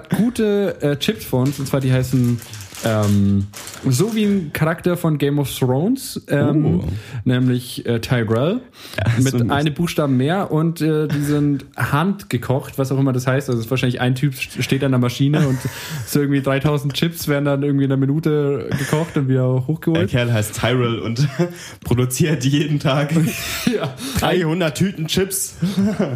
gute 0.17 0.81
äh, 0.81 0.97
Chips 0.97 1.25
vor 1.25 1.41
uns. 1.41 1.59
Und 1.59 1.67
zwar 1.67 1.79
die 1.79 1.91
heißen 1.93 2.39
ähm, 2.85 3.47
so 3.87 4.15
wie 4.15 4.23
ein 4.25 4.51
Charakter 4.53 4.97
von 4.97 5.17
Game 5.17 5.39
of 5.39 5.49
Thrones, 5.53 6.21
ähm, 6.29 6.65
Oh. 6.65 6.83
nämlich 7.25 7.85
äh, 7.85 7.99
Tyrell, 7.99 8.61
Ja, 8.97 9.11
mit 9.21 9.31
so 9.31 9.37
ein- 9.39 9.51
einem 9.51 9.73
Buchstaben 9.73 10.17
mehr 10.17 10.51
und 10.51 10.81
äh, 10.81 11.07
die 11.07 11.21
sind 11.21 11.65
handgekocht, 11.75 12.77
was 12.77 12.91
auch 12.91 12.99
immer 12.99 13.13
das 13.13 13.25
heißt. 13.27 13.49
Also 13.49 13.59
es 13.59 13.65
ist 13.65 13.71
wahrscheinlich 13.71 13.99
ein 14.01 14.15
Typ 14.15 14.33
st- 14.33 14.61
steht 14.61 14.83
an 14.83 14.91
der 14.91 14.99
Maschine 14.99 15.47
und 15.47 15.57
so 16.05 16.19
irgendwie 16.19 16.41
3000 16.41 16.93
Chips 16.93 17.27
werden 17.27 17.45
dann 17.45 17.63
irgendwie 17.63 17.85
in 17.85 17.91
einer 17.91 17.99
Minute 17.99 18.69
gekocht 18.77 19.17
und 19.17 19.27
wieder 19.27 19.53
Der 19.53 19.67
hochgeholt. 19.67 20.09
Kerl 20.09 20.31
heißt 20.33 20.59
Tyrell 20.59 20.99
und 20.99 21.27
produziert 21.83 22.43
jeden 22.45 22.79
Tag 22.79 23.13
Ja. 23.65 23.93
300 24.19 24.77
Tüten 24.77 25.07
Chips, 25.07 25.55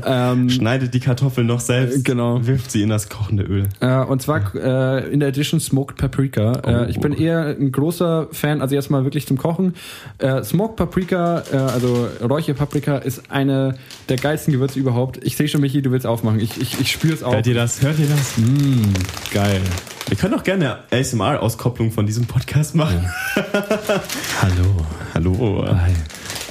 Ähm, 0.06 0.50
schneidet 0.50 0.94
die 0.94 1.00
Kartoffeln 1.00 1.48
noch 1.48 1.60
selbst, 1.60 2.04
Genau. 2.06 2.46
wirft 2.46 2.72
sie 2.72 2.82
in 2.82 2.90
das 2.90 3.10
kochende 3.10 3.44
Öl. 3.44 3.68
Äh, 3.80 3.98
und 4.04 4.22
zwar 4.22 4.54
äh, 4.56 5.12
in 5.12 5.20
der 5.20 5.30
Edition 5.30 5.60
Smoked 5.60 5.98
Paprika. 5.98 6.51
Äh, 6.54 6.90
ich 6.90 7.00
bin 7.00 7.14
eher 7.14 7.46
ein 7.48 7.72
großer 7.72 8.28
Fan, 8.32 8.62
also 8.62 8.76
erstmal 8.76 9.04
wirklich 9.04 9.28
zum 9.28 9.38
Kochen. 9.38 9.76
Äh, 10.18 10.44
Smoked 10.44 10.76
Paprika, 10.76 11.44
äh, 11.52 11.58
also 11.58 12.08
Räucherpaprika, 12.22 12.98
ist 12.98 13.30
eine 13.30 13.76
der 14.10 14.18
geilsten 14.18 14.54
Gewürze 14.54 14.80
überhaupt. 14.80 15.24
Ich 15.24 15.38
sehe 15.38 15.48
schon, 15.48 15.62
Michi, 15.62 15.82
du 15.82 15.92
willst 15.92 16.06
aufmachen. 16.06 16.40
Ich, 16.40 16.60
ich, 16.60 16.80
ich 16.80 16.92
spüre 16.92 17.14
es 17.14 17.24
auch. 17.24 17.34
Hört 17.34 17.48
ihr 17.48 17.56
das? 17.56 17.82
Hört 17.82 18.00
ihr 18.00 18.08
das? 18.08 18.36
Geil. 19.34 19.62
Wir 20.08 20.18
können 20.18 20.34
auch 20.34 20.44
gerne 20.44 20.80
ASMR-Auskopplung 20.92 21.92
von 21.92 22.06
diesem 22.06 22.26
Podcast 22.26 22.76
machen. 22.76 23.10
Hallo. 24.42 24.76
Hallo. 25.14 25.66
Hi. 25.68 25.92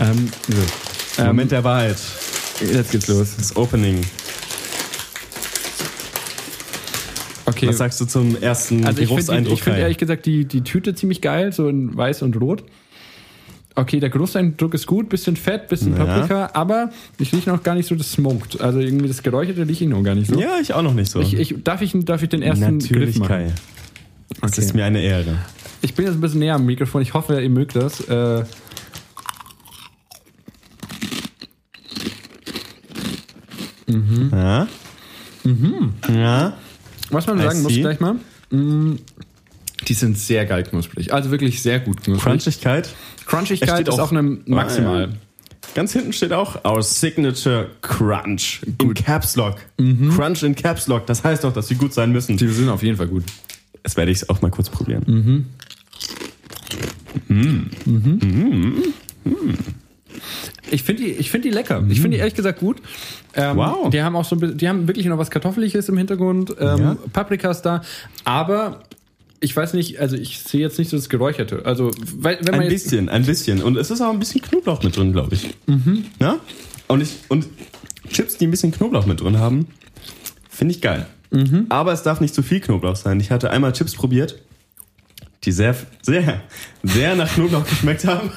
Ähm, 0.01 0.29
so. 0.49 1.23
ähm, 1.23 1.27
Moment 1.29 1.53
der 1.53 1.63
Wahrheit. 1.65 1.97
jetzt 2.61 2.93
geht's 2.93 3.09
los. 3.09 3.37
Das 3.37 3.57
Opening. 3.57 4.03
Okay. 7.51 7.69
Was 7.69 7.79
sagst 7.79 8.01
du 8.01 8.05
zum 8.07 8.41
ersten 8.41 8.85
Also 8.87 9.01
ich 9.03 9.09
finde 9.09 9.23
Geruchseindruck? 9.23 9.53
ich 9.55 9.63
find 9.63 9.77
Kai? 9.77 9.83
ehrlich 9.83 9.99
gesagt 9.99 10.27
die, 10.27 10.45
die 10.47 10.63
Tüte 10.63 10.95
ziemlich 10.95 11.21
geil, 11.21 11.53
so 11.53 11.69
in 11.69 11.97
weiß 11.97 12.23
und 12.23 12.41
rot. 12.41 12.65
Okay, 13.77 14.01
der 14.01 14.11
Geruchseindruck 14.11 14.75
ist 14.75 14.87
gut, 14.87 15.09
bisschen 15.09 15.37
Fett, 15.37 15.69
bisschen 15.69 15.97
Ja. 15.97 16.05
Paprika, 16.05 16.51
aber 16.55 16.91
ich 17.19 17.33
rieche 17.33 17.49
noch 17.51 17.63
gar 17.63 17.75
nicht 17.77 17.87
so 17.87 17.95
das 17.95 18.11
Smoked. 18.13 18.61
Also 18.61 18.81
irgendwie 18.81 19.09
das 19.09 19.23
Geräucherte 19.23 19.67
rieche 19.67 19.85
ich 19.85 19.91
noch 19.91 20.03
gar 20.03 20.15
nicht 20.15 20.31
so. 20.31 20.39
ja, 20.41 20.59
ich 20.61 20.75
auch 20.75 20.83
noch 20.83 20.93
nicht 20.95 21.11
so. 21.11 21.21
Ich, 21.21 21.35
ich, 21.35 21.55
darf, 21.63 21.81
ich, 21.81 21.93
darf 22.05 22.23
ich 22.23 22.29
den 22.29 22.43
ersten 22.43 22.79
Griff 22.81 22.91
Natürlich, 22.91 23.19
machen? 23.19 23.29
Kai. 23.29 23.47
Es 24.43 24.53
Okay. 24.53 24.61
ist 24.61 24.75
mir 24.75 24.85
eine 24.85 25.01
Ehre. 25.01 25.39
Ich 25.83 25.95
bin 25.95 26.05
jetzt 26.05 26.15
ein 26.15 26.21
bisschen 26.21 26.41
näher 26.41 26.57
am 26.57 26.67
Mikrofon. 26.67 27.01
Ich 27.03 27.15
hoffe, 27.15 27.41
ihr 27.41 27.49
mögt 27.51 27.75
das. 27.77 28.01
Äh, 28.09 28.45
Ja? 34.33 34.67
Ja? 36.09 36.53
Was 37.11 37.27
man 37.27 37.39
I 37.39 37.43
sagen 37.43 37.63
muss 37.63 37.73
see. 37.75 37.81
gleich 37.81 38.01
mal, 38.01 38.17
mm, 38.51 38.97
die 39.89 39.95
sind 39.95 40.19
sehr 40.19 40.47
geil 40.47 40.63
knusprig. 40.65 41.13
Also 41.13 41.31
wirklich 41.31 41.63
sehr 41.63 41.81
gut 41.81 42.03
knusprig. 42.03 42.23
Crunchigkeit. 42.33 42.87
Es 43.19 43.27
Crunchigkeit 43.27 43.89
ist 43.89 43.95
auch- 43.95 43.99
auch 44.09 44.13
eine 44.13 44.23
maximal. 44.23 45.11
Ganz 45.75 45.93
hinten 45.93 46.13
steht 46.13 46.33
auch 46.33 46.65
Our 46.65 46.83
Signature 46.83 47.69
Crunch. 47.81 48.61
In 48.81 48.93
Caps 48.95 49.37
Lock. 49.37 49.59
Crunch 49.77 50.43
in 50.43 50.55
Caps 50.57 50.89
Lock. 50.89 51.07
Das 51.07 51.23
heißt 51.23 51.45
doch, 51.45 51.53
dass 51.53 51.69
sie 51.69 51.77
gut 51.77 51.95
sein 51.95 52.11
müssen. 52.13 52.37
Die 52.37 52.49
sind 52.49 52.69
auf 52.69 52.83
jeden 52.83 52.97
Fall 52.97 53.07
gut. 53.07 53.23
Das 53.83 53.97
werde 53.97 54.11
ich 54.11 54.29
auch 54.29 54.43
mal 54.43 54.51
kurz 54.51 54.69
probieren. 54.69 55.47
Ich 60.71 60.83
finde 60.83 61.03
die, 61.03 61.11
ich 61.11 61.31
find 61.31 61.45
die 61.45 61.51
lecker. 61.51 61.85
Ich 61.89 62.01
finde 62.01 62.17
die 62.17 62.21
ehrlich 62.21 62.35
gesagt 62.35 62.61
gut. 62.61 62.79
Ähm, 63.35 63.57
Wow. 63.57 63.91
Die 63.91 64.03
haben 64.03 64.17
auch 64.17 64.25
so 64.25 64.37
ein 64.37 64.41
bisschen, 64.41 64.59
die 64.59 64.69
haben 64.69 64.89
wirklich 64.89 65.07
noch 65.07 65.19
was 65.19 65.31
Kartoffeliges 65.31 65.89
im 65.89 65.97
Hintergrund. 65.99 66.55
Ähm, 66.59 66.79
Ja. 66.79 66.97
Paprika 67.13 67.51
ist 67.51 67.63
da. 67.63 67.83
Aber 68.25 68.81
ich 69.41 69.57
weiß 69.57 69.75
nicht, 69.75 70.01
also 70.01 70.17
ich 70.17 70.41
sehe 70.41 70.61
jetzt 70.61 70.79
nicht 70.79 70.91
so 70.91 70.97
das 70.97 71.09
Geräucherte. 71.09 71.63
Also, 71.65 71.91
weil, 72.17 72.39
wenn 72.43 72.55
man 72.57 72.65
Ein 72.65 72.69
bisschen, 72.69 73.09
ein 73.09 73.25
bisschen. 73.25 73.63
Und 73.63 73.77
es 73.77 73.91
ist 73.91 74.01
auch 74.01 74.11
ein 74.11 74.19
bisschen 74.19 74.43
Knoblauch 74.43 74.83
mit 74.83 74.97
drin, 74.97 75.13
glaube 75.13 75.35
ich. 75.35 75.55
Mhm. 75.67 76.05
Ja? 76.21 76.37
Und, 76.89 77.01
ich, 77.03 77.15
und 77.29 77.47
Chips, 78.11 78.37
die 78.37 78.47
ein 78.47 78.51
bisschen 78.51 78.73
Knoblauch 78.73 79.07
mit 79.07 79.21
drin 79.21 79.39
haben, 79.39 79.69
finde 80.49 80.75
ich 80.75 80.81
geil. 80.81 81.07
Mhm. 81.31 81.67
Aber 81.69 81.93
es 81.93 82.03
darf 82.03 82.21
nicht 82.21 82.35
zu 82.35 82.43
viel 82.43 82.61
Knoblauch 82.61 82.97
sein. 82.97 83.21
Ich 83.21 83.31
hatte 83.31 83.51
einmal 83.51 83.73
Chips 83.73 83.95
probiert, 83.95 84.41
die 85.45 85.53
sehr, 85.53 85.75
sehr, 86.03 86.43
sehr 86.83 87.15
nach 87.15 87.33
Knoblauch 87.33 87.65
geschmeckt 87.69 88.05
haben. 88.05 88.31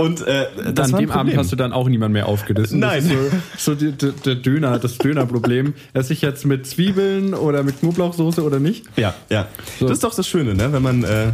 Und 0.00 0.26
äh, 0.26 0.46
das 0.74 0.92
An 0.92 1.00
dem 1.00 1.10
Abend 1.10 1.36
hast 1.36 1.52
du 1.52 1.56
dann 1.56 1.72
auch 1.72 1.88
niemand 1.88 2.12
mehr 2.12 2.26
aufgerissen. 2.26 2.80
Nein. 2.80 3.02
So, 3.02 3.14
so 3.58 3.74
die, 3.74 3.92
die, 3.92 4.12
der 4.24 4.34
Döner, 4.36 4.78
das 4.78 4.98
Dönerproblem. 4.98 5.74
Esse 5.92 6.12
ich 6.12 6.22
jetzt 6.22 6.44
mit 6.46 6.66
Zwiebeln 6.66 7.34
oder 7.34 7.62
mit 7.62 7.80
Knoblauchsoße 7.80 8.42
oder 8.42 8.58
nicht? 8.60 8.84
Ja, 8.96 9.14
ja. 9.28 9.46
So. 9.78 9.86
Das 9.86 9.98
ist 9.98 10.04
doch 10.04 10.14
das 10.14 10.26
Schöne, 10.26 10.54
ne? 10.54 10.72
Wenn 10.72 10.82
man 10.82 11.04
äh, 11.04 11.32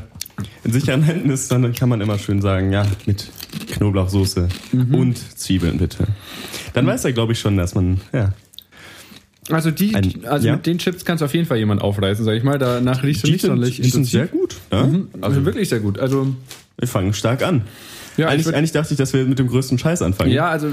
in 0.64 0.73
sicheren 0.73 1.03
Händen 1.03 1.31
ist, 1.31 1.51
dann 1.53 1.73
kann 1.75 1.89
man 1.89 2.01
immer 2.01 2.19
schön 2.19 2.41
sagen, 2.43 2.73
ja, 2.73 2.85
mit 3.07 3.27
Knoblauchsoße 3.73 4.49
Mhm. 4.73 4.95
und 4.95 5.39
Zwiebeln 5.39 5.79
bitte. 5.79 6.05
Dann 6.75 6.87
weiß 6.87 7.05
er, 7.07 7.12
glaube 7.12 7.33
ich, 7.33 7.41
schon, 7.41 7.57
dass 7.57 7.75
man, 7.75 8.01
ja. 8.12 8.33
Also 9.49 9.71
die, 9.71 9.95
Ein- 9.95 10.25
also 10.27 10.47
ja? 10.49 10.55
mit 10.57 10.67
den 10.67 10.79
Chips 10.79 11.05
kannst 11.05 11.21
du 11.23 11.25
auf 11.27 11.33
jeden 11.35 11.47
Fall 11.47 11.59
jemand 11.59 11.81
aufreißen, 11.81 12.25
sag 12.25 12.35
ich 12.35 12.43
mal. 12.43 12.59
Danach 12.59 13.03
riechst 13.05 13.23
du 13.23 13.27
Die 13.29 13.33
nicht 13.35 13.43
sonderlich 13.47 13.81
die 13.81 13.89
sind 13.91 14.05
sehr 14.05 14.27
gut. 14.27 14.57
Ja? 14.73 14.89
Also 15.21 15.45
wirklich 15.45 15.69
sehr 15.69 15.79
gut. 15.81 16.01
Also 16.01 16.35
Wir 16.79 16.89
fangen 16.89 17.14
stark 17.14 17.43
an. 17.45 17.62
Ja, 18.17 18.27
ich 18.27 18.33
eigentlich, 18.33 18.55
eigentlich 18.55 18.73
dachte 18.73 18.95
ich, 18.95 18.99
dass 18.99 19.12
wir 19.12 19.25
mit 19.25 19.39
dem 19.39 19.49
größten 19.49 19.79
Scheiß 19.79 20.03
anfangen. 20.03 20.31
Ja, 20.31 20.49
also 20.49 20.69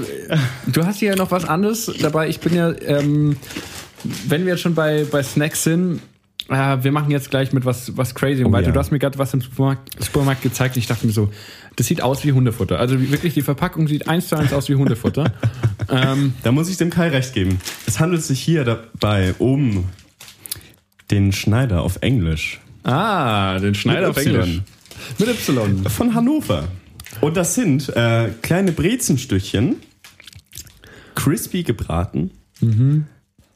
du 0.66 0.86
hast 0.86 0.98
hier 0.98 1.10
ja 1.10 1.16
noch 1.16 1.30
was 1.30 1.44
anderes 1.44 1.90
dabei. 2.00 2.28
Ich 2.28 2.40
bin 2.40 2.54
ja, 2.54 2.72
ähm, 2.86 3.36
wenn 4.26 4.44
wir 4.44 4.52
jetzt 4.52 4.62
schon 4.62 4.74
bei, 4.74 5.04
bei 5.10 5.22
Snacks 5.22 5.64
sind, 5.64 6.00
äh, 6.48 6.78
wir 6.82 6.92
machen 6.92 7.10
jetzt 7.10 7.30
gleich 7.30 7.52
mit 7.52 7.64
was, 7.64 7.96
was 7.96 8.14
crazy, 8.14 8.44
weil 8.46 8.64
ja. 8.64 8.70
du 8.70 8.78
hast 8.78 8.90
mir 8.90 8.98
gerade 8.98 9.18
was 9.18 9.32
im 9.32 9.40
Supermarkt, 9.40 10.02
Supermarkt 10.02 10.42
gezeigt 10.42 10.76
ich 10.76 10.86
dachte 10.86 11.06
mir 11.06 11.12
so, 11.12 11.30
das 11.76 11.86
sieht 11.86 12.02
aus 12.02 12.24
wie 12.24 12.32
Hundefutter. 12.32 12.78
Also 12.78 13.00
wirklich, 13.10 13.34
die 13.34 13.42
Verpackung 13.42 13.88
sieht 13.88 14.08
eins 14.08 14.28
zu 14.28 14.36
eins 14.36 14.52
aus 14.52 14.68
wie 14.68 14.74
Hundefutter. 14.74 15.32
ähm, 15.88 16.34
Da 16.42 16.52
muss 16.52 16.68
ich 16.68 16.76
dem 16.76 16.90
Kai 16.90 17.08
recht 17.08 17.32
geben. 17.32 17.60
Es 17.86 17.98
handelt 17.98 18.22
sich 18.22 18.40
hier 18.40 18.64
dabei 18.64 19.34
um 19.38 19.88
Den 21.10 21.32
Schneider 21.32 21.82
auf 21.82 21.98
Englisch. 22.02 22.60
Ah, 22.84 23.58
den 23.58 23.74
Schneider 23.74 24.10
auf. 24.10 24.16
Englisch. 24.18 24.60
Mit 25.18 25.28
Y. 25.28 25.84
Von 25.88 26.14
Hannover. 26.14 26.68
Und 27.20 27.36
das 27.36 27.54
sind 27.54 27.88
äh, 27.96 28.30
kleine 28.42 28.72
Brezenstückchen, 28.72 29.76
crispy 31.14 31.62
gebraten, 31.62 32.30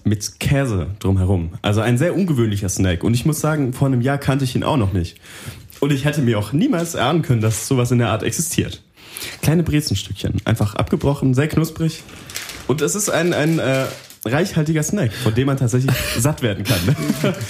mit 0.05 0.41
Käse 0.41 0.89
drumherum. 0.99 1.53
Also 1.63 1.81
ein 1.81 1.99
sehr 1.99 2.17
ungewöhnlicher 2.17 2.69
Snack. 2.69 3.05
Und 3.05 3.15
ich 3.15 3.25
muss 3.25 3.41
sagen, 3.41 3.73
vor 3.73 3.89
einem 3.89 4.01
Jahr 4.01 4.19
kannte 4.19 4.45
ich 4.45 4.55
ihn 4.55 4.65
auch 4.65 4.77
noch 4.77 4.93
nicht. 4.93 5.21
Und 5.81 5.93
ich 5.93 6.05
hätte 6.05 6.23
mir 6.23 6.39
auch 6.39 6.53
niemals 6.53 6.95
erahnen 6.95 7.23
können, 7.23 7.41
dass 7.41 7.69
sowas 7.69 7.91
in 7.91 7.99
der 7.99 8.11
Art 8.11 8.23
existiert. 8.23 8.83
Kleine 9.43 9.63
Brezenstückchen, 9.63 10.37
einfach 10.45 10.75
abgebrochen, 10.75 11.35
sehr 11.35 11.49
knusprig. 11.49 12.03
Und 12.67 12.83
es 12.83 12.95
ist 12.95 13.11
ein, 13.11 13.33
ein 13.33 13.59
äh, 13.59 13.85
reichhaltiger 14.29 14.83
Snack, 14.83 15.13
von 15.13 15.35
dem 15.35 15.47
man 15.47 15.57
tatsächlich 15.57 15.95
satt 16.19 16.43
werden 16.43 16.65
kann. 16.65 16.79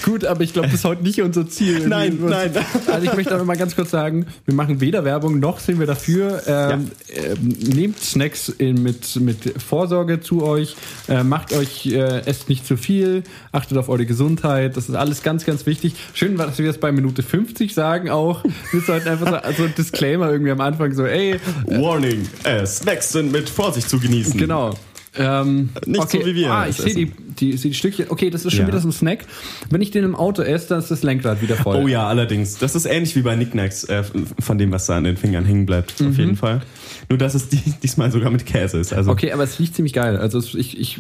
Gut, 0.05 0.25
aber 0.25 0.43
ich 0.43 0.53
glaube, 0.53 0.69
das 0.69 0.79
ist 0.79 0.85
heute 0.85 1.03
nicht 1.03 1.21
unser 1.23 1.49
Ziel. 1.49 1.81
Nein, 1.89 2.19
nein. 2.21 2.51
Also 2.87 3.07
ich 3.07 3.15
möchte 3.15 3.35
aber 3.35 3.45
mal 3.45 3.57
ganz 3.57 3.75
kurz 3.75 3.91
sagen, 3.91 4.27
wir 4.45 4.55
machen 4.55 4.81
weder 4.81 5.05
Werbung 5.05 5.39
noch 5.39 5.61
sind 5.61 5.79
wir 5.79 5.87
dafür. 5.87 6.43
Ähm, 6.47 6.91
ähm, 7.09 7.49
nehmt 7.75 8.01
Snacks 8.01 8.49
in, 8.49 8.83
mit, 8.83 9.17
mit 9.17 9.63
Vorsorge 9.63 10.21
zu 10.21 10.43
euch, 10.43 10.77
äh, 11.09 11.23
macht 11.23 11.53
euch, 11.53 11.87
äh, 11.87 12.27
esst 12.27 12.49
nicht 12.49 12.67
zu 12.67 12.77
viel, 12.77 13.23
achtet 13.53 13.79
auf 13.79 13.89
eure 13.89 14.07
Gesundheit, 14.07 14.77
das 14.77 14.89
ist 14.89 14.95
alles 14.95 15.23
ganz, 15.23 15.45
ganz 15.45 15.67
wichtig. 15.67 15.95
Schön, 16.15 16.37
dass 16.37 16.59
wir 16.59 16.67
das 16.67 16.79
bei 16.79 16.93
Minute 16.93 17.23
50 17.23 17.75
sagen 17.75 18.11
auch. 18.11 18.45
Wir 18.73 18.81
sollten 18.81 19.09
einfach 19.09 19.29
so 19.29 19.35
also 19.37 19.65
ein 19.65 19.75
Disclaimer 19.77 20.31
irgendwie 20.31 20.53
am 20.53 20.61
Anfang 20.61 20.93
so, 20.93 21.05
ey, 21.05 21.39
Warning, 21.67 22.29
äh, 22.45 22.67
Snacks 22.67 23.13
sind 23.13 23.33
mit 23.33 23.49
Vorsicht 23.49 23.89
zu 23.89 23.99
genießen. 23.99 24.39
Genau. 24.39 24.75
Ähm, 25.17 25.71
Nicht 25.87 26.01
okay. 26.01 26.21
so 26.21 26.27
wie 26.27 26.35
wir 26.35 26.51
Ah, 26.51 26.69
ich 26.69 26.77
sehe 26.77 26.95
die, 26.95 27.07
die, 27.07 27.57
sehe 27.57 27.71
die 27.71 27.77
Stückchen. 27.77 28.07
Okay, 28.11 28.31
das 28.31 28.45
ist 28.45 28.53
schon 28.53 28.63
Ja. 28.63 28.69
wieder 28.69 28.81
so 28.81 28.89
ein 28.89 28.93
Snack. 28.93 29.25
Wenn 29.71 29.81
ich 29.81 29.91
den 29.91 30.05
im 30.05 30.15
Auto 30.15 30.43
esse, 30.43 30.69
dann 30.69 30.79
ist 30.81 30.91
das 30.91 31.03
Lenkrad 31.03 31.41
wieder 31.43 31.57
voll. 31.57 31.77
Oh 31.83 31.89
ja, 31.89 32.07
allerdings. 32.07 32.59
Das 32.59 32.75
ist 32.75 32.85
ähnlich 32.87 33.17
wie 33.17 33.23
bei 33.23 33.35
Knickknacks, 33.35 33.85
äh, 33.85 34.05
von 34.39 34.59
dem, 34.59 34.71
was 34.71 34.87
da 34.87 34.97
an 34.97 35.05
den 35.05 35.17
Fingern 35.17 35.45
hängen 35.45 35.67
bleibt, 35.67 35.95
auf 36.03 36.17
jeden 36.19 36.37
Fall. 36.37 36.61
Nur, 37.09 37.19
dass 37.19 37.35
es 37.35 37.49
die, 37.49 37.57
diesmal 37.83 38.13
sogar 38.13 38.31
mit 38.31 38.45
Käse 38.47 38.79
ist. 38.79 38.93
Also, 38.93 39.11
Okay, 39.11 39.33
aber 39.33 39.45
es 39.45 39.59
riecht 39.59 39.75
ziemlich 39.75 39.93
geil. 39.95 40.17
Also 40.17 40.39
ich, 40.57 40.79
ich 40.79 40.99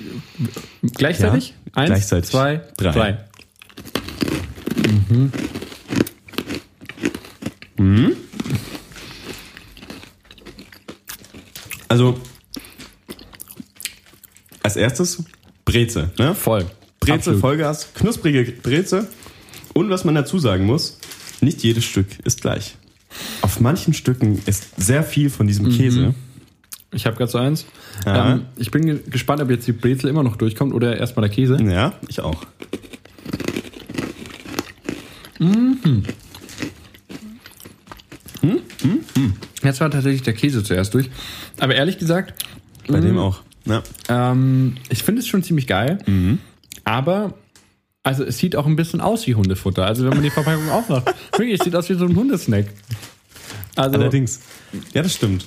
gleichzeitig? 0.96 1.54
Ja, 1.66 1.82
Eins, 1.82 1.90
gleichzeitig. 1.90 2.30
zwei, 2.30 2.60
Drei. 2.76 2.92
drei. 2.92 3.18
also 11.88 12.18
als 14.68 14.76
erstes 14.76 15.22
Breze. 15.64 16.10
Ne? 16.18 16.34
Voll. 16.34 16.66
Breze, 17.00 17.14
Absolut. 17.14 17.40
Vollgas, 17.40 17.88
knusprige 17.94 18.44
Breze. 18.52 19.06
Und 19.74 19.88
was 19.90 20.04
man 20.04 20.14
dazu 20.14 20.38
sagen 20.38 20.66
muss, 20.66 20.98
nicht 21.40 21.62
jedes 21.62 21.84
Stück 21.84 22.06
ist 22.24 22.42
gleich. 22.42 22.76
Auf 23.42 23.60
manchen 23.60 23.94
Stücken 23.94 24.40
ist 24.46 24.68
sehr 24.80 25.02
viel 25.02 25.30
von 25.30 25.46
diesem 25.46 25.70
Käse. 25.70 26.14
Ich 26.92 27.06
habe 27.06 27.16
gerade 27.16 27.30
so 27.30 27.38
eins. 27.38 27.64
Ja. 28.04 28.32
Ähm, 28.34 28.42
ich 28.56 28.70
bin 28.70 28.84
ge- 28.84 29.00
gespannt, 29.08 29.40
ob 29.40 29.50
jetzt 29.50 29.66
die 29.66 29.72
Brezel 29.72 30.10
immer 30.10 30.22
noch 30.22 30.36
durchkommt 30.36 30.74
oder 30.74 30.96
erstmal 30.98 31.26
der 31.28 31.34
Käse. 31.34 31.56
Ja, 31.62 31.94
ich 32.08 32.20
auch. 32.20 32.44
Jetzt 39.62 39.80
war 39.80 39.90
tatsächlich 39.90 40.22
der 40.22 40.34
Käse 40.34 40.62
zuerst 40.62 40.94
durch. 40.94 41.10
Aber 41.58 41.74
ehrlich 41.74 41.98
gesagt, 41.98 42.44
Bei 42.86 43.00
dem 43.00 43.18
auch. 43.18 43.40
Ja. 43.68 43.82
ähm, 44.08 44.76
ich 44.88 45.02
finde 45.02 45.20
es 45.20 45.28
schon 45.28 45.42
ziemlich 45.42 45.66
geil. 45.66 45.98
Mhm. 46.06 46.38
Aber 46.84 47.34
also 48.02 48.24
es 48.24 48.38
sieht 48.38 48.56
auch 48.56 48.66
ein 48.66 48.76
bisschen 48.76 49.00
aus 49.00 49.26
wie 49.26 49.34
Hundefutter. 49.34 49.84
Also 49.86 50.04
wenn 50.04 50.14
man 50.14 50.22
die 50.22 50.30
Verpackung 50.30 50.68
aufmacht, 50.70 51.14
wirklich, 51.36 51.60
es 51.60 51.64
sieht 51.64 51.76
aus 51.76 51.88
wie 51.90 51.94
so 51.94 52.06
ein 52.06 52.16
Hundesnack. 52.16 52.66
Also 53.76 53.98
Allerdings. 53.98 54.40
Ja, 54.94 55.02
das 55.02 55.14
stimmt. 55.14 55.44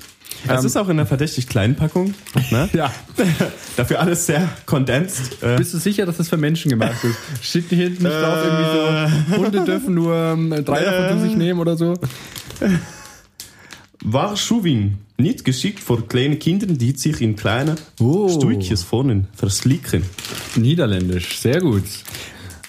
Es 0.47 0.59
Ähm, 0.61 0.65
ist 0.65 0.77
auch 0.77 0.85
in 0.85 0.91
einer 0.99 1.05
verdächtig 1.05 1.47
kleinen 1.47 1.75
Packung. 1.75 2.13
Ne? 2.51 2.69
ja. 2.73 2.91
Dafür 3.77 3.99
alles 3.99 4.25
sehr 4.25 4.47
condensed. 4.65 5.41
Äh, 5.43 5.57
Bist 5.57 5.73
du 5.73 5.77
sicher, 5.77 6.05
dass 6.05 6.17
das 6.17 6.29
für 6.29 6.37
Menschen 6.37 6.69
gemacht 6.69 7.03
ist? 7.03 7.17
Steht 7.45 7.65
hier 7.69 7.77
hinten 7.89 8.03
nicht 8.03 8.13
drauf, 8.15 8.37
irgendwie 8.43 9.31
so, 9.35 9.37
Hunde 9.37 9.63
dürfen 9.65 9.93
nur 9.95 10.15
ähm, 10.15 10.49
drei 10.65 10.83
davon 10.83 11.17
zu 11.19 11.25
Äh. 11.25 11.27
sich 11.27 11.37
nehmen 11.37 11.59
oder 11.59 11.75
so? 11.77 11.93
Waarschuwing. 14.03 14.97
Nicht 15.21 15.45
geschickt 15.45 15.79
für 15.79 16.01
kleine 16.01 16.37
Kinder, 16.37 16.65
die 16.67 16.91
sich 16.91 17.21
in 17.21 17.35
kleine 17.35 17.75
Oh. 17.99 18.27
Stückchen 18.29 18.77
vorne 18.77 19.25
verslicken. 19.33 20.03
Niederländisch, 20.55 21.37
sehr 21.39 21.61
gut. 21.61 21.83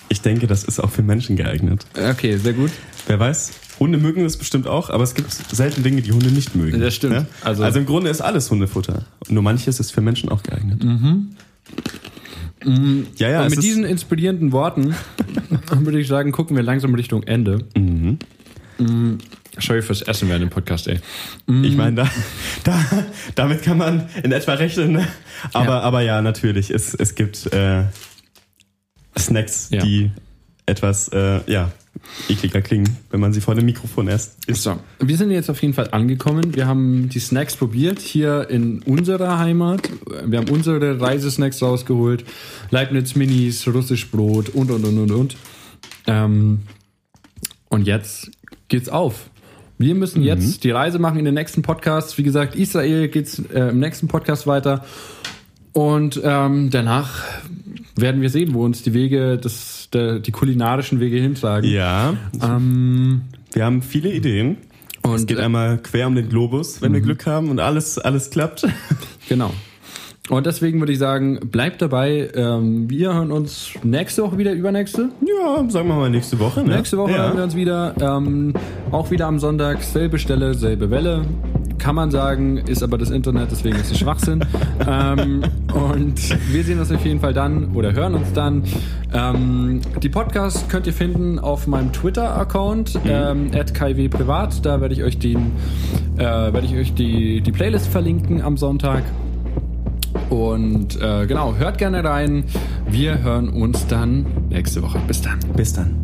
Ich 0.08 0.20
denke, 0.20 0.46
das 0.46 0.64
ist 0.64 0.78
auch 0.78 0.90
für 0.90 1.02
Menschen 1.02 1.36
geeignet. 1.36 1.86
Okay, 1.96 2.36
sehr 2.36 2.52
gut. 2.52 2.70
Wer 3.06 3.18
weiß, 3.18 3.52
Hunde 3.80 3.96
mögen 3.98 4.22
das 4.22 4.36
bestimmt 4.36 4.66
auch, 4.66 4.90
aber 4.90 5.02
es 5.04 5.14
gibt 5.14 5.32
selten 5.32 5.82
Dinge, 5.82 6.02
die 6.02 6.12
Hunde 6.12 6.30
nicht 6.30 6.54
mögen. 6.54 6.78
Das 6.80 6.94
stimmt. 6.94 7.14
Ja? 7.14 7.26
Also- 7.42 7.64
Also, 7.64 7.78
im 7.78 7.86
Grunde 7.86 8.10
ist 8.10 8.20
alles 8.20 8.50
Hundefutter. 8.50 9.06
Nur 9.28 9.42
manches 9.42 9.80
ist 9.80 9.90
für 9.90 10.02
Menschen 10.02 10.28
auch 10.28 10.42
geeignet. 10.42 10.84
Ja, 13.16 13.28
ja, 13.28 13.42
Und 13.44 13.50
mit 13.50 13.62
diesen 13.62 13.84
inspirierenden 13.84 14.52
Worten 14.52 14.94
würde 15.74 15.98
ich 15.98 16.06
sagen, 16.06 16.30
gucken 16.30 16.54
wir 16.54 16.62
langsam 16.62 16.94
Richtung 16.94 17.22
Ende. 17.24 17.64
Mhm. 17.76 18.18
Sorry 19.58 19.82
fürs 19.82 20.02
Essen 20.02 20.28
während 20.28 20.42
dem 20.42 20.50
Podcast, 20.50 20.88
ey. 20.88 20.98
ich 21.46 21.76
meine, 21.76 21.96
da, 21.96 22.10
da, 22.64 22.84
damit 23.34 23.62
kann 23.62 23.78
man 23.78 24.08
in 24.22 24.32
etwa 24.32 24.54
rechnen. 24.54 24.92
ne? 24.92 25.06
Aber 25.52 25.64
Ja. 25.66 25.70
ja, 25.74 25.80
aber 25.80 26.00
ja 26.00 26.22
natürlich, 26.22 26.70
es, 26.70 26.94
es 26.94 27.14
gibt 27.14 27.52
äh, 27.52 27.84
Snacks, 29.18 29.68
Ja. 29.70 29.82
die 29.82 30.10
etwas 30.64 31.08
äh, 31.08 31.40
ja, 31.50 31.70
ekliger 32.28 32.62
klingen, 32.62 32.96
wenn 33.10 33.20
man 33.20 33.32
sie 33.34 33.40
vor 33.42 33.54
dem 33.54 33.66
Mikrofon 33.66 34.08
erst 34.08 34.38
isst. 34.46 34.62
So, 34.62 34.78
wir 35.00 35.16
sind 35.16 35.30
jetzt 35.32 35.50
auf 35.50 35.60
jeden 35.60 35.74
Fall 35.74 35.88
angekommen. 35.90 36.54
Wir 36.54 36.66
haben 36.66 37.08
die 37.10 37.18
Snacks 37.20 37.54
probiert 37.56 37.98
hier 37.98 38.48
in 38.48 38.80
unserer 38.84 39.38
Heimat. 39.38 39.90
Wir 40.24 40.38
haben 40.38 40.48
unsere 40.48 40.98
Reisesnacks 41.00 41.60
rausgeholt. 41.60 42.24
Leibniz 42.70 43.14
Minis, 43.16 43.66
russisch 43.66 44.10
Brot 44.10 44.48
und, 44.50 44.70
und, 44.70 44.84
und, 44.84 44.98
und, 44.98 45.10
und. 45.10 45.36
Ähm, 46.06 46.60
und 47.68 47.86
jetzt 47.86 48.30
geht's 48.68 48.88
auf. 48.88 49.28
Wir 49.82 49.96
müssen 49.96 50.22
jetzt 50.22 50.62
die 50.62 50.70
Reise 50.70 51.00
machen 51.00 51.18
in 51.18 51.24
den 51.24 51.34
nächsten 51.34 51.62
Podcasts. 51.62 52.16
Wie 52.16 52.22
gesagt, 52.22 52.54
Israel 52.54 53.08
geht's 53.08 53.40
äh, 53.52 53.70
im 53.70 53.80
nächsten 53.80 54.06
Podcast 54.06 54.46
weiter. 54.46 54.84
Und 55.72 56.20
ähm, 56.22 56.70
danach 56.70 57.24
werden 57.96 58.22
wir 58.22 58.30
sehen, 58.30 58.54
wo 58.54 58.64
uns 58.64 58.82
die 58.82 58.94
Wege, 58.94 59.38
des, 59.38 59.88
der, 59.92 60.20
die 60.20 60.30
kulinarischen 60.30 61.00
Wege 61.00 61.16
hintragen. 61.18 61.68
Ja, 61.68 62.14
Ähm, 62.40 63.22
wir 63.52 63.64
haben 63.64 63.82
viele 63.82 64.12
Ideen. 64.12 64.58
und 65.02 65.14
Es 65.16 65.26
geht 65.26 65.40
einmal 65.40 65.78
quer 65.78 66.06
um 66.06 66.14
den 66.14 66.28
Globus, 66.28 66.80
wenn 66.80 66.92
wir 66.92 67.00
Glück 67.00 67.26
haben 67.26 67.48
und 67.48 67.58
alles, 67.58 67.98
alles 67.98 68.30
klappt. 68.30 68.64
Genau. 69.28 69.52
Und 70.30 70.46
deswegen 70.46 70.78
würde 70.78 70.92
ich 70.92 71.00
sagen, 71.00 71.40
bleibt 71.50 71.82
dabei. 71.82 72.30
Ähm, 72.34 72.88
wir 72.88 73.12
hören 73.12 73.32
uns 73.32 73.72
nächste 73.82 74.22
Woche 74.22 74.38
wieder, 74.38 74.52
übernächste. 74.52 75.08
Ja, 75.20 75.68
sagen 75.68 75.88
wir 75.88 75.96
mal 75.96 76.10
nächste 76.10 76.38
Woche. 76.38 76.62
Ne? 76.62 76.76
Nächste 76.76 76.96
Woche 76.96 77.10
ja. 77.10 77.24
hören 77.24 77.36
wir 77.36 77.44
uns 77.44 77.56
wieder. 77.56 77.94
Ähm, 78.00 78.54
auch 78.92 79.10
wieder 79.10 79.26
am 79.26 79.40
Sonntag. 79.40 79.82
Selbe 79.82 80.20
Stelle, 80.20 80.54
selbe 80.54 80.90
Welle. 80.90 81.22
Kann 81.78 81.96
man 81.96 82.12
sagen, 82.12 82.58
ist 82.58 82.84
aber 82.84 82.96
das 82.98 83.10
Internet, 83.10 83.50
deswegen 83.50 83.74
ist 83.74 83.90
es 83.90 83.98
Schwachsinn. 83.98 84.44
ähm, 84.88 85.42
und 85.74 86.52
wir 86.52 86.62
sehen 86.62 86.78
uns 86.78 86.92
auf 86.92 87.04
jeden 87.04 87.18
Fall 87.18 87.34
dann 87.34 87.74
oder 87.74 87.92
hören 87.92 88.14
uns 88.14 88.32
dann. 88.32 88.62
Ähm, 89.12 89.80
die 90.00 90.08
Podcasts 90.08 90.68
könnt 90.68 90.86
ihr 90.86 90.92
finden 90.92 91.40
auf 91.40 91.66
meinem 91.66 91.92
Twitter-Account, 91.92 93.00
ähm, 93.04 93.50
@kw_privat. 93.50 94.64
Da 94.64 94.80
werde 94.80 94.94
ich 94.94 95.02
euch 95.02 95.18
den, 95.18 95.50
äh, 96.16 96.20
werde 96.20 96.64
ich 96.64 96.76
euch 96.76 96.94
die, 96.94 97.40
die 97.40 97.50
Playlist 97.50 97.88
verlinken 97.88 98.40
am 98.40 98.56
Sonntag. 98.56 99.02
Und 100.30 101.00
äh, 101.00 101.26
genau, 101.26 101.54
hört 101.56 101.78
gerne 101.78 102.04
rein. 102.04 102.44
Wir 102.88 103.22
hören 103.22 103.48
uns 103.48 103.86
dann 103.86 104.26
nächste 104.50 104.82
Woche. 104.82 105.00
Bis 105.06 105.22
dann. 105.22 105.38
Bis 105.56 105.72
dann. 105.72 106.01